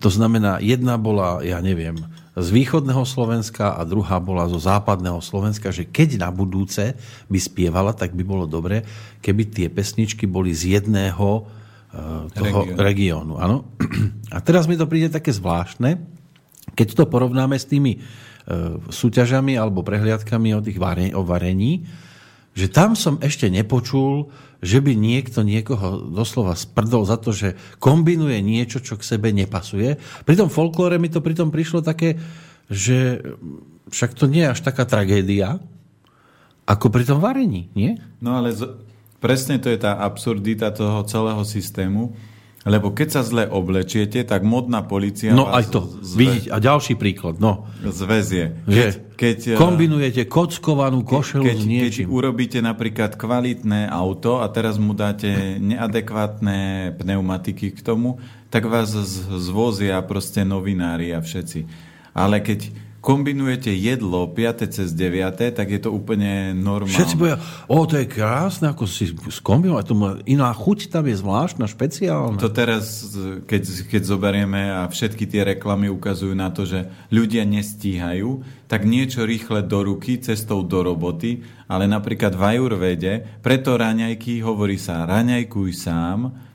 to 0.00 0.08
znamená, 0.08 0.64
jedna 0.64 0.96
bola, 0.96 1.44
ja 1.44 1.60
neviem, 1.60 2.00
z 2.36 2.48
východného 2.52 3.00
Slovenska 3.08 3.80
a 3.80 3.82
druhá 3.88 4.20
bola 4.20 4.44
zo 4.44 4.60
západného 4.60 5.24
Slovenska, 5.24 5.72
že 5.72 5.88
keď 5.88 6.20
na 6.20 6.28
budúce 6.28 6.92
by 7.32 7.38
spievala, 7.40 7.96
tak 7.96 8.12
by 8.12 8.20
bolo 8.28 8.44
dobre, 8.44 8.84
keby 9.24 9.48
tie 9.48 9.66
pesničky 9.72 10.28
boli 10.28 10.52
z 10.52 10.76
jedného 10.76 11.48
uh, 11.48 12.28
toho 12.36 12.76
regiónu. 12.76 13.40
Áno. 13.40 13.72
A 14.36 14.44
teraz 14.44 14.68
mi 14.68 14.76
to 14.76 14.84
príde 14.84 15.08
také 15.08 15.32
zvláštne, 15.32 15.96
keď 16.76 16.88
to 16.92 17.04
porovnáme 17.08 17.56
s 17.56 17.64
tými 17.64 17.96
uh, 17.96 18.84
súťažami 18.84 19.56
alebo 19.56 19.80
prehliadkami 19.80 20.52
o 20.52 20.60
tých 20.60 20.76
vare, 20.76 21.16
o 21.16 21.24
varení, 21.24 21.88
že 22.56 22.72
tam 22.72 22.96
som 22.96 23.20
ešte 23.20 23.52
nepočul, 23.52 24.32
že 24.64 24.80
by 24.80 24.96
niekto 24.96 25.44
niekoho 25.44 26.08
doslova 26.08 26.56
sprdol 26.56 27.04
za 27.04 27.20
to, 27.20 27.36
že 27.36 27.52
kombinuje 27.76 28.40
niečo, 28.40 28.80
čo 28.80 28.96
k 28.96 29.04
sebe 29.04 29.28
nepasuje. 29.36 30.00
Pri 30.24 30.34
tom 30.34 30.48
folklóre 30.48 30.96
mi 30.96 31.12
to 31.12 31.20
pritom 31.20 31.52
prišlo 31.52 31.84
také, 31.84 32.16
že 32.72 33.20
však 33.92 34.16
to 34.16 34.24
nie 34.26 34.42
je 34.48 34.52
až 34.56 34.60
taká 34.64 34.88
tragédia, 34.88 35.60
ako 36.66 36.90
pri 36.90 37.04
tom 37.06 37.22
varení, 37.22 37.70
nie? 37.76 38.00
No 38.18 38.40
ale 38.40 38.50
z... 38.50 38.66
presne 39.22 39.60
to 39.62 39.70
je 39.70 39.78
tá 39.78 39.94
absurdita 40.02 40.74
toho 40.74 41.06
celého 41.06 41.44
systému, 41.46 42.16
lebo 42.66 42.90
keď 42.90 43.08
sa 43.14 43.22
zle 43.22 43.46
oblečiete, 43.46 44.26
tak 44.26 44.42
modná 44.42 44.82
policia 44.82 45.30
No 45.30 45.46
aj 45.46 45.70
to, 45.70 45.80
zve... 46.02 46.18
vidíte, 46.18 46.50
a 46.50 46.58
ďalší 46.58 46.98
príklad, 46.98 47.38
no. 47.38 47.70
Zväzie. 47.86 48.58
Keď, 48.66 48.92
keď, 49.14 49.38
eh, 49.54 49.58
kombinujete 49.58 50.26
kockovanú 50.26 51.06
košelu 51.06 51.46
keď, 51.46 51.56
s 51.56 51.64
niečím. 51.64 52.06
Keď 52.10 52.12
urobíte 52.12 52.58
napríklad 52.58 53.14
kvalitné 53.14 53.86
auto 53.86 54.42
a 54.42 54.50
teraz 54.50 54.82
mu 54.82 54.98
dáte 54.98 55.62
neadekvátne 55.62 56.90
pneumatiky 56.98 57.70
k 57.70 57.80
tomu, 57.86 58.18
tak 58.50 58.66
vás 58.66 58.90
zvozia 59.30 60.02
proste 60.02 60.42
novinári 60.42 61.14
a 61.14 61.22
všetci. 61.22 61.70
Ale 62.18 62.42
keď 62.42 62.85
kombinujete 63.06 63.70
jedlo 63.70 64.26
5. 64.26 64.66
cez 64.66 64.90
9., 64.90 65.54
tak 65.54 65.70
je 65.70 65.78
to 65.78 65.94
úplne 65.94 66.58
normálne. 66.58 66.90
Všetci 66.90 67.14
povedia, 67.14 67.38
o, 67.70 67.86
to 67.86 68.02
je 68.02 68.06
krásne, 68.10 68.66
ako 68.74 68.90
si 68.90 69.14
skombinovať, 69.14 69.94
iná 70.26 70.50
chuť 70.50 70.90
tam 70.90 71.06
je 71.06 71.14
zvláštna, 71.14 71.70
špeciálna. 71.70 72.42
To 72.42 72.50
teraz, 72.50 73.14
keď, 73.46 73.62
keď 73.86 74.02
zoberieme 74.02 74.74
a 74.74 74.90
všetky 74.90 75.22
tie 75.30 75.46
reklamy 75.54 75.86
ukazujú 75.86 76.34
na 76.34 76.50
to, 76.50 76.66
že 76.66 76.90
ľudia 77.14 77.46
nestíhajú, 77.46 78.42
tak 78.66 78.82
niečo 78.82 79.22
rýchle 79.22 79.62
do 79.62 79.86
ruky, 79.86 80.18
cestou 80.18 80.66
do 80.66 80.82
roboty, 80.82 81.46
ale 81.70 81.86
napríklad 81.86 82.34
v 82.34 82.58
ajurvede, 82.58 83.12
preto 83.38 83.78
raňajky 83.78 84.42
hovorí 84.42 84.82
sa, 84.82 85.06
raňajkuj 85.06 85.70
sám, 85.78 86.45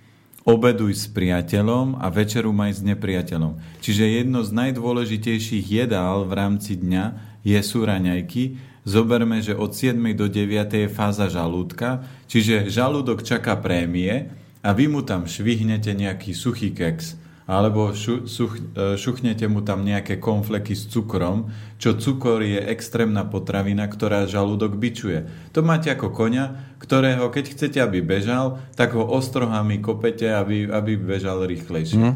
obeduj 0.44 0.98
s 0.98 1.06
priateľom 1.10 2.02
a 2.02 2.10
večeru 2.10 2.50
maj 2.50 2.78
s 2.78 2.82
nepriateľom. 2.82 3.82
Čiže 3.82 4.22
jedno 4.22 4.42
z 4.42 4.52
najdôležitejších 4.52 5.66
jedál 5.70 6.26
v 6.26 6.34
rámci 6.34 6.82
dňa 6.82 7.38
je 7.46 7.60
sú 7.62 7.86
raňajky. 7.86 8.58
Zoberme, 8.82 9.46
že 9.46 9.54
od 9.54 9.78
7. 9.78 9.94
do 10.18 10.26
9. 10.26 10.50
je 10.74 10.90
fáza 10.90 11.30
žalúdka, 11.30 12.02
čiže 12.26 12.66
žalúdok 12.74 13.22
čaká 13.22 13.54
prémie 13.54 14.34
a 14.66 14.74
vy 14.74 14.90
mu 14.90 15.06
tam 15.06 15.30
švihnete 15.30 15.94
nejaký 15.94 16.34
suchý 16.34 16.74
keks 16.74 17.21
alebo 17.52 17.92
šu, 17.92 18.32
such, 18.32 18.64
e, 18.80 18.96
šuchnete 18.96 19.44
mu 19.52 19.60
tam 19.60 19.84
nejaké 19.84 20.24
konfleky 20.24 20.72
s 20.72 20.88
cukrom, 20.88 21.52
čo 21.76 22.00
cukor 22.00 22.40
je 22.40 22.64
extrémna 22.64 23.28
potravina, 23.28 23.92
ktorá 23.92 24.24
žalúdok 24.24 24.80
bičuje. 24.80 25.28
To 25.52 25.60
máte 25.60 25.92
ako 25.92 26.16
konia, 26.16 26.72
ktorého 26.80 27.28
keď 27.28 27.52
chcete, 27.52 27.84
aby 27.84 28.00
bežal, 28.00 28.64
tak 28.80 28.96
ho 28.96 29.04
ostrohami 29.04 29.84
kopete, 29.84 30.32
aby, 30.32 30.72
aby 30.72 30.96
bežal 30.96 31.44
rýchlejšie. 31.44 32.00
Mm. 32.00 32.16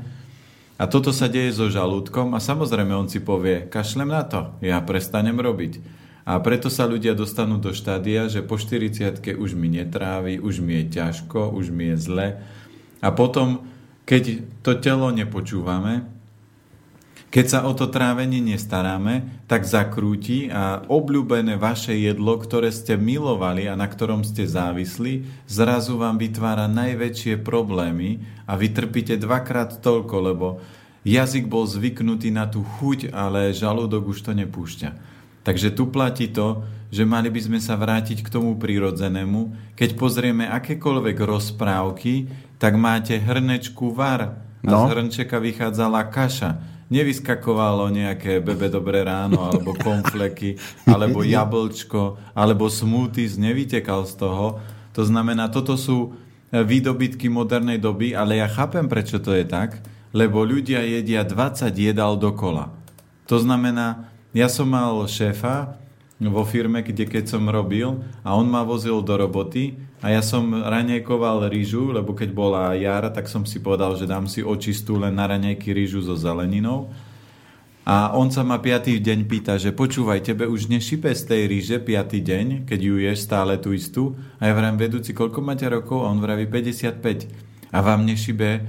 A 0.79 0.83
toto 0.87 1.11
sa 1.11 1.27
deje 1.27 1.51
so 1.51 1.67
žalúdkom 1.67 2.31
a 2.31 2.39
samozrejme 2.39 2.95
on 2.95 3.11
si 3.11 3.19
povie, 3.19 3.67
kašlem 3.67 4.15
na 4.15 4.23
to, 4.23 4.55
ja 4.63 4.79
prestanem 4.79 5.35
robiť. 5.35 5.83
A 6.25 6.39
preto 6.39 6.71
sa 6.71 6.87
ľudia 6.87 7.11
dostanú 7.11 7.59
do 7.59 7.75
štádia, 7.75 8.31
že 8.31 8.39
po 8.39 8.55
40 8.55 9.35
už 9.35 9.51
mi 9.53 9.67
netrávi, 9.67 10.39
už 10.39 10.63
mi 10.63 10.79
je 10.79 10.99
ťažko, 10.99 11.51
už 11.51 11.75
mi 11.75 11.91
je 11.91 11.97
zle. 11.99 12.27
A 13.03 13.13
potom 13.13 13.74
keď 14.05 14.45
to 14.61 14.77
telo 14.77 15.09
nepočúvame, 15.09 16.05
keď 17.35 17.45
sa 17.51 17.59
o 17.67 17.75
to 17.75 17.91
trávenie 17.91 18.39
nestaráme, 18.39 19.43
tak 19.43 19.67
zakrúti 19.67 20.47
a 20.47 20.87
obľúbené 20.87 21.59
vaše 21.59 21.91
jedlo, 21.91 22.39
ktoré 22.39 22.71
ste 22.71 22.95
milovali 22.95 23.67
a 23.67 23.75
na 23.75 23.91
ktorom 23.91 24.23
ste 24.23 24.47
závisli, 24.47 25.27
zrazu 25.43 25.99
vám 25.99 26.15
vytvára 26.15 26.71
najväčšie 26.71 27.43
problémy 27.43 28.23
a 28.47 28.55
vy 28.55 28.71
trpíte 28.71 29.19
dvakrát 29.19 29.83
toľko, 29.83 30.15
lebo 30.23 30.47
jazyk 31.03 31.51
bol 31.51 31.67
zvyknutý 31.67 32.31
na 32.31 32.47
tú 32.47 32.63
chuť, 32.63 33.11
ale 33.11 33.51
žalúdok 33.51 34.15
už 34.15 34.23
to 34.23 34.31
nepúšťa. 34.31 35.14
Takže 35.45 35.77
tu 35.77 35.93
platí 35.93 36.33
to, 36.33 36.65
že 36.89 37.05
mali 37.05 37.29
by 37.29 37.37
sme 37.37 37.59
sa 37.61 37.77
vrátiť 37.77 38.25
k 38.25 38.31
tomu 38.33 38.57
prírodzenému. 38.57 39.73
Keď 39.77 39.93
pozrieme 39.93 40.49
akékoľvek 40.49 41.17
rozprávky, 41.21 42.13
tak 42.57 42.73
máte 42.81 43.21
hrnečku 43.21 43.93
var 43.93 44.41
a 44.65 44.71
no. 44.73 44.89
z 44.89 44.97
hrnčeka 44.97 45.37
vychádzala 45.37 46.09
kaša. 46.09 46.57
Nevyskakovalo 46.89 47.89
nejaké 47.93 48.41
bebe 48.41 48.69
dobré 48.73 49.05
ráno, 49.05 49.45
alebo 49.45 49.77
konfleky, 49.85 50.57
alebo 50.89 51.21
jablčko, 51.21 52.17
alebo 52.33 52.65
smoothies, 52.65 53.37
nevytekal 53.37 54.09
z 54.09 54.13
toho. 54.17 54.61
To 54.97 55.01
znamená, 55.05 55.49
toto 55.53 55.77
sú 55.77 56.13
e, 56.49 56.61
výdobytky 56.61 57.29
modernej 57.29 57.77
doby, 57.77 58.17
ale 58.17 58.41
ja 58.41 58.49
chápem, 58.49 58.89
prečo 58.89 59.21
to 59.21 59.33
je 59.33 59.45
tak, 59.45 59.81
lebo 60.15 60.41
ľudia 60.41 60.81
jedia 60.85 61.21
20 61.21 61.69
jedal 61.73 62.17
dokola. 62.17 62.71
To 63.27 63.41
znamená, 63.41 64.14
ja 64.35 64.51
som 64.51 64.67
mal 64.67 65.07
šéfa 65.07 65.79
vo 66.19 66.43
firme, 66.43 66.83
kde 66.83 67.07
keď 67.07 67.31
som 67.31 67.47
robil 67.47 68.03
a 68.19 68.35
on 68.35 68.51
ma 68.51 68.67
vozil 68.67 68.99
do 68.99 69.15
roboty 69.15 69.79
a 70.03 70.11
ja 70.11 70.19
som 70.19 70.51
raňajkoval 70.51 71.47
rýžu, 71.47 71.95
lebo 71.95 72.11
keď 72.11 72.29
bola 72.35 72.75
jar, 72.75 73.07
tak 73.15 73.31
som 73.31 73.47
si 73.47 73.63
povedal, 73.63 73.95
že 73.95 74.03
dám 74.03 74.27
si 74.27 74.43
očistú 74.43 74.99
len 74.99 75.15
na 75.15 75.31
raňajky 75.31 75.71
rýžu 75.71 76.03
so 76.03 76.19
zeleninou. 76.19 76.91
A 77.85 78.17
on 78.17 78.33
sa 78.33 78.41
ma 78.41 78.57
piatý 78.57 78.97
deň 78.97 79.29
pýta, 79.29 79.61
že 79.61 79.69
počúvaj, 79.69 80.25
tebe 80.25 80.49
už 80.49 80.73
nešipe 80.73 81.13
z 81.13 81.21
tej 81.21 81.41
ríže 81.45 81.77
piatý 81.77 82.17
deň, 82.17 82.65
keď 82.65 82.79
ju 82.81 82.95
ješ 82.97 83.29
stále 83.29 83.61
tú 83.61 83.77
istú. 83.77 84.17
A 84.41 84.49
ja 84.49 84.57
vrám, 84.57 84.73
vedúci, 84.73 85.13
koľko 85.13 85.45
máte 85.45 85.69
rokov? 85.69 86.01
A 86.01 86.09
on 86.09 86.17
vraví 86.17 86.49
55. 86.49 87.29
A 87.69 87.77
vám 87.85 88.01
nešibe, 88.09 88.65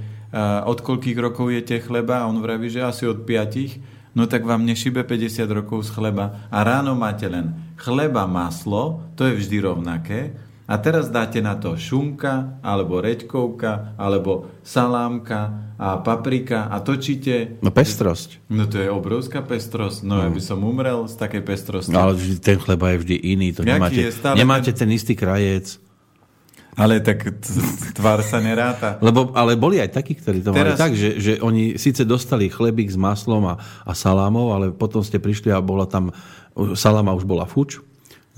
od 0.69 0.79
koľkých 0.85 1.17
rokov 1.17 1.49
jete 1.49 1.81
chleba? 1.81 2.21
A 2.21 2.29
on 2.29 2.45
vraví, 2.45 2.69
že 2.69 2.85
asi 2.85 3.09
od 3.09 3.25
piatich. 3.25 3.81
No 4.17 4.25
tak 4.25 4.41
vám 4.49 4.65
nešibe 4.65 5.05
50 5.05 5.45
rokov 5.53 5.85
z 5.85 5.93
chleba. 5.93 6.49
A 6.49 6.65
ráno 6.65 6.97
máte 6.97 7.29
len 7.29 7.53
chleba, 7.77 8.25
maslo, 8.25 9.05
to 9.13 9.29
je 9.29 9.37
vždy 9.37 9.57
rovnaké 9.61 10.33
a 10.67 10.75
teraz 10.75 11.07
dáte 11.07 11.39
na 11.39 11.55
to 11.55 11.79
šunka, 11.79 12.59
alebo 12.59 12.99
reďkovka, 12.99 13.95
alebo 13.95 14.51
salámka 14.67 15.71
a 15.79 16.03
paprika 16.03 16.67
a 16.67 16.83
točíte. 16.83 17.63
No 17.63 17.71
pestrosť. 17.71 18.43
No 18.51 18.67
to 18.67 18.83
je 18.83 18.91
obrovská 18.91 19.39
pestrosť. 19.39 20.03
No, 20.03 20.19
no. 20.19 20.27
ja 20.27 20.29
by 20.33 20.41
som 20.43 20.59
umrel 20.67 21.07
z 21.07 21.15
takej 21.15 21.41
pestrosti. 21.47 21.95
No, 21.95 22.11
ale 22.11 22.19
ten 22.43 22.59
chleba 22.59 22.91
je 22.91 22.97
vždy 22.99 23.15
iný. 23.15 23.55
To 23.55 23.63
nemáte, 23.63 24.11
nemáte 24.35 24.75
ten... 24.75 24.89
ten 24.91 24.97
istý 24.97 25.15
krajec. 25.15 25.79
Ale 26.77 27.01
tak 27.01 27.33
tvár 27.97 28.21
sa 28.21 28.37
neráta. 28.37 29.01
Lebo, 29.01 29.33
ale 29.33 29.57
boli 29.57 29.81
aj 29.81 29.97
takí, 29.97 30.13
ktorí 30.13 30.45
to 30.45 30.53
Teraz... 30.53 30.77
mali 30.77 30.83
tak, 30.85 30.93
že, 30.93 31.17
že 31.17 31.33
oni 31.41 31.73
síce 31.81 32.05
dostali 32.05 32.53
chlebík 32.53 32.93
s 32.93 32.97
maslom 32.97 33.49
a, 33.49 33.57
a 33.81 33.91
salámov, 33.97 34.53
ale 34.53 34.65
potom 34.69 35.01
ste 35.01 35.17
prišli 35.17 35.49
a 35.49 35.57
bola 35.57 35.89
tam, 35.89 36.13
saláma 36.77 37.17
už 37.17 37.25
bola 37.25 37.49
fuč 37.49 37.81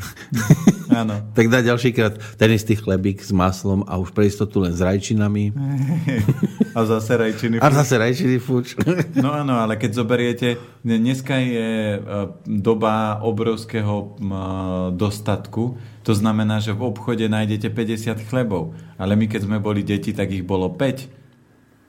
Áno. 0.99 1.21
tak 1.37 1.53
dá 1.53 1.61
ďalší 1.61 1.93
krát 1.93 2.17
ten 2.35 2.49
istý 2.49 2.73
chlebík 2.73 3.21
s 3.21 3.29
maslom 3.29 3.85
a 3.85 4.01
už 4.01 4.09
pre 4.09 4.25
istotu 4.25 4.57
len 4.63 4.73
s 4.73 4.81
rajčinami. 4.81 5.53
a 6.77 6.79
zase 6.85 7.13
rajčiny 7.13 7.55
fuč. 7.61 7.63
A 7.63 7.67
zase 7.69 7.93
rajčiny 8.01 8.37
fuč. 8.41 8.67
no 9.19 9.29
áno, 9.29 9.61
ale 9.61 9.77
keď 9.77 9.91
zoberiete, 9.93 10.57
dneska 10.81 11.37
je 11.37 11.69
e, 11.95 11.99
doba 12.49 13.21
obrovského 13.21 14.17
dostatku, 14.97 15.77
to 16.01 16.13
znamená, 16.17 16.57
že 16.57 16.73
v 16.73 16.89
obchode 16.89 17.25
nájdete 17.29 17.69
50 17.69 18.29
chlebov, 18.29 18.73
ale 18.97 19.13
my 19.13 19.29
keď 19.29 19.45
sme 19.45 19.57
boli 19.61 19.85
deti, 19.85 20.09
tak 20.09 20.33
ich 20.33 20.41
bolo 20.41 20.73
5. 20.73 21.19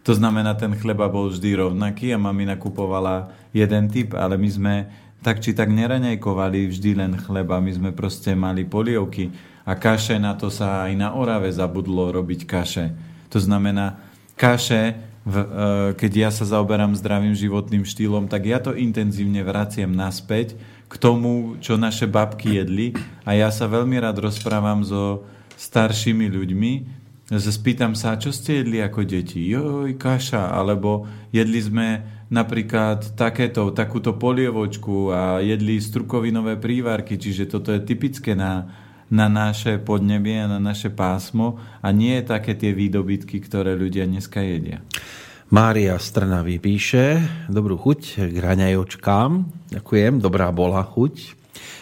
To 0.08 0.12
znamená, 0.16 0.56
ten 0.56 0.72
chleba 0.76 1.12
bol 1.12 1.28
vždy 1.28 1.60
rovnaký 1.60 2.12
a 2.12 2.18
mami 2.20 2.48
nakupovala 2.48 3.32
jeden 3.52 3.88
typ, 3.92 4.16
ale 4.16 4.40
my 4.40 4.48
sme 4.48 4.74
tak 5.20 5.44
či 5.44 5.52
tak 5.52 5.68
neraňajkovali 5.68 6.72
vždy 6.72 6.90
len 6.96 7.12
chleba, 7.20 7.60
my 7.60 7.72
sme 7.72 7.90
proste 7.92 8.32
mali 8.32 8.64
polievky 8.64 9.28
a 9.68 9.76
kaše, 9.76 10.16
na 10.16 10.32
to 10.32 10.48
sa 10.48 10.88
aj 10.88 10.92
na 10.96 11.12
Orave 11.12 11.52
zabudlo 11.52 12.08
robiť 12.08 12.40
kaše. 12.48 12.86
To 13.28 13.38
znamená, 13.38 14.00
kaše, 14.40 14.82
e, 14.90 14.94
keď 15.94 16.12
ja 16.16 16.30
sa 16.32 16.48
zaoberám 16.48 16.96
zdravým 16.96 17.36
životným 17.36 17.84
štýlom, 17.84 18.32
tak 18.32 18.48
ja 18.48 18.58
to 18.58 18.72
intenzívne 18.72 19.44
vraciem 19.44 19.92
naspäť 19.92 20.56
k 20.90 20.94
tomu, 20.96 21.60
čo 21.60 21.76
naše 21.76 22.08
babky 22.08 22.56
jedli 22.56 22.96
a 23.22 23.36
ja 23.36 23.52
sa 23.52 23.68
veľmi 23.68 24.00
rád 24.00 24.24
rozprávam 24.24 24.82
so 24.82 25.28
staršími 25.60 26.26
ľuďmi, 26.32 26.72
spýtam 27.38 27.94
sa, 27.94 28.18
čo 28.18 28.34
ste 28.34 28.64
jedli 28.64 28.82
ako 28.82 29.06
deti? 29.06 29.46
Joj, 29.46 29.94
kaša, 29.94 30.50
alebo 30.50 31.06
jedli 31.30 31.62
sme 31.62 31.88
napríklad 32.30 33.18
takéto, 33.18 33.74
takúto 33.74 34.14
polievočku 34.14 35.10
a 35.10 35.42
jedli 35.42 35.82
strukovinové 35.82 36.56
prívarky, 36.56 37.18
čiže 37.18 37.50
toto 37.50 37.74
je 37.74 37.82
typické 37.82 38.38
na, 38.38 38.70
na 39.10 39.26
naše 39.26 39.82
podnebie 39.82 40.38
a 40.38 40.46
na 40.46 40.62
naše 40.62 40.94
pásmo 40.94 41.58
a 41.82 41.90
nie 41.90 42.22
také 42.22 42.54
tie 42.54 42.70
výdobytky, 42.70 43.42
ktoré 43.42 43.74
ľudia 43.74 44.06
dneska 44.06 44.40
jedia. 44.40 44.80
Mária 45.50 45.98
Strnavý 45.98 46.62
píše, 46.62 47.18
dobrú 47.50 47.74
chuť 47.74 48.30
k 48.30 48.36
raňajočkám. 48.38 49.30
Ďakujem, 49.74 50.22
dobrá 50.22 50.54
bola 50.54 50.86
chuť. 50.86 51.14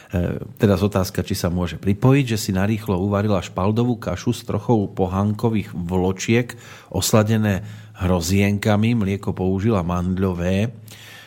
E, 0.09 0.41
teraz 0.57 0.81
otázka, 0.81 1.21
či 1.21 1.37
sa 1.37 1.53
môže 1.53 1.77
pripojiť, 1.77 2.25
že 2.33 2.39
si 2.41 2.51
narýchlo 2.57 2.97
uvarila 2.97 3.45
špaldovú 3.45 4.01
kašu 4.01 4.33
s 4.33 4.41
trochou 4.49 4.89
pohankových 4.89 5.77
vločiek 5.77 6.57
osladené 6.89 7.61
hrozienkami, 7.99 8.95
mlieko 8.95 9.35
použila 9.35 9.83
mandľové. 9.83 10.71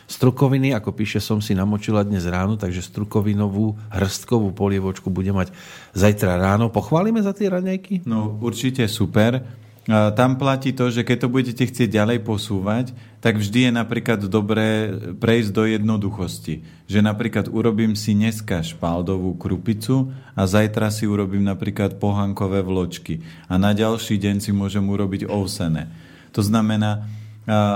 Strukoviny, 0.08 0.76
ako 0.76 0.92
píše, 0.92 1.24
som 1.24 1.40
si 1.40 1.56
namočila 1.56 2.04
dnes 2.04 2.28
ráno, 2.28 2.60
takže 2.60 2.84
strukovinovú 2.84 3.80
hrstkovú 3.88 4.52
polievočku 4.52 5.08
bude 5.08 5.32
mať 5.32 5.52
zajtra 5.96 6.36
ráno. 6.36 6.68
Pochválime 6.68 7.24
za 7.24 7.32
tie 7.32 7.48
raňajky? 7.48 8.04
No 8.04 8.36
určite 8.44 8.84
super. 8.92 9.40
Tam 9.88 10.38
platí 10.38 10.70
to, 10.76 10.94
že 10.94 11.02
keď 11.02 11.26
to 11.26 11.28
budete 11.32 11.64
chcieť 11.66 11.90
ďalej 11.90 12.22
posúvať, 12.22 12.94
tak 13.18 13.40
vždy 13.40 13.66
je 13.66 13.72
napríklad 13.74 14.20
dobré 14.30 14.94
prejsť 15.18 15.50
do 15.50 15.66
jednoduchosti. 15.66 16.62
Že 16.86 17.02
napríklad 17.02 17.50
urobím 17.50 17.98
si 17.98 18.14
dneska 18.14 18.62
špaldovú 18.62 19.34
krupicu 19.34 20.14
a 20.38 20.46
zajtra 20.46 20.92
si 20.94 21.08
urobím 21.08 21.42
napríklad 21.42 21.98
pohankové 21.98 22.62
vločky. 22.62 23.26
A 23.50 23.58
na 23.58 23.74
ďalší 23.74 24.22
deň 24.22 24.44
si 24.44 24.54
môžem 24.54 24.86
urobiť 24.86 25.26
ovsené. 25.26 25.90
To 26.32 26.40
znamená, 26.40 27.06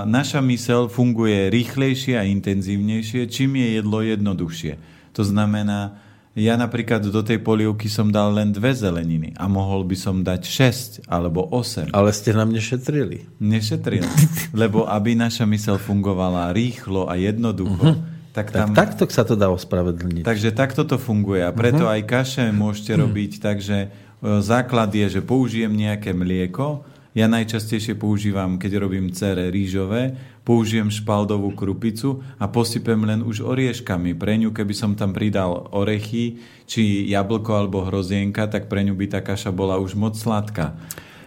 naša 0.07 0.41
mysel 0.45 0.87
funguje 0.87 1.51
rýchlejšie 1.51 2.15
a 2.17 2.25
intenzívnejšie, 2.25 3.27
čím 3.27 3.59
je 3.59 3.69
jedlo 3.81 3.99
jednoduchšie. 4.03 4.73
To 5.17 5.23
znamená, 5.25 6.01
ja 6.37 6.53
napríklad 6.61 7.01
do 7.09 7.25
tej 7.25 7.41
polievky 7.41 7.89
som 7.89 8.13
dal 8.13 8.29
len 8.37 8.53
dve 8.53 8.77
zeleniny 8.77 9.33
a 9.41 9.49
mohol 9.49 9.89
by 9.89 9.97
som 9.97 10.21
dať 10.21 10.45
6 10.45 11.09
alebo 11.09 11.49
8. 11.49 11.97
Ale 11.97 12.13
ste 12.13 12.37
nám 12.37 12.53
nešetrili. 12.53 13.25
Nešetril. 13.41 14.05
Lebo 14.61 14.85
aby 14.85 15.17
naša 15.17 15.49
mysel 15.49 15.81
fungovala 15.81 16.53
rýchlo 16.53 17.09
a 17.09 17.17
jednoducho, 17.17 17.97
uh-huh. 17.97 18.15
Tak, 18.37 18.53
tam... 18.53 18.77
tak 18.77 19.01
takto 19.01 19.09
sa 19.09 19.25
to 19.25 19.33
dá 19.33 19.49
ospravedlniť. 19.49 20.21
Takže 20.29 20.53
takto 20.53 20.85
to 20.85 21.01
funguje. 21.01 21.41
A 21.41 21.57
preto 21.57 21.89
uh-huh. 21.89 21.97
aj 21.97 22.03
kaše 22.05 22.45
môžete 22.53 22.93
robiť 23.01 23.41
tak, 23.41 23.65
že 23.65 23.89
e, 23.89 24.45
základ 24.45 24.93
je, 24.93 25.09
že 25.09 25.21
použijem 25.25 25.73
nejaké 25.73 26.13
mlieko, 26.13 26.85
ja 27.17 27.33
najčastejšie 27.33 27.97
používam, 27.97 28.61
keď 28.61 28.77
robím 28.77 29.09
cere 29.09 29.49
rýžové, 29.49 30.13
použijem 30.45 30.93
špaldovú 30.93 31.57
krupicu 31.57 32.21
a 32.37 32.45
posypem 32.45 33.01
len 33.09 33.25
už 33.25 33.41
orieškami. 33.41 34.13
Pre 34.13 34.37
ňu, 34.37 34.53
keby 34.53 34.75
som 34.77 34.93
tam 34.93 35.17
pridal 35.17 35.73
orechy, 35.73 36.45
či 36.69 37.09
jablko 37.09 37.57
alebo 37.57 37.89
hrozienka, 37.89 38.45
tak 38.53 38.69
pre 38.69 38.85
ňu 38.85 38.93
by 38.93 39.07
tá 39.09 39.21
kaša 39.25 39.49
bola 39.49 39.81
už 39.81 39.97
moc 39.97 40.13
sladká. 40.13 40.77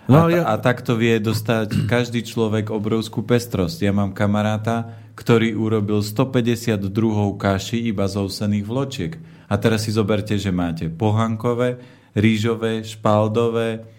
No, 0.06 0.26
a, 0.26 0.30
ja... 0.30 0.46
a 0.46 0.62
takto 0.62 0.94
vie 0.94 1.18
dostať 1.18 1.90
každý 1.90 2.22
človek 2.22 2.70
obrovskú 2.70 3.26
pestrosť. 3.26 3.90
Ja 3.90 3.94
mám 3.94 4.14
kamaráta, 4.14 4.94
ktorý 5.18 5.58
urobil 5.58 6.06
152 6.06 6.86
kaši 7.36 7.90
iba 7.90 8.06
z 8.06 8.16
ovsených 8.18 8.66
vločiek. 8.66 9.14
A 9.50 9.58
teraz 9.58 9.90
si 9.90 9.92
zoberte, 9.92 10.38
že 10.38 10.54
máte 10.54 10.86
pohankové, 10.88 11.82
rýžové, 12.14 12.86
špaldové, 12.86 13.99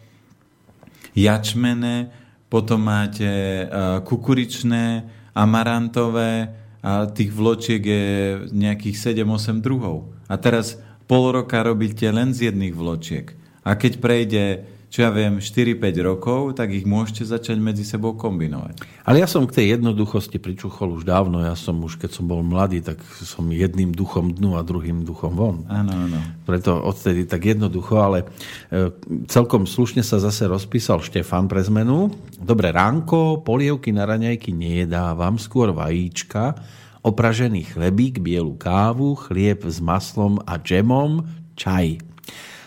jačmené, 1.14 2.10
potom 2.50 2.82
máte 2.82 3.26
e, 3.26 3.64
kukuričné, 4.02 5.06
amarantové 5.34 6.50
a 6.82 7.06
tých 7.06 7.30
vločiek 7.30 7.82
je 7.84 8.06
nejakých 8.50 9.22
7-8 9.22 9.62
druhov. 9.62 10.10
A 10.26 10.34
teraz 10.40 10.80
pol 11.06 11.30
roka 11.30 11.60
robíte 11.62 12.08
len 12.10 12.34
z 12.34 12.50
jedných 12.50 12.74
vločiek. 12.74 13.26
A 13.62 13.76
keď 13.76 13.92
prejde 14.00 14.44
čo 14.90 15.06
ja 15.06 15.14
viem, 15.14 15.38
4-5 15.38 15.78
rokov, 16.02 16.58
tak 16.58 16.74
ich 16.74 16.82
môžete 16.82 17.22
začať 17.22 17.62
medzi 17.62 17.86
sebou 17.86 18.18
kombinovať. 18.18 18.82
Ale 19.06 19.22
ja 19.22 19.30
som 19.30 19.46
k 19.46 19.62
tej 19.62 19.78
jednoduchosti 19.78 20.42
pričuchol 20.42 20.98
už 20.98 21.06
dávno. 21.06 21.38
Ja 21.46 21.54
som 21.54 21.78
už, 21.78 21.94
keď 21.94 22.10
som 22.18 22.26
bol 22.26 22.42
mladý, 22.42 22.82
tak 22.82 22.98
som 23.22 23.46
jedným 23.54 23.94
duchom 23.94 24.34
dnu 24.34 24.58
a 24.58 24.66
druhým 24.66 25.06
duchom 25.06 25.38
von. 25.38 25.56
Áno, 25.70 25.94
áno. 25.94 26.18
Preto 26.42 26.74
odtedy 26.74 27.22
tak 27.22 27.46
jednoducho, 27.46 28.02
ale 28.02 28.26
e, 28.66 28.90
celkom 29.30 29.62
slušne 29.62 30.02
sa 30.02 30.18
zase 30.18 30.50
rozpísal 30.50 30.98
Štefan 30.98 31.46
pre 31.46 31.62
zmenu. 31.70 32.10
Dobré 32.42 32.74
ránko, 32.74 33.46
polievky 33.46 33.94
na 33.94 34.10
raňajky 34.10 34.50
nejedávam, 34.50 35.38
skôr 35.38 35.70
vajíčka, 35.70 36.58
opražený 37.06 37.78
chlebík, 37.78 38.18
bielu 38.18 38.58
kávu, 38.58 39.14
chlieb 39.14 39.62
s 39.62 39.78
maslom 39.78 40.42
a 40.42 40.58
džemom, 40.58 41.30
čaj. 41.54 42.09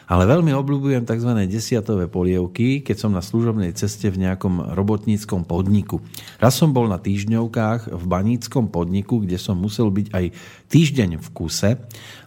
Ale 0.07 0.23
veľmi 0.27 0.51
obľúbujem 0.51 1.07
tzv. 1.07 1.31
desiatové 1.47 2.11
polievky, 2.11 2.83
keď 2.83 2.95
som 2.99 3.11
na 3.15 3.23
služobnej 3.23 3.71
ceste 3.73 4.11
v 4.11 4.27
nejakom 4.27 4.75
robotníckom 4.75 5.47
podniku. 5.47 6.03
Raz 6.37 6.59
som 6.59 6.75
bol 6.75 6.91
na 6.91 6.99
týždňovkách 6.99 7.91
v 7.91 8.05
baníckom 8.05 8.69
podniku, 8.69 9.23
kde 9.23 9.39
som 9.39 9.55
musel 9.55 9.89
byť 9.89 10.07
aj 10.11 10.25
týždeň 10.67 11.09
v 11.23 11.27
kuse 11.31 11.71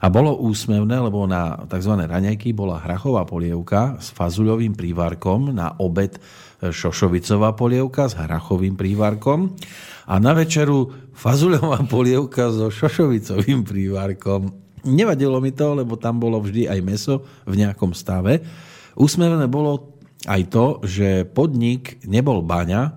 a 0.00 0.06
bolo 0.08 0.34
úsmevné, 0.40 0.96
lebo 0.98 1.28
na 1.28 1.66
tzv. 1.68 1.92
raňajky 2.00 2.56
bola 2.56 2.80
hrachová 2.80 3.28
polievka 3.28 4.00
s 4.00 4.12
fazuľovým 4.16 4.74
prívarkom, 4.74 5.52
na 5.52 5.76
obed 5.78 6.18
šošovicová 6.60 7.52
polievka 7.52 8.08
s 8.08 8.16
hrachovým 8.16 8.74
prívarkom 8.80 9.52
a 10.08 10.14
na 10.16 10.32
večeru 10.32 11.12
fazuľová 11.12 11.84
polievka 11.84 12.48
so 12.48 12.72
šošovicovým 12.72 13.64
prívarkom. 13.66 14.65
Nevadilo 14.86 15.42
mi 15.42 15.50
to, 15.50 15.74
lebo 15.74 15.98
tam 15.98 16.22
bolo 16.22 16.38
vždy 16.38 16.70
aj 16.70 16.80
meso 16.86 17.14
v 17.44 17.58
nejakom 17.58 17.92
stave. 17.92 18.40
Úsmevné 18.96 19.50
bolo 19.50 19.98
aj 20.24 20.42
to, 20.48 20.66
že 20.86 21.28
podnik 21.28 22.00
nebol 22.06 22.40
baňa, 22.40 22.96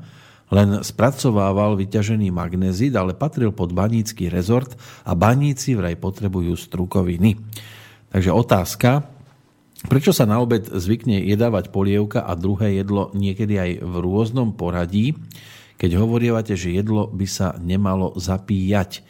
len 0.50 0.82
spracovával 0.82 1.78
vyťažený 1.78 2.34
magnezid, 2.34 2.98
ale 2.98 3.14
patril 3.14 3.54
pod 3.54 3.70
banícky 3.70 4.34
rezort 4.34 4.74
a 5.06 5.14
baníci 5.14 5.78
vraj 5.78 5.94
potrebujú 5.94 6.58
strukoviny. 6.58 7.38
Takže 8.10 8.34
otázka, 8.34 9.06
prečo 9.86 10.10
sa 10.10 10.26
na 10.26 10.42
obed 10.42 10.66
zvykne 10.66 11.22
jedávať 11.22 11.70
polievka 11.70 12.26
a 12.26 12.34
druhé 12.34 12.82
jedlo 12.82 13.14
niekedy 13.14 13.62
aj 13.62 13.72
v 13.86 13.94
rôznom 14.02 14.58
poradí, 14.58 15.14
keď 15.78 16.02
hovorievate, 16.02 16.58
že 16.58 16.74
jedlo 16.76 17.08
by 17.08 17.28
sa 17.30 17.54
nemalo 17.62 18.18
zapíjať 18.18 19.06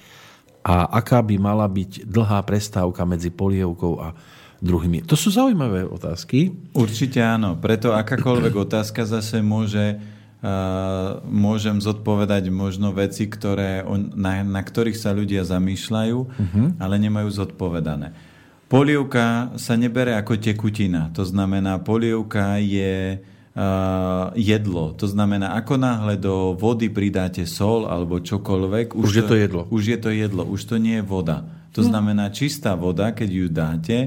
a 0.63 0.85
aká 0.99 1.23
by 1.23 1.35
mala 1.39 1.65
byť 1.67 2.05
dlhá 2.05 2.43
prestávka 2.43 3.07
medzi 3.07 3.31
polievkou 3.31 3.93
a 3.99 4.13
druhými. 4.59 5.07
To 5.07 5.15
sú 5.15 5.31
zaujímavé 5.31 5.87
otázky. 5.87 6.51
Určite 6.75 7.23
áno. 7.23 7.55
Preto 7.55 7.95
akákoľvek 7.95 8.53
otázka 8.67 9.07
zase 9.07 9.39
môže 9.43 9.99
Uh, 10.39 11.19
môžem 11.27 11.83
zodpovedať 11.83 12.47
možno 12.47 12.95
veci, 12.95 13.27
ktoré, 13.27 13.83
na, 14.15 14.39
na 14.39 14.63
ktorých 14.63 14.95
sa 14.95 15.11
ľudia 15.11 15.43
zamýšľajú, 15.43 16.15
uh-huh. 16.15 16.79
ale 16.79 16.95
nemajú 16.95 17.27
zodpovedané. 17.27 18.15
Polievka 18.71 19.51
sa 19.59 19.75
nebere 19.75 20.15
ako 20.15 20.39
tekutina. 20.39 21.11
To 21.11 21.27
znamená, 21.27 21.83
polievka 21.83 22.55
je 22.63 23.19
uh, 23.19 23.38
jedlo. 24.35 24.95
To 24.95 25.07
znamená, 25.07 25.51
ako 25.59 25.75
náhle 25.75 26.15
do 26.15 26.55
vody 26.55 26.87
pridáte 26.87 27.43
sol 27.43 27.85
alebo 27.85 28.23
čokoľvek... 28.23 28.95
Už, 28.95 29.05
už 29.11 29.13
je 29.15 29.23
to 29.27 29.35
jedlo. 29.35 29.61
Už 29.67 29.83
je 29.83 29.99
to 29.99 30.09
jedlo, 30.15 30.43
už 30.47 30.61
to 30.63 30.75
nie 30.79 30.99
je 31.01 31.05
voda. 31.05 31.43
To 31.75 31.83
hm. 31.83 31.87
znamená, 31.91 32.31
čistá 32.31 32.73
voda, 32.79 33.11
keď 33.11 33.29
ju 33.29 33.47
dáte, 33.51 33.97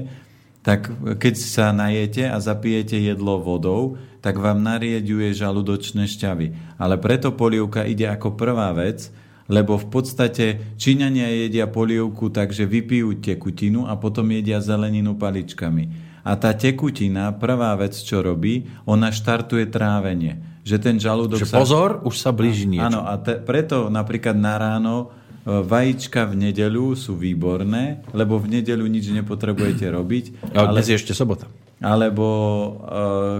tak 0.63 0.89
keď 1.19 1.33
sa 1.35 1.75
najete 1.75 2.23
a 2.31 2.39
zapijete 2.39 2.95
jedlo 2.95 3.37
vodou, 3.43 3.99
tak 4.23 4.39
vám 4.39 4.63
narieďuje 4.63 5.35
žalúdočné 5.35 6.07
šťavy. 6.07 6.79
Ale 6.79 6.95
preto 6.95 7.35
polievka 7.35 7.83
ide 7.83 8.07
ako 8.07 8.39
prvá 8.39 8.71
vec, 8.71 9.11
lebo 9.51 9.75
v 9.75 9.87
podstate 9.91 10.79
Číňania 10.79 11.27
jedia 11.27 11.67
polievku 11.67 12.31
takže 12.31 12.63
vypijú 12.63 13.19
tekutinu 13.19 13.91
a 13.91 13.99
potom 13.99 14.23
jedia 14.31 14.63
zeleninu 14.63 15.19
paličkami. 15.19 16.02
A 16.23 16.39
tá 16.39 16.55
tekutina, 16.55 17.35
prvá 17.35 17.75
vec, 17.75 17.99
čo 17.99 18.23
robí, 18.23 18.63
ona 18.87 19.11
štartuje 19.11 19.67
trávenie. 19.67 20.39
Že 20.63 20.77
ten 20.79 20.95
žalúdok 20.95 21.43
že 21.43 21.51
sa... 21.51 21.59
pozor, 21.59 21.99
už 22.07 22.15
sa 22.15 22.31
blíži 22.31 22.63
niečo. 22.63 22.87
Áno, 22.87 23.03
a 23.03 23.19
te, 23.19 23.35
preto 23.35 23.91
napríklad 23.91 24.31
na 24.39 24.55
ráno 24.55 25.11
e, 25.43 25.59
vajíčka 25.59 26.23
v 26.23 26.47
nedeľu 26.47 26.95
sú 26.95 27.19
výborné, 27.19 28.07
lebo 28.15 28.39
v 28.39 28.59
nedeľu 28.59 28.87
nič 28.87 29.11
nepotrebujete 29.11 29.83
robiť. 29.91 30.55
Ale 30.55 30.79
dnes 30.79 30.87
je 30.87 30.95
ešte 30.95 31.11
sobota. 31.11 31.51
Alebo 31.83 32.27
e, 32.31 32.71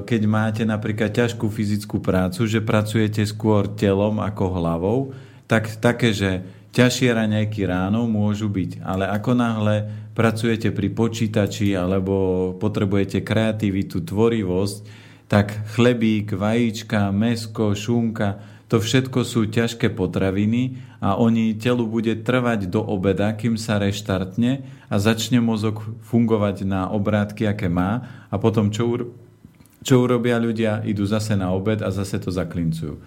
keď 0.04 0.22
máte 0.28 0.64
napríklad 0.68 1.16
ťažkú 1.16 1.48
fyzickú 1.48 2.04
prácu, 2.04 2.44
že 2.44 2.60
pracujete 2.60 3.24
skôr 3.24 3.72
telom 3.72 4.20
ako 4.20 4.60
hlavou, 4.60 5.00
tak 5.48 5.80
také, 5.80 6.12
že 6.12 6.44
ťažšie 6.74 7.10
raňajky 7.14 7.70
ráno 7.70 8.10
môžu 8.10 8.50
byť. 8.50 8.82
Ale 8.82 9.06
ako 9.08 9.32
náhle 9.38 9.76
pracujete 10.18 10.74
pri 10.74 10.90
počítači 10.90 11.78
alebo 11.78 12.52
potrebujete 12.58 13.22
kreativitu, 13.22 14.02
tvorivosť, 14.02 14.78
tak 15.30 15.54
chlebík, 15.78 16.34
vajíčka, 16.34 17.14
mesko, 17.14 17.78
šunka, 17.78 18.42
to 18.68 18.82
všetko 18.82 19.22
sú 19.22 19.46
ťažké 19.54 19.94
potraviny 19.94 20.82
a 20.98 21.14
oni 21.14 21.54
telu 21.62 21.86
bude 21.86 22.26
trvať 22.26 22.74
do 22.74 22.82
obeda, 22.82 23.30
kým 23.38 23.54
sa 23.54 23.78
reštartne 23.78 24.66
a 24.90 24.96
začne 24.98 25.38
mozog 25.38 25.86
fungovať 26.10 26.66
na 26.66 26.90
obrátky, 26.90 27.46
aké 27.46 27.70
má 27.70 28.26
a 28.34 28.36
potom 28.42 28.74
čo, 28.74 29.14
čo 29.86 29.94
urobia 30.02 30.42
ľudia? 30.42 30.82
Idú 30.90 31.06
zase 31.06 31.38
na 31.38 31.54
obed 31.54 31.86
a 31.86 31.94
zase 31.94 32.18
to 32.18 32.34
zaklincujú. 32.34 32.98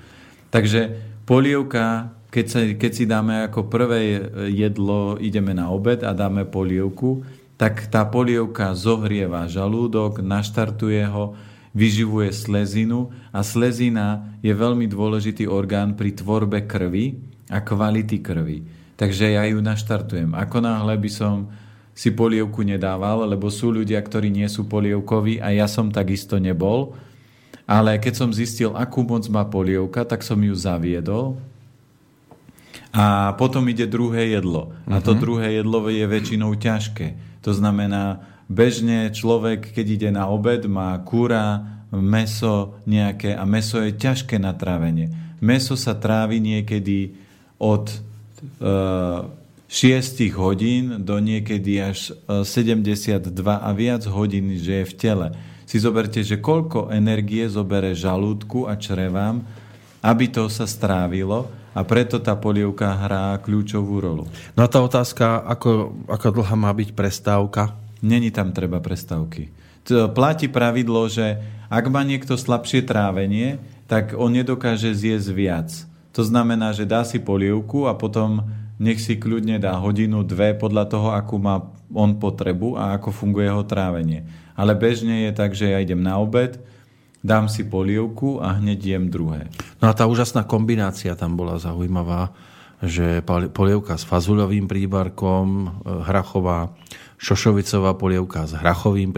Takže 0.54 1.02
polievka 1.26 2.14
keď, 2.36 2.46
sa, 2.52 2.60
keď 2.68 2.92
si 2.92 3.04
dáme 3.08 3.48
ako 3.48 3.72
prvé 3.72 4.28
jedlo, 4.52 5.16
ideme 5.16 5.56
na 5.56 5.72
obed 5.72 6.04
a 6.04 6.12
dáme 6.12 6.44
polievku, 6.44 7.24
tak 7.56 7.88
tá 7.88 8.04
polievka 8.04 8.76
zohrieva 8.76 9.48
žalúdok, 9.48 10.20
naštartuje 10.20 11.00
ho, 11.08 11.32
vyživuje 11.72 12.28
slezinu 12.36 13.08
a 13.32 13.40
slezina 13.40 14.36
je 14.44 14.52
veľmi 14.52 14.84
dôležitý 14.84 15.48
orgán 15.48 15.96
pri 15.96 16.12
tvorbe 16.12 16.68
krvi 16.68 17.16
a 17.48 17.64
kvality 17.64 18.20
krvi. 18.20 18.68
Takže 19.00 19.32
ja 19.32 19.48
ju 19.48 19.64
naštartujem. 19.64 20.36
Ako 20.36 20.60
náhle 20.60 20.92
by 21.00 21.08
som 21.08 21.48
si 21.96 22.12
polievku 22.12 22.60
nedával, 22.60 23.24
lebo 23.24 23.48
sú 23.48 23.72
ľudia, 23.72 23.96
ktorí 24.04 24.28
nie 24.28 24.48
sú 24.52 24.68
polievkoví 24.68 25.40
a 25.40 25.56
ja 25.56 25.64
som 25.64 25.88
takisto 25.88 26.36
nebol. 26.36 26.92
Ale 27.64 27.96
keď 27.96 28.12
som 28.12 28.28
zistil, 28.28 28.76
akú 28.76 29.08
moc 29.08 29.24
má 29.32 29.48
polievka, 29.48 30.04
tak 30.04 30.20
som 30.20 30.36
ju 30.36 30.52
zaviedol 30.52 31.40
a 32.92 33.34
potom 33.34 33.66
ide 33.68 33.86
druhé 33.86 34.34
jedlo. 34.34 34.72
A 34.86 35.02
to 35.02 35.14
mhm. 35.14 35.20
druhé 35.20 35.46
jedlo 35.62 35.78
je 35.88 36.04
väčšinou 36.06 36.54
ťažké. 36.56 37.06
To 37.46 37.54
znamená, 37.54 38.26
bežne 38.50 39.10
človek, 39.14 39.74
keď 39.74 39.86
ide 39.86 40.10
na 40.10 40.26
obed, 40.30 40.66
má 40.66 40.98
kúra, 41.02 41.76
meso 41.94 42.74
nejaké 42.84 43.34
a 43.38 43.46
meso 43.46 43.78
je 43.78 43.94
ťažké 43.94 44.42
na 44.42 44.50
trávenie. 44.54 45.10
Meso 45.38 45.78
sa 45.78 45.94
trávi 45.94 46.42
niekedy 46.42 47.14
od 47.62 47.86
e, 47.92 47.98
6 49.70 50.22
hodín 50.34 51.02
do 51.02 51.18
niekedy 51.22 51.78
až 51.78 52.14
72 52.26 53.30
e, 53.30 53.50
a 53.50 53.70
viac 53.70 54.02
hodín, 54.10 54.58
že 54.58 54.82
je 54.82 54.90
v 54.90 54.94
tele. 54.98 55.28
Si 55.66 55.82
zoberte, 55.82 56.22
že 56.22 56.38
koľko 56.38 56.94
energie 56.94 57.46
zobere 57.50 57.94
žalúdku 57.94 58.70
a 58.70 58.78
črevám, 58.78 59.42
aby 60.02 60.30
to 60.30 60.46
sa 60.46 60.66
strávilo 60.66 61.50
a 61.76 61.84
preto 61.84 62.16
tá 62.16 62.32
polievka 62.32 62.88
hrá 62.96 63.36
kľúčovú 63.44 64.00
rolu. 64.00 64.24
No 64.56 64.64
a 64.64 64.68
tá 64.72 64.80
otázka, 64.80 65.44
ako, 65.44 65.92
ako 66.08 66.40
dlhá 66.40 66.56
má 66.56 66.72
byť 66.72 66.96
prestávka? 66.96 67.76
Není 68.00 68.32
tam 68.32 68.56
treba 68.56 68.80
prestávky. 68.80 69.52
Platí 70.16 70.48
pravidlo, 70.48 71.04
že 71.12 71.36
ak 71.68 71.84
má 71.92 72.00
niekto 72.00 72.40
slabšie 72.40 72.88
trávenie, 72.88 73.60
tak 73.84 74.16
on 74.16 74.32
nedokáže 74.32 74.96
zjesť 74.96 75.28
viac. 75.36 75.68
To 76.16 76.24
znamená, 76.24 76.72
že 76.72 76.88
dá 76.88 77.04
si 77.04 77.20
polievku 77.20 77.84
a 77.84 77.92
potom 77.92 78.40
nech 78.80 78.98
si 79.04 79.20
kľudne 79.20 79.60
dá 79.60 79.76
hodinu, 79.76 80.24
dve 80.24 80.56
podľa 80.56 80.84
toho, 80.88 81.08
akú 81.12 81.36
má 81.36 81.60
on 81.92 82.16
potrebu 82.16 82.74
a 82.74 82.96
ako 82.96 83.12
funguje 83.12 83.46
jeho 83.46 83.64
trávenie. 83.68 84.24
Ale 84.56 84.72
bežne 84.72 85.28
je 85.28 85.32
tak, 85.36 85.52
že 85.52 85.70
ja 85.70 85.78
idem 85.78 86.00
na 86.00 86.16
obed, 86.16 86.56
dám 87.26 87.50
si 87.50 87.66
polievku 87.66 88.38
a 88.38 88.62
hneď 88.62 88.96
jem 88.96 89.04
druhé. 89.10 89.50
No 89.82 89.90
a 89.90 89.92
tá 89.92 90.06
úžasná 90.06 90.46
kombinácia 90.46 91.18
tam 91.18 91.34
bola 91.34 91.58
zaujímavá, 91.58 92.30
že 92.84 93.24
polievka 93.50 93.96
s 93.96 94.04
fazuľovým 94.04 94.68
príbarkom, 94.68 95.46
e, 95.48 95.68
hrachová, 96.06 96.76
šošovicová 97.16 97.96
polievka 97.96 98.44
s 98.44 98.52
hrachovým 98.52 99.08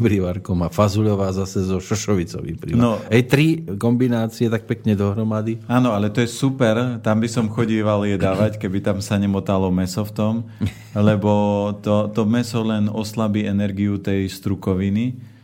prívarkom 0.00 0.64
a 0.64 0.72
fazuľová 0.72 1.28
zase 1.36 1.68
so 1.68 1.76
šošovicovým 1.76 2.56
prívarkom. 2.56 2.80
No, 2.80 2.96
Ej, 3.12 3.28
tri 3.28 3.60
kombinácie 3.76 4.48
tak 4.48 4.64
pekne 4.64 4.96
dohromady. 4.96 5.60
Áno, 5.68 5.92
ale 5.92 6.08
to 6.08 6.24
je 6.24 6.28
super. 6.32 6.96
Tam 7.04 7.20
by 7.20 7.28
som 7.28 7.52
chodíval 7.52 8.08
jedávať, 8.08 8.56
keby 8.56 8.80
tam 8.80 8.98
sa 9.04 9.20
nemotalo 9.20 9.68
meso 9.68 10.08
v 10.08 10.12
tom, 10.16 10.34
lebo 10.96 11.32
to, 11.84 12.08
to 12.16 12.24
meso 12.24 12.64
len 12.64 12.88
oslabí 12.88 13.44
energiu 13.44 14.00
tej 14.00 14.32
strukoviny 14.32 15.36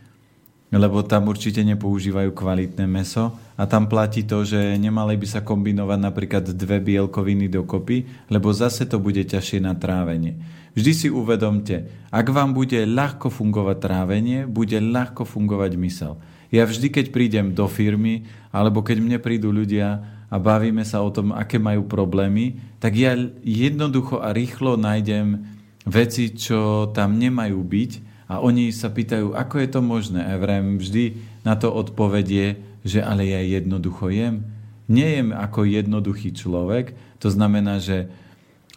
lebo 0.72 1.04
tam 1.06 1.30
určite 1.30 1.60
nepoužívajú 1.62 2.32
kvalitné 2.32 2.88
meso 2.88 3.34
a 3.54 3.62
tam 3.68 3.86
platí 3.86 4.26
to, 4.26 4.42
že 4.42 4.58
nemali 4.80 5.14
by 5.14 5.26
sa 5.28 5.40
kombinovať 5.44 5.98
napríklad 6.00 6.44
dve 6.56 6.82
bielkoviny 6.82 7.46
dokopy, 7.46 8.28
lebo 8.32 8.50
zase 8.50 8.88
to 8.88 8.98
bude 8.98 9.22
ťažšie 9.22 9.62
na 9.62 9.76
trávenie. 9.78 10.38
Vždy 10.74 10.92
si 10.92 11.08
uvedomte, 11.12 11.86
ak 12.10 12.26
vám 12.34 12.50
bude 12.50 12.82
ľahko 12.82 13.30
fungovať 13.30 13.76
trávenie, 13.78 14.38
bude 14.50 14.74
ľahko 14.82 15.22
fungovať 15.22 15.78
mysel. 15.78 16.18
Ja 16.50 16.66
vždy, 16.66 16.90
keď 16.90 17.06
prídem 17.14 17.46
do 17.54 17.70
firmy, 17.70 18.26
alebo 18.50 18.82
keď 18.82 18.98
mne 18.98 19.18
prídu 19.22 19.54
ľudia 19.54 20.02
a 20.26 20.36
bavíme 20.38 20.82
sa 20.82 21.02
o 21.06 21.10
tom, 21.14 21.30
aké 21.30 21.62
majú 21.62 21.86
problémy, 21.86 22.58
tak 22.82 22.98
ja 22.98 23.14
jednoducho 23.46 24.18
a 24.18 24.34
rýchlo 24.34 24.74
nájdem 24.74 25.46
veci, 25.86 26.34
čo 26.34 26.90
tam 26.90 27.22
nemajú 27.22 27.58
byť 27.62 28.13
A 28.24 28.40
oni 28.40 28.72
sa 28.72 28.88
pýtajú, 28.88 29.36
ako 29.36 29.54
je 29.60 29.68
to 29.68 29.80
možné. 29.84 30.24
A 30.24 30.40
vrem 30.40 30.80
vždy 30.80 31.18
na 31.44 31.54
to 31.54 31.68
odpovedie, 31.68 32.56
že 32.84 33.00
ale 33.04 33.28
ja 33.28 33.40
jednoducho 33.40 34.08
jem. 34.08 34.48
Nejem 34.84 35.32
ako 35.32 35.64
jednoduchý 35.64 36.36
človek, 36.36 36.92
to 37.16 37.32
znamená, 37.32 37.80
že 37.80 38.12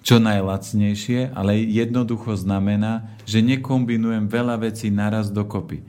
čo 0.07 0.23
najlacnejšie, 0.23 1.35
ale 1.35 1.59
jednoducho 1.67 2.39
znamená, 2.39 3.11
že 3.27 3.43
nekombinujem 3.43 4.31
veľa 4.31 4.55
vecí 4.63 4.87
naraz 4.87 5.27
dokopy. 5.27 5.83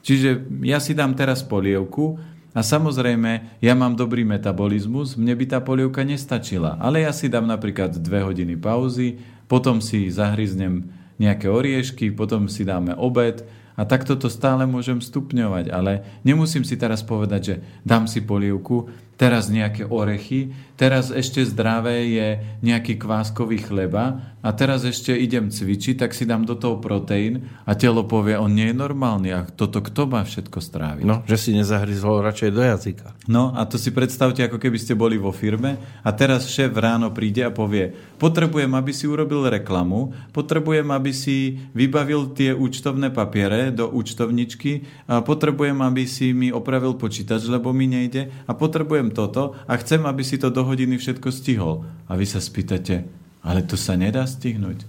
Čiže 0.00 0.48
ja 0.64 0.80
si 0.80 0.96
dám 0.96 1.12
teraz 1.12 1.44
polievku 1.44 2.16
a 2.56 2.64
samozrejme, 2.64 3.60
ja 3.60 3.74
mám 3.76 3.92
dobrý 3.92 4.24
metabolizmus, 4.24 5.20
mne 5.20 5.36
by 5.36 5.44
tá 5.52 5.58
polievka 5.60 6.00
nestačila. 6.00 6.80
Ale 6.80 7.04
ja 7.04 7.12
si 7.12 7.28
dám 7.28 7.44
napríklad 7.44 7.92
dve 8.00 8.24
hodiny 8.24 8.56
pauzy, 8.56 9.20
potom 9.52 9.84
si 9.84 10.08
zahryznem 10.08 10.88
nejaké 11.22 11.46
oriešky, 11.46 12.10
potom 12.10 12.50
si 12.50 12.66
dáme 12.66 12.98
obed 12.98 13.46
a 13.78 13.86
takto 13.86 14.18
to 14.18 14.26
stále 14.26 14.66
môžem 14.66 14.98
stupňovať. 14.98 15.70
Ale 15.70 16.02
nemusím 16.26 16.66
si 16.66 16.74
teraz 16.74 17.06
povedať, 17.06 17.40
že 17.40 17.54
dám 17.86 18.10
si 18.10 18.20
polievku, 18.20 18.90
teraz 19.14 19.46
nejaké 19.46 19.86
orechy, 19.86 20.50
teraz 20.82 21.14
ešte 21.14 21.46
zdravé 21.46 22.10
je 22.10 22.28
nejaký 22.66 22.98
kváskový 22.98 23.62
chleba 23.62 24.34
a 24.42 24.50
teraz 24.50 24.82
ešte 24.82 25.14
idem 25.14 25.54
cvičiť, 25.54 26.02
tak 26.02 26.10
si 26.10 26.26
dám 26.26 26.42
do 26.42 26.58
toho 26.58 26.82
proteín 26.82 27.46
a 27.62 27.78
telo 27.78 28.02
povie, 28.02 28.34
on 28.34 28.50
nie 28.50 28.74
je 28.74 28.74
normálny 28.74 29.30
a 29.30 29.46
toto 29.46 29.78
kto 29.78 30.10
má 30.10 30.26
všetko 30.26 30.58
stráviť? 30.58 31.06
No, 31.06 31.22
že 31.22 31.38
si 31.38 31.54
nezahryzol 31.54 32.26
radšej 32.26 32.50
do 32.50 32.62
jazyka. 32.66 33.14
No 33.30 33.54
a 33.54 33.62
to 33.70 33.78
si 33.78 33.94
predstavte, 33.94 34.42
ako 34.42 34.58
keby 34.58 34.82
ste 34.82 34.98
boli 34.98 35.14
vo 35.14 35.30
firme 35.30 35.78
a 36.02 36.10
teraz 36.10 36.50
šéf 36.50 36.74
ráno 36.74 37.14
príde 37.14 37.46
a 37.46 37.54
povie, 37.54 37.94
potrebujem, 38.18 38.74
aby 38.74 38.90
si 38.90 39.06
urobil 39.06 39.46
reklamu, 39.46 40.10
potrebujem, 40.34 40.90
aby 40.90 41.14
si 41.14 41.62
vybavil 41.78 42.34
tie 42.34 42.50
účtovné 42.50 43.14
papiere 43.14 43.70
do 43.70 43.86
účtovničky, 43.86 45.06
a 45.06 45.22
potrebujem, 45.22 45.78
aby 45.78 46.02
si 46.02 46.34
mi 46.34 46.50
opravil 46.50 46.98
počítač, 46.98 47.46
lebo 47.46 47.70
mi 47.70 47.86
nejde 47.86 48.34
a 48.50 48.58
potrebujem 48.58 49.14
toto 49.14 49.54
a 49.70 49.78
chcem, 49.78 50.02
aby 50.02 50.26
si 50.26 50.34
to 50.34 50.50
do 50.50 50.66
hodiny 50.72 50.96
všetko 50.96 51.28
stihol. 51.28 51.84
A 52.08 52.16
vy 52.16 52.24
sa 52.24 52.40
spýtate, 52.40 53.04
ale 53.44 53.60
to 53.62 53.76
sa 53.76 53.94
nedá 53.94 54.24
stihnúť. 54.24 54.88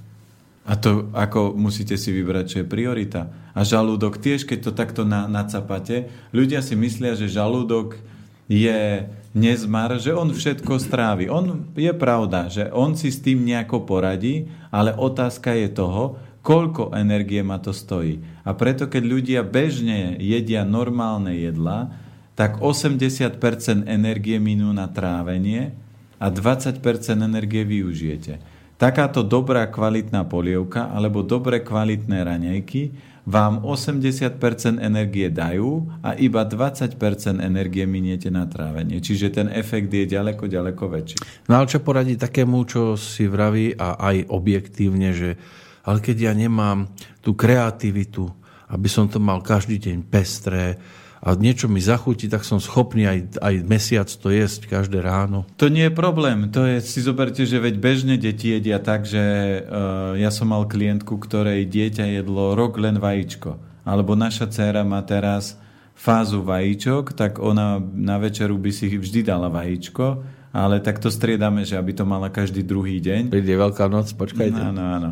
A 0.63 0.79
to 0.79 1.11
ako 1.11 1.51
musíte 1.59 1.99
si 1.99 2.15
vybrať, 2.15 2.45
čo 2.47 2.57
je 2.63 2.71
priorita. 2.71 3.27
A 3.51 3.67
žalúdok 3.67 4.15
tiež, 4.15 4.47
keď 4.47 4.59
to 4.63 4.71
takto 4.71 5.01
na, 5.03 5.27
nacapate, 5.27 6.07
ľudia 6.31 6.63
si 6.63 6.79
myslia, 6.79 7.19
že 7.19 7.27
žalúdok 7.27 7.99
je 8.47 9.03
nezmar, 9.35 9.99
že 9.99 10.15
on 10.15 10.31
všetko 10.31 10.79
strávi. 10.79 11.27
On 11.27 11.67
je 11.75 11.91
pravda, 11.91 12.47
že 12.47 12.71
on 12.71 12.95
si 12.95 13.11
s 13.11 13.19
tým 13.19 13.43
nejako 13.43 13.83
poradí, 13.83 14.47
ale 14.71 14.95
otázka 14.95 15.51
je 15.51 15.67
toho, 15.67 16.15
koľko 16.43 16.91
energie 16.95 17.39
ma 17.43 17.59
to 17.59 17.71
stojí. 17.71 18.23
A 18.43 18.51
preto, 18.55 18.91
keď 18.91 19.03
ľudia 19.03 19.41
bežne 19.47 20.19
jedia 20.19 20.67
normálne 20.67 21.31
jedla, 21.33 21.91
tak 22.33 22.57
80% 22.57 23.37
energie 23.85 24.41
minú 24.41 24.73
na 24.73 24.89
trávenie 24.89 25.73
a 26.17 26.27
20% 26.33 26.81
energie 27.21 27.61
využijete. 27.61 28.41
Takáto 28.81 29.21
dobrá 29.21 29.69
kvalitná 29.69 30.25
polievka 30.25 30.89
alebo 30.89 31.21
dobré 31.21 31.61
kvalitné 31.61 32.25
raňajky 32.25 33.13
vám 33.23 33.63
80% 33.63 34.83
energie 34.83 35.31
dajú 35.31 35.87
a 36.03 36.11
iba 36.19 36.43
20% 36.43 36.99
energie 37.39 37.87
miniete 37.87 38.27
na 38.27 38.43
trávenie. 38.43 38.99
Čiže 38.99 39.31
ten 39.31 39.47
efekt 39.47 39.87
je 39.87 40.03
ďaleko, 40.03 40.51
ďaleko 40.51 40.83
väčší. 40.91 41.17
No 41.47 41.63
ale 41.63 41.71
čo 41.71 41.79
poradí 41.79 42.19
takému, 42.19 42.67
čo 42.67 42.99
si 42.99 43.23
vraví 43.23 43.79
a 43.79 43.95
aj 43.95 44.27
objektívne, 44.27 45.15
že 45.15 45.39
ale 45.83 45.99
keď 46.03 46.31
ja 46.31 46.33
nemám 46.35 46.91
tú 47.23 47.35
kreativitu, 47.35 48.27
aby 48.67 48.87
som 48.91 49.07
to 49.07 49.19
mal 49.19 49.39
každý 49.39 49.79
deň 49.79 49.97
pestré, 50.07 50.79
a 51.23 51.39
niečo 51.39 51.71
mi 51.71 51.79
zachutí, 51.79 52.27
tak 52.27 52.43
som 52.43 52.59
schopný 52.59 53.07
aj, 53.07 53.39
aj 53.39 53.55
mesiac 53.63 54.11
to 54.11 54.27
jesť 54.27 54.67
každé 54.67 54.99
ráno. 54.99 55.47
To 55.55 55.71
nie 55.71 55.87
je 55.87 55.95
problém. 55.95 56.51
To 56.51 56.67
je, 56.67 56.83
si 56.83 56.99
zoberte, 56.99 57.47
že 57.47 57.63
veď 57.63 57.79
bežne 57.79 58.15
deti 58.19 58.51
jedia 58.51 58.83
tak, 58.83 59.07
že 59.07 59.23
uh, 59.63 60.19
ja 60.19 60.27
som 60.35 60.51
mal 60.51 60.67
klientku, 60.67 61.15
ktorej 61.15 61.63
dieťa 61.71 62.19
jedlo 62.19 62.59
rok 62.59 62.75
len 62.75 62.99
vajíčko. 62.99 63.55
Alebo 63.87 64.19
naša 64.19 64.51
dcéra 64.51 64.83
má 64.83 64.99
teraz 65.07 65.55
fázu 65.95 66.43
vajíčok, 66.43 67.15
tak 67.15 67.39
ona 67.39 67.79
na 67.79 68.19
večeru 68.19 68.59
by 68.59 68.71
si 68.75 68.91
vždy 68.91 69.23
dala 69.23 69.47
vajíčko, 69.47 70.19
ale 70.51 70.83
tak 70.83 70.99
to 70.99 71.07
striedame, 71.07 71.63
že 71.63 71.79
aby 71.79 71.95
to 71.95 72.03
mala 72.03 72.27
každý 72.27 72.67
druhý 72.67 72.99
deň. 72.99 73.31
Príde 73.31 73.55
Veľká 73.55 73.87
noc, 73.87 74.11
počkajte. 74.11 74.59
Áno, 74.59 74.83
áno 74.83 75.11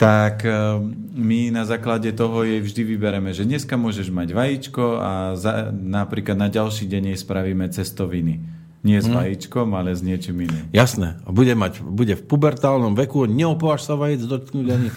tak 0.00 0.48
eh, 0.48 0.80
my 1.12 1.52
na 1.52 1.68
základe 1.68 2.08
toho 2.16 2.40
jej 2.40 2.64
vždy 2.64 2.82
vybereme, 2.96 3.36
že 3.36 3.44
dneska 3.44 3.76
môžeš 3.76 4.08
mať 4.08 4.32
vajíčko 4.32 4.96
a 4.96 5.36
za, 5.36 5.68
napríklad 5.76 6.40
na 6.40 6.48
ďalší 6.48 6.88
deň 6.88 7.12
jej 7.12 7.18
spravíme 7.20 7.68
cestoviny. 7.68 8.40
Nie 8.80 9.04
s 9.04 9.12
hmm. 9.12 9.20
vajíčkom, 9.20 9.76
ale 9.76 9.92
s 9.92 10.00
niečím 10.00 10.48
iným. 10.48 10.72
Jasné. 10.72 11.20
A 11.28 11.36
bude, 11.36 11.52
mať, 11.52 11.84
bude 11.84 12.16
v 12.16 12.24
pubertálnom 12.24 12.96
veku, 12.96 13.28
neopováž 13.28 13.84
sa 13.84 13.92
vajíc 13.92 14.24
dotknúť 14.24 14.66
ani, 14.72 14.88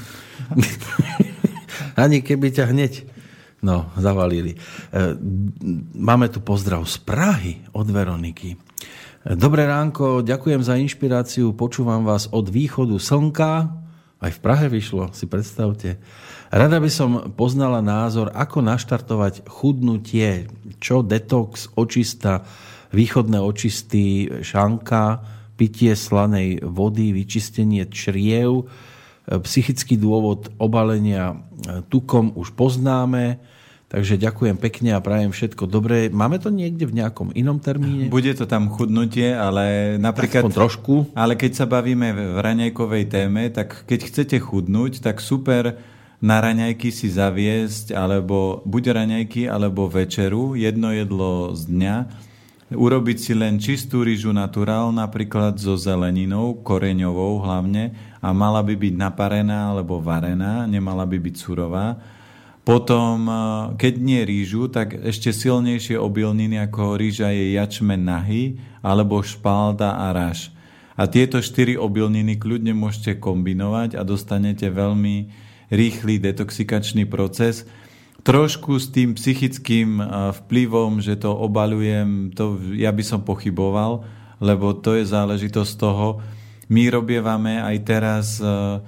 ani 2.07 2.17
keby 2.23 2.55
ťa 2.55 2.71
hneď 2.71 3.03
no, 3.59 3.91
zavalili. 3.99 4.55
Eh, 4.55 5.19
máme 5.99 6.31
tu 6.31 6.39
pozdrav 6.39 6.87
z 6.87 6.95
Prahy 7.03 7.59
od 7.75 7.91
Veroniky. 7.91 8.55
Dobré 9.23 9.67
ránko, 9.67 10.23
ďakujem 10.23 10.63
za 10.63 10.79
inšpiráciu, 10.79 11.51
počúvam 11.51 12.07
vás 12.07 12.31
od 12.31 12.47
východu 12.47 12.95
slnka, 12.95 13.82
aj 14.23 14.31
v 14.31 14.39
Prahe 14.39 14.71
vyšlo, 14.71 15.11
si 15.11 15.27
predstavte. 15.27 15.99
Rada 16.47 16.79
by 16.79 16.87
som 16.87 17.11
poznala 17.35 17.83
názor, 17.83 18.31
ako 18.31 18.63
naštartovať 18.63 19.43
chudnutie, 19.51 20.47
čo 20.79 21.03
detox, 21.03 21.67
očista, 21.75 22.47
východné 22.95 23.41
očisty, 23.41 24.29
šanka, 24.39 25.19
pitie 25.59 25.97
slanej 25.97 26.63
vody, 26.63 27.11
vyčistenie 27.11 27.89
čriev, 27.91 28.69
psychický 29.27 29.99
dôvod 29.99 30.51
obalenia 30.59 31.35
tukom 31.89 32.31
už 32.35 32.55
poznáme, 32.55 33.39
Takže 33.93 34.17
ďakujem 34.17 34.57
pekne 34.57 34.97
a 34.97 34.99
prajem 35.05 35.29
všetko 35.29 35.69
dobré. 35.69 36.09
Máme 36.09 36.41
to 36.41 36.49
niekde 36.49 36.89
v 36.89 36.97
nejakom 36.97 37.29
inom 37.37 37.61
termíne? 37.61 38.09
Bude 38.09 38.33
to 38.33 38.49
tam 38.49 38.73
chudnutie, 38.73 39.29
ale 39.29 39.95
napríklad... 40.01 40.41
Aspoň 40.41 40.57
trošku. 40.57 40.93
Ale 41.13 41.37
keď 41.37 41.61
sa 41.61 41.65
bavíme 41.69 42.09
v 42.09 42.41
raňajkovej 42.41 43.05
téme, 43.13 43.53
tak 43.53 43.85
keď 43.85 44.09
chcete 44.09 44.37
chudnúť, 44.41 44.97
tak 44.97 45.21
super 45.21 45.77
na 46.25 46.41
raňajky 46.41 46.89
si 46.89 47.05
zaviesť, 47.05 47.93
alebo 47.93 48.65
buď 48.65 48.97
raňajky, 48.97 49.45
alebo 49.45 49.85
večeru, 49.85 50.57
jedno 50.57 50.89
jedlo 50.89 51.53
z 51.53 51.69
dňa, 51.69 51.95
urobiť 52.73 53.17
si 53.21 53.37
len 53.37 53.61
čistú 53.61 54.01
rýžu 54.01 54.33
naturál, 54.33 54.89
napríklad 54.89 55.61
so 55.61 55.77
zeleninou, 55.77 56.65
koreňovou 56.65 57.45
hlavne, 57.45 57.93
a 58.25 58.33
mala 58.33 58.65
by 58.65 58.73
byť 58.73 58.93
naparená 58.97 59.69
alebo 59.69 60.01
varená, 60.01 60.65
nemala 60.65 61.05
by 61.05 61.21
byť 61.21 61.35
surová 61.37 62.01
potom, 62.63 63.27
eh, 63.27 63.35
keď 63.75 63.93
nie 63.99 64.21
rýžu, 64.23 64.71
tak 64.71 64.95
ešte 64.95 65.35
silnejšie 65.35 65.99
obilniny 65.99 66.63
ako 66.63 66.95
rýža 66.95 67.35
je 67.35 67.59
jačmen 67.59 68.07
nahy 68.07 68.55
alebo 68.79 69.19
špalda 69.19 69.99
a 69.99 70.15
raž. 70.15 70.47
A 70.95 71.11
tieto 71.11 71.43
štyri 71.43 71.75
obilniny 71.75 72.39
kľudne 72.39 72.71
môžete 72.71 73.19
kombinovať 73.19 73.99
a 73.99 74.07
dostanete 74.07 74.71
veľmi 74.71 75.27
rýchly 75.73 76.21
detoxikačný 76.23 77.03
proces. 77.09 77.67
Trošku 78.23 78.79
s 78.79 78.87
tým 78.95 79.19
psychickým 79.19 79.99
eh, 79.99 80.05
vplyvom, 80.31 81.03
že 81.03 81.19
to 81.19 81.35
obalujem, 81.35 82.31
to 82.31 82.63
ja 82.79 82.95
by 82.95 83.03
som 83.03 83.27
pochyboval, 83.27 84.07
lebo 84.39 84.71
to 84.71 84.95
je 84.95 85.03
záležitosť 85.03 85.73
toho. 85.75 86.23
My 86.71 86.87
robievame 86.87 87.59
aj 87.59 87.77
teraz 87.83 88.39
uh, 88.39 88.79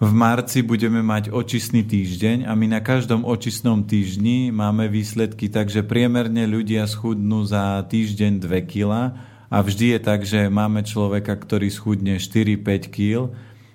v 0.00 0.10
marci 0.16 0.64
budeme 0.64 1.04
mať 1.04 1.28
očistný 1.28 1.84
týždeň 1.84 2.48
a 2.48 2.56
my 2.56 2.72
na 2.72 2.80
každom 2.80 3.20
očistnom 3.28 3.84
týždni 3.84 4.48
máme 4.48 4.88
výsledky, 4.88 5.52
takže 5.52 5.84
priemerne 5.84 6.48
ľudia 6.48 6.88
schudnú 6.88 7.44
za 7.44 7.84
týždeň 7.84 8.40
2 8.40 8.48
kg 8.64 9.12
a 9.52 9.56
vždy 9.60 9.86
je 9.92 10.00
tak, 10.00 10.24
že 10.24 10.48
máme 10.48 10.88
človeka, 10.88 11.36
ktorý 11.36 11.68
schudne 11.68 12.16
4-5 12.16 12.88
kg. 12.88 13.28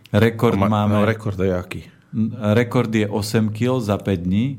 Rekord 0.10 0.58
ma, 0.58 0.82
máme... 0.82 0.98
No, 0.98 1.06
rekord 1.06 1.38
je 1.38 1.54
aký? 1.54 1.82
Rekord 2.58 2.90
je 2.90 3.06
8 3.06 3.54
kg 3.54 3.78
za 3.78 4.02
5 4.02 4.26
dní. 4.26 4.58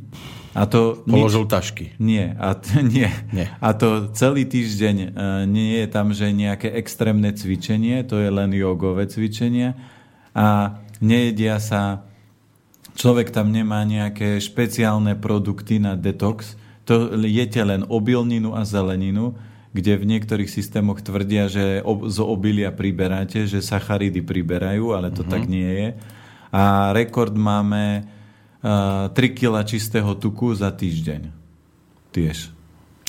A 0.57 0.71
to 0.71 1.03
Položil 1.03 1.45
nič... 1.45 1.53
tašky. 1.53 1.87
Nie, 1.99 2.33
a 2.39 2.55
t- 2.55 2.79
nie. 2.95 3.11
nie. 3.35 3.51
A 3.59 3.69
to 3.75 4.15
celý 4.15 4.47
týždeň 4.47 4.97
uh, 5.03 5.05
nie 5.51 5.83
je 5.83 5.87
tam, 5.91 6.15
že 6.15 6.31
nejaké 6.31 6.71
extrémne 6.79 7.35
cvičenie, 7.35 8.07
to 8.07 8.23
je 8.23 8.31
len 8.31 8.55
jogové 8.55 9.11
cvičenie. 9.11 9.75
A 10.37 10.79
nejedia 11.01 11.61
sa, 11.61 12.07
človek 12.97 13.31
tam 13.35 13.53
nemá 13.53 13.85
nejaké 13.85 14.41
špeciálne 14.41 15.17
produkty 15.17 15.81
na 15.81 15.95
detox, 15.95 16.57
to 16.87 17.19
jete 17.27 17.61
len 17.67 17.83
obilninu 17.91 18.55
a 18.55 18.63
zeleninu, 18.63 19.35
kde 19.77 20.01
v 20.01 20.09
niektorých 20.17 20.49
systémoch 20.49 21.05
tvrdia, 21.05 21.53
že 21.53 21.85
z 21.85 22.19
obilia 22.25 22.73
priberáte, 22.73 23.45
že 23.45 23.61
sacharidy 23.61 24.25
priberajú, 24.25 24.97
ale 24.97 25.13
to 25.13 25.21
mm-hmm. 25.21 25.35
tak 25.35 25.43
nie 25.45 25.69
je. 25.69 25.89
A 26.49 26.95
rekord 26.97 27.37
máme 27.37 28.09
uh, 28.65 29.13
3 29.13 29.37
kg 29.37 29.61
čistého 29.69 30.17
tuku 30.17 30.57
za 30.57 30.73
týždeň. 30.73 31.29
Tiež. 32.15 32.57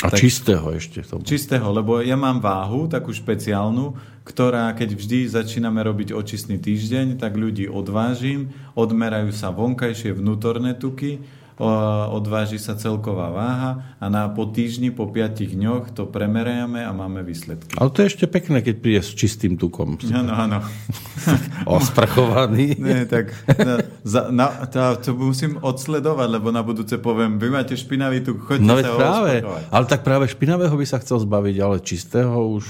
A 0.04 0.14
tak, 0.14 0.20
čistého 0.20 0.68
ešte. 0.76 1.02
To 1.08 1.24
čistého, 1.24 1.74
lebo 1.74 2.04
ja 2.04 2.14
mám 2.14 2.38
váhu, 2.38 2.86
takú 2.86 3.10
špeciálnu, 3.10 3.98
ktorá, 4.28 4.75
keď 4.75 4.99
vždy 4.99 5.32
začíname 5.32 5.80
robiť 5.80 6.11
očistný 6.11 6.59
týždeň, 6.59 7.15
tak 7.15 7.39
ľudí 7.39 7.71
odvážim, 7.71 8.51
odmerajú 8.75 9.32
sa 9.32 9.55
vonkajšie 9.55 10.11
vnútorné 10.11 10.75
tuky, 10.75 11.23
odváži 11.57 12.61
sa 12.61 12.78
celková 12.78 13.34
váha 13.34 13.71
a 13.97 14.05
na, 14.13 14.30
po 14.30 14.45
týždni, 14.45 14.93
po 14.93 15.09
5 15.09 15.57
dňoch 15.57 15.89
to 15.89 16.05
premerajame 16.05 16.86
a 16.86 16.93
máme 16.93 17.25
výsledky. 17.25 17.73
Ale 17.82 17.89
to 17.89 18.05
je 18.05 18.13
ešte 18.13 18.25
pekné, 18.30 18.61
keď 18.61 18.75
príde 18.78 19.01
s 19.01 19.17
čistým 19.17 19.57
tukom. 19.57 19.97
Áno, 20.13 20.38
áno. 20.38 20.59
Osprchovaný. 21.80 22.78
Nie, 22.78 23.09
tak 23.09 23.34
na, 23.49 23.82
za, 24.05 24.30
na, 24.30 24.69
to, 24.69 25.01
to 25.01 25.09
musím 25.17 25.57
odsledovať, 25.57 26.28
lebo 26.30 26.53
na 26.53 26.61
budúce 26.61 26.93
poviem, 27.01 27.41
vy 27.41 27.49
máte 27.49 27.73
špinavý 27.73 28.21
tuk, 28.21 28.45
choďte 28.45 28.67
no, 28.69 28.78
sa 28.78 28.93
práve, 28.93 29.34
Ale 29.73 29.86
tak 29.89 30.05
práve 30.05 30.30
špinavého 30.30 30.78
by 30.78 30.86
sa 30.86 31.01
chcel 31.01 31.17
zbaviť, 31.25 31.55
ale 31.57 31.82
čistého 31.82 32.38
už 32.53 32.69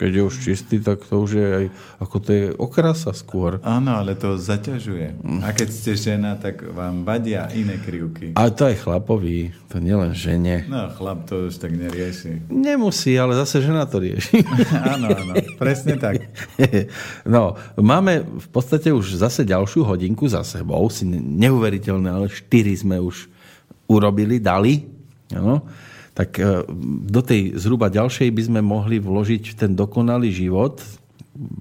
keď 0.00 0.12
je 0.16 0.22
už 0.24 0.36
čistý, 0.40 0.80
tak 0.80 1.04
to 1.04 1.20
už 1.20 1.30
je 1.36 1.48
aj, 1.52 1.66
ako 2.00 2.16
to 2.24 2.30
je 2.32 2.44
okrasa 2.56 3.12
skôr. 3.12 3.60
Áno, 3.60 4.00
ale 4.00 4.16
to 4.16 4.40
zaťažuje. 4.40 5.20
A 5.44 5.52
keď 5.52 5.68
ste 5.68 5.92
žena, 5.92 6.40
tak 6.40 6.64
vám 6.64 7.04
vadia 7.04 7.52
iné 7.52 7.76
krivky. 7.76 8.32
Ale 8.32 8.56
to 8.56 8.64
aj 8.64 8.80
chlapovi, 8.80 9.52
to 9.68 9.76
nielen 9.76 10.16
žene. 10.16 10.64
No, 10.72 10.88
chlap 10.96 11.28
to 11.28 11.52
už 11.52 11.60
tak 11.60 11.76
nerieši. 11.76 12.48
Nemusí, 12.48 13.12
ale 13.20 13.36
zase 13.36 13.60
žena 13.60 13.84
to 13.84 14.00
rieši. 14.00 14.40
áno, 14.96 15.12
áno, 15.12 15.36
presne 15.60 16.00
tak. 16.00 16.32
no, 17.36 17.60
máme 17.76 18.24
v 18.24 18.48
podstate 18.48 18.88
už 18.88 19.20
zase 19.20 19.44
ďalšiu 19.44 19.84
hodinku 19.84 20.24
za 20.32 20.40
sebou, 20.40 20.88
si 20.88 21.04
neuveriteľné, 21.12 22.08
ale 22.08 22.32
štyri 22.32 22.72
sme 22.72 22.96
už 22.96 23.28
urobili, 23.84 24.40
dali. 24.40 24.80
Áno 25.36 25.60
tak 26.20 26.36
e, 26.36 26.68
do 27.08 27.24
tej 27.24 27.56
zhruba 27.56 27.88
ďalšej 27.88 28.28
by 28.28 28.42
sme 28.44 28.60
mohli 28.60 29.00
vložiť 29.00 29.56
ten 29.56 29.72
dokonalý 29.72 30.28
život, 30.28 30.84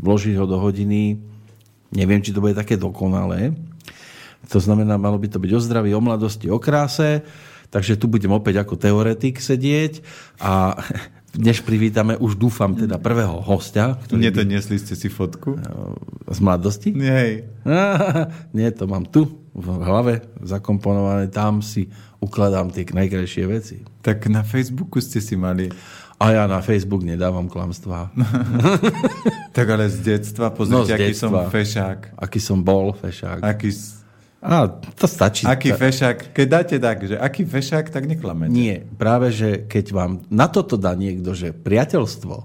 vložiť 0.04 0.36
ho 0.36 0.44
do 0.44 0.60
hodiny, 0.60 1.16
neviem, 1.96 2.20
či 2.20 2.36
to 2.36 2.44
bude 2.44 2.60
také 2.60 2.76
dokonalé. 2.76 3.56
To 4.52 4.60
znamená, 4.60 5.00
malo 5.00 5.16
by 5.16 5.32
to 5.32 5.40
byť 5.40 5.52
o 5.56 5.60
zdraví, 5.64 5.96
o 5.96 6.04
mladosti, 6.04 6.52
o 6.52 6.60
kráse, 6.60 7.24
takže 7.72 7.96
tu 7.96 8.12
budem 8.12 8.36
opäť 8.36 8.60
ako 8.60 8.76
teoretik 8.76 9.40
sedieť 9.40 10.04
a 10.44 10.76
než 11.48 11.64
privítame, 11.64 12.20
už 12.20 12.36
dúfam 12.36 12.76
teda 12.76 13.00
prvého 13.00 13.40
hostia. 13.40 13.96
Ktorý 13.96 14.28
Nedoniesli 14.28 14.76
by... 14.76 14.84
ste 14.84 14.94
si 15.00 15.08
fotku? 15.08 15.56
Z 16.28 16.40
mladosti? 16.44 16.92
Nie. 16.92 17.48
Nie, 18.58 18.76
to 18.76 18.92
mám 18.92 19.08
tu 19.08 19.40
v 19.56 19.68
hlave 19.88 20.20
zakomponované, 20.44 21.32
tam 21.32 21.64
si 21.64 21.88
ukladám 22.20 22.70
tie 22.72 22.84
najkrajšie 22.84 23.44
veci. 23.48 23.78
Tak 24.04 24.28
na 24.28 24.44
Facebooku 24.44 25.00
ste 25.00 25.24
si 25.24 25.40
mali... 25.40 25.72
A 26.20 26.36
ja 26.36 26.44
na 26.52 26.60
Facebook 26.60 27.00
nedávam 27.08 27.48
klamstvá. 27.48 28.12
tak 29.56 29.68
ale 29.72 29.88
z 29.88 30.04
detstva, 30.04 30.52
pozrite, 30.52 30.76
no, 30.76 30.84
z 30.84 30.92
aký 31.00 31.12
detstva. 31.16 31.48
som 31.48 31.48
fešák. 31.48 32.00
Aký 32.20 32.40
som 32.44 32.60
bol 32.60 32.92
fešák. 32.92 33.40
Aký... 33.40 33.72
A, 34.40 34.72
to 34.72 35.08
stačí. 35.08 35.44
Aký 35.44 35.76
fešák, 35.76 36.32
keď 36.32 36.48
dáte 36.48 36.76
tak, 36.80 37.04
že 37.04 37.16
aký 37.20 37.44
fešák, 37.44 37.92
tak 37.92 38.08
neklamete. 38.08 38.52
Nie, 38.52 38.88
práve, 38.96 39.36
že 39.36 39.68
keď 39.68 39.86
vám 39.92 40.12
na 40.32 40.48
toto 40.48 40.80
dá 40.80 40.96
niekto, 40.96 41.36
že 41.36 41.52
priateľstvo. 41.52 42.36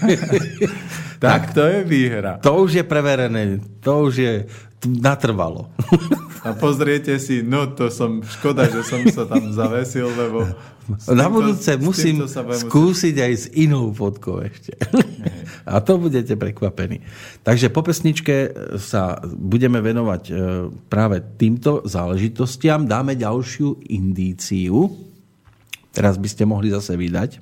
tak 1.24 1.56
to 1.56 1.64
je 1.64 1.80
výhra. 1.88 2.44
To 2.44 2.60
už 2.60 2.80
je 2.80 2.84
preverené, 2.84 3.64
to 3.80 3.92
už 4.04 4.14
je 4.20 4.32
natrvalo. 4.84 5.72
A 6.42 6.58
pozriete 6.58 7.22
si, 7.22 7.38
no 7.46 7.70
to 7.70 7.86
som, 7.86 8.18
škoda, 8.18 8.66
že 8.66 8.82
som 8.82 8.98
sa 9.06 9.22
tam 9.30 9.54
zavesil, 9.54 10.10
lebo... 10.10 10.42
Na 11.14 11.30
budúce 11.30 11.78
musím 11.78 12.26
skúsiť 12.26 13.14
aj 13.22 13.32
s 13.32 13.46
inou 13.54 13.94
fotkou 13.94 14.42
ešte. 14.42 14.74
A 15.70 15.78
to 15.78 15.94
budete 16.02 16.34
prekvapení. 16.34 17.06
Takže 17.46 17.70
po 17.70 17.86
pesničke 17.86 18.50
sa 18.82 19.22
budeme 19.22 19.78
venovať 19.78 20.22
e, 20.26 20.32
práve 20.90 21.22
týmto 21.38 21.86
záležitostiam. 21.86 22.82
Dáme 22.82 23.14
ďalšiu 23.14 23.86
indíciu. 23.94 24.90
Teraz 25.94 26.18
by 26.18 26.26
ste 26.26 26.42
mohli 26.42 26.74
zase 26.74 26.98
vydať, 26.98 27.38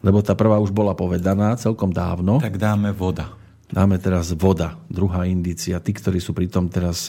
lebo 0.00 0.24
tá 0.24 0.32
prvá 0.32 0.56
už 0.56 0.72
bola 0.72 0.96
povedaná 0.96 1.52
celkom 1.60 1.92
dávno. 1.92 2.40
Tak 2.40 2.56
dáme 2.56 2.96
voda. 2.96 3.36
Dáme 3.72 3.96
teraz 3.96 4.32
voda, 4.36 4.76
druhá 4.88 5.24
indícia. 5.24 5.80
Tí, 5.80 5.96
ktorí 5.96 6.20
sú 6.20 6.36
pritom 6.36 6.68
teraz, 6.68 7.08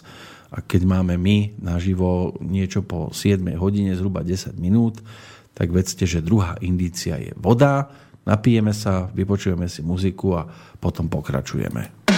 a 0.53 0.61
keď 0.61 0.85
máme 0.85 1.17
my 1.17 1.57
naživo 1.57 2.37
niečo 2.37 2.85
po 2.85 3.09
7 3.09 3.41
hodine, 3.57 3.97
zhruba 3.97 4.21
10 4.21 4.53
minút, 4.61 5.01
tak 5.57 5.73
vedzte, 5.73 6.05
že 6.05 6.21
druhá 6.21 6.57
indícia 6.61 7.17
je 7.17 7.33
voda. 7.33 7.89
Napijeme 8.23 8.71
sa, 8.71 9.09
vypočujeme 9.09 9.65
si 9.65 9.81
muziku 9.81 10.37
a 10.37 10.45
potom 10.77 11.09
pokračujeme. 11.09 12.12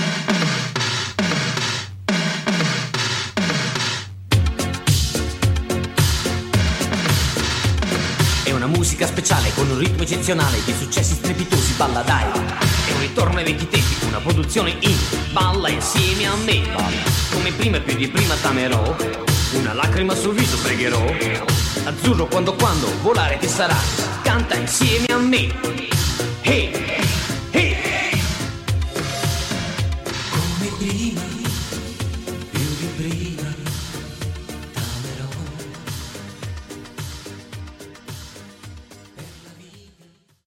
Musica 8.85 9.07
speciale 9.07 9.51
con 9.55 9.67
un 9.67 9.79
ritmo 9.79 10.03
eccezionale 10.03 10.63
di 10.63 10.71
successi 10.71 11.15
strepitosi, 11.15 11.73
balla 11.73 12.03
dai. 12.03 12.23
È 12.85 12.91
un 12.91 12.99
ritorno 12.99 13.39
ai 13.39 13.43
vecchi 13.43 13.67
tempi, 13.67 14.05
una 14.05 14.19
produzione 14.19 14.75
in 14.81 14.95
balla 15.31 15.69
insieme 15.69 16.27
a 16.27 16.35
me. 16.35 16.61
Come 17.33 17.51
prima 17.53 17.77
e 17.77 17.81
più 17.81 17.95
di 17.95 18.07
prima 18.07 18.35
t'amerò, 18.35 18.95
una 19.53 19.73
lacrima 19.73 20.13
sul 20.13 20.35
viso 20.35 20.59
pregherò. 20.59 21.03
Azzurro 21.85 22.27
quando 22.27 22.53
quando 22.53 22.87
volare 23.01 23.39
ti 23.39 23.47
sarà, 23.47 23.75
canta 24.21 24.53
insieme 24.53 25.07
a 25.07 25.17
me. 25.17 25.51
Hey, 26.41 27.04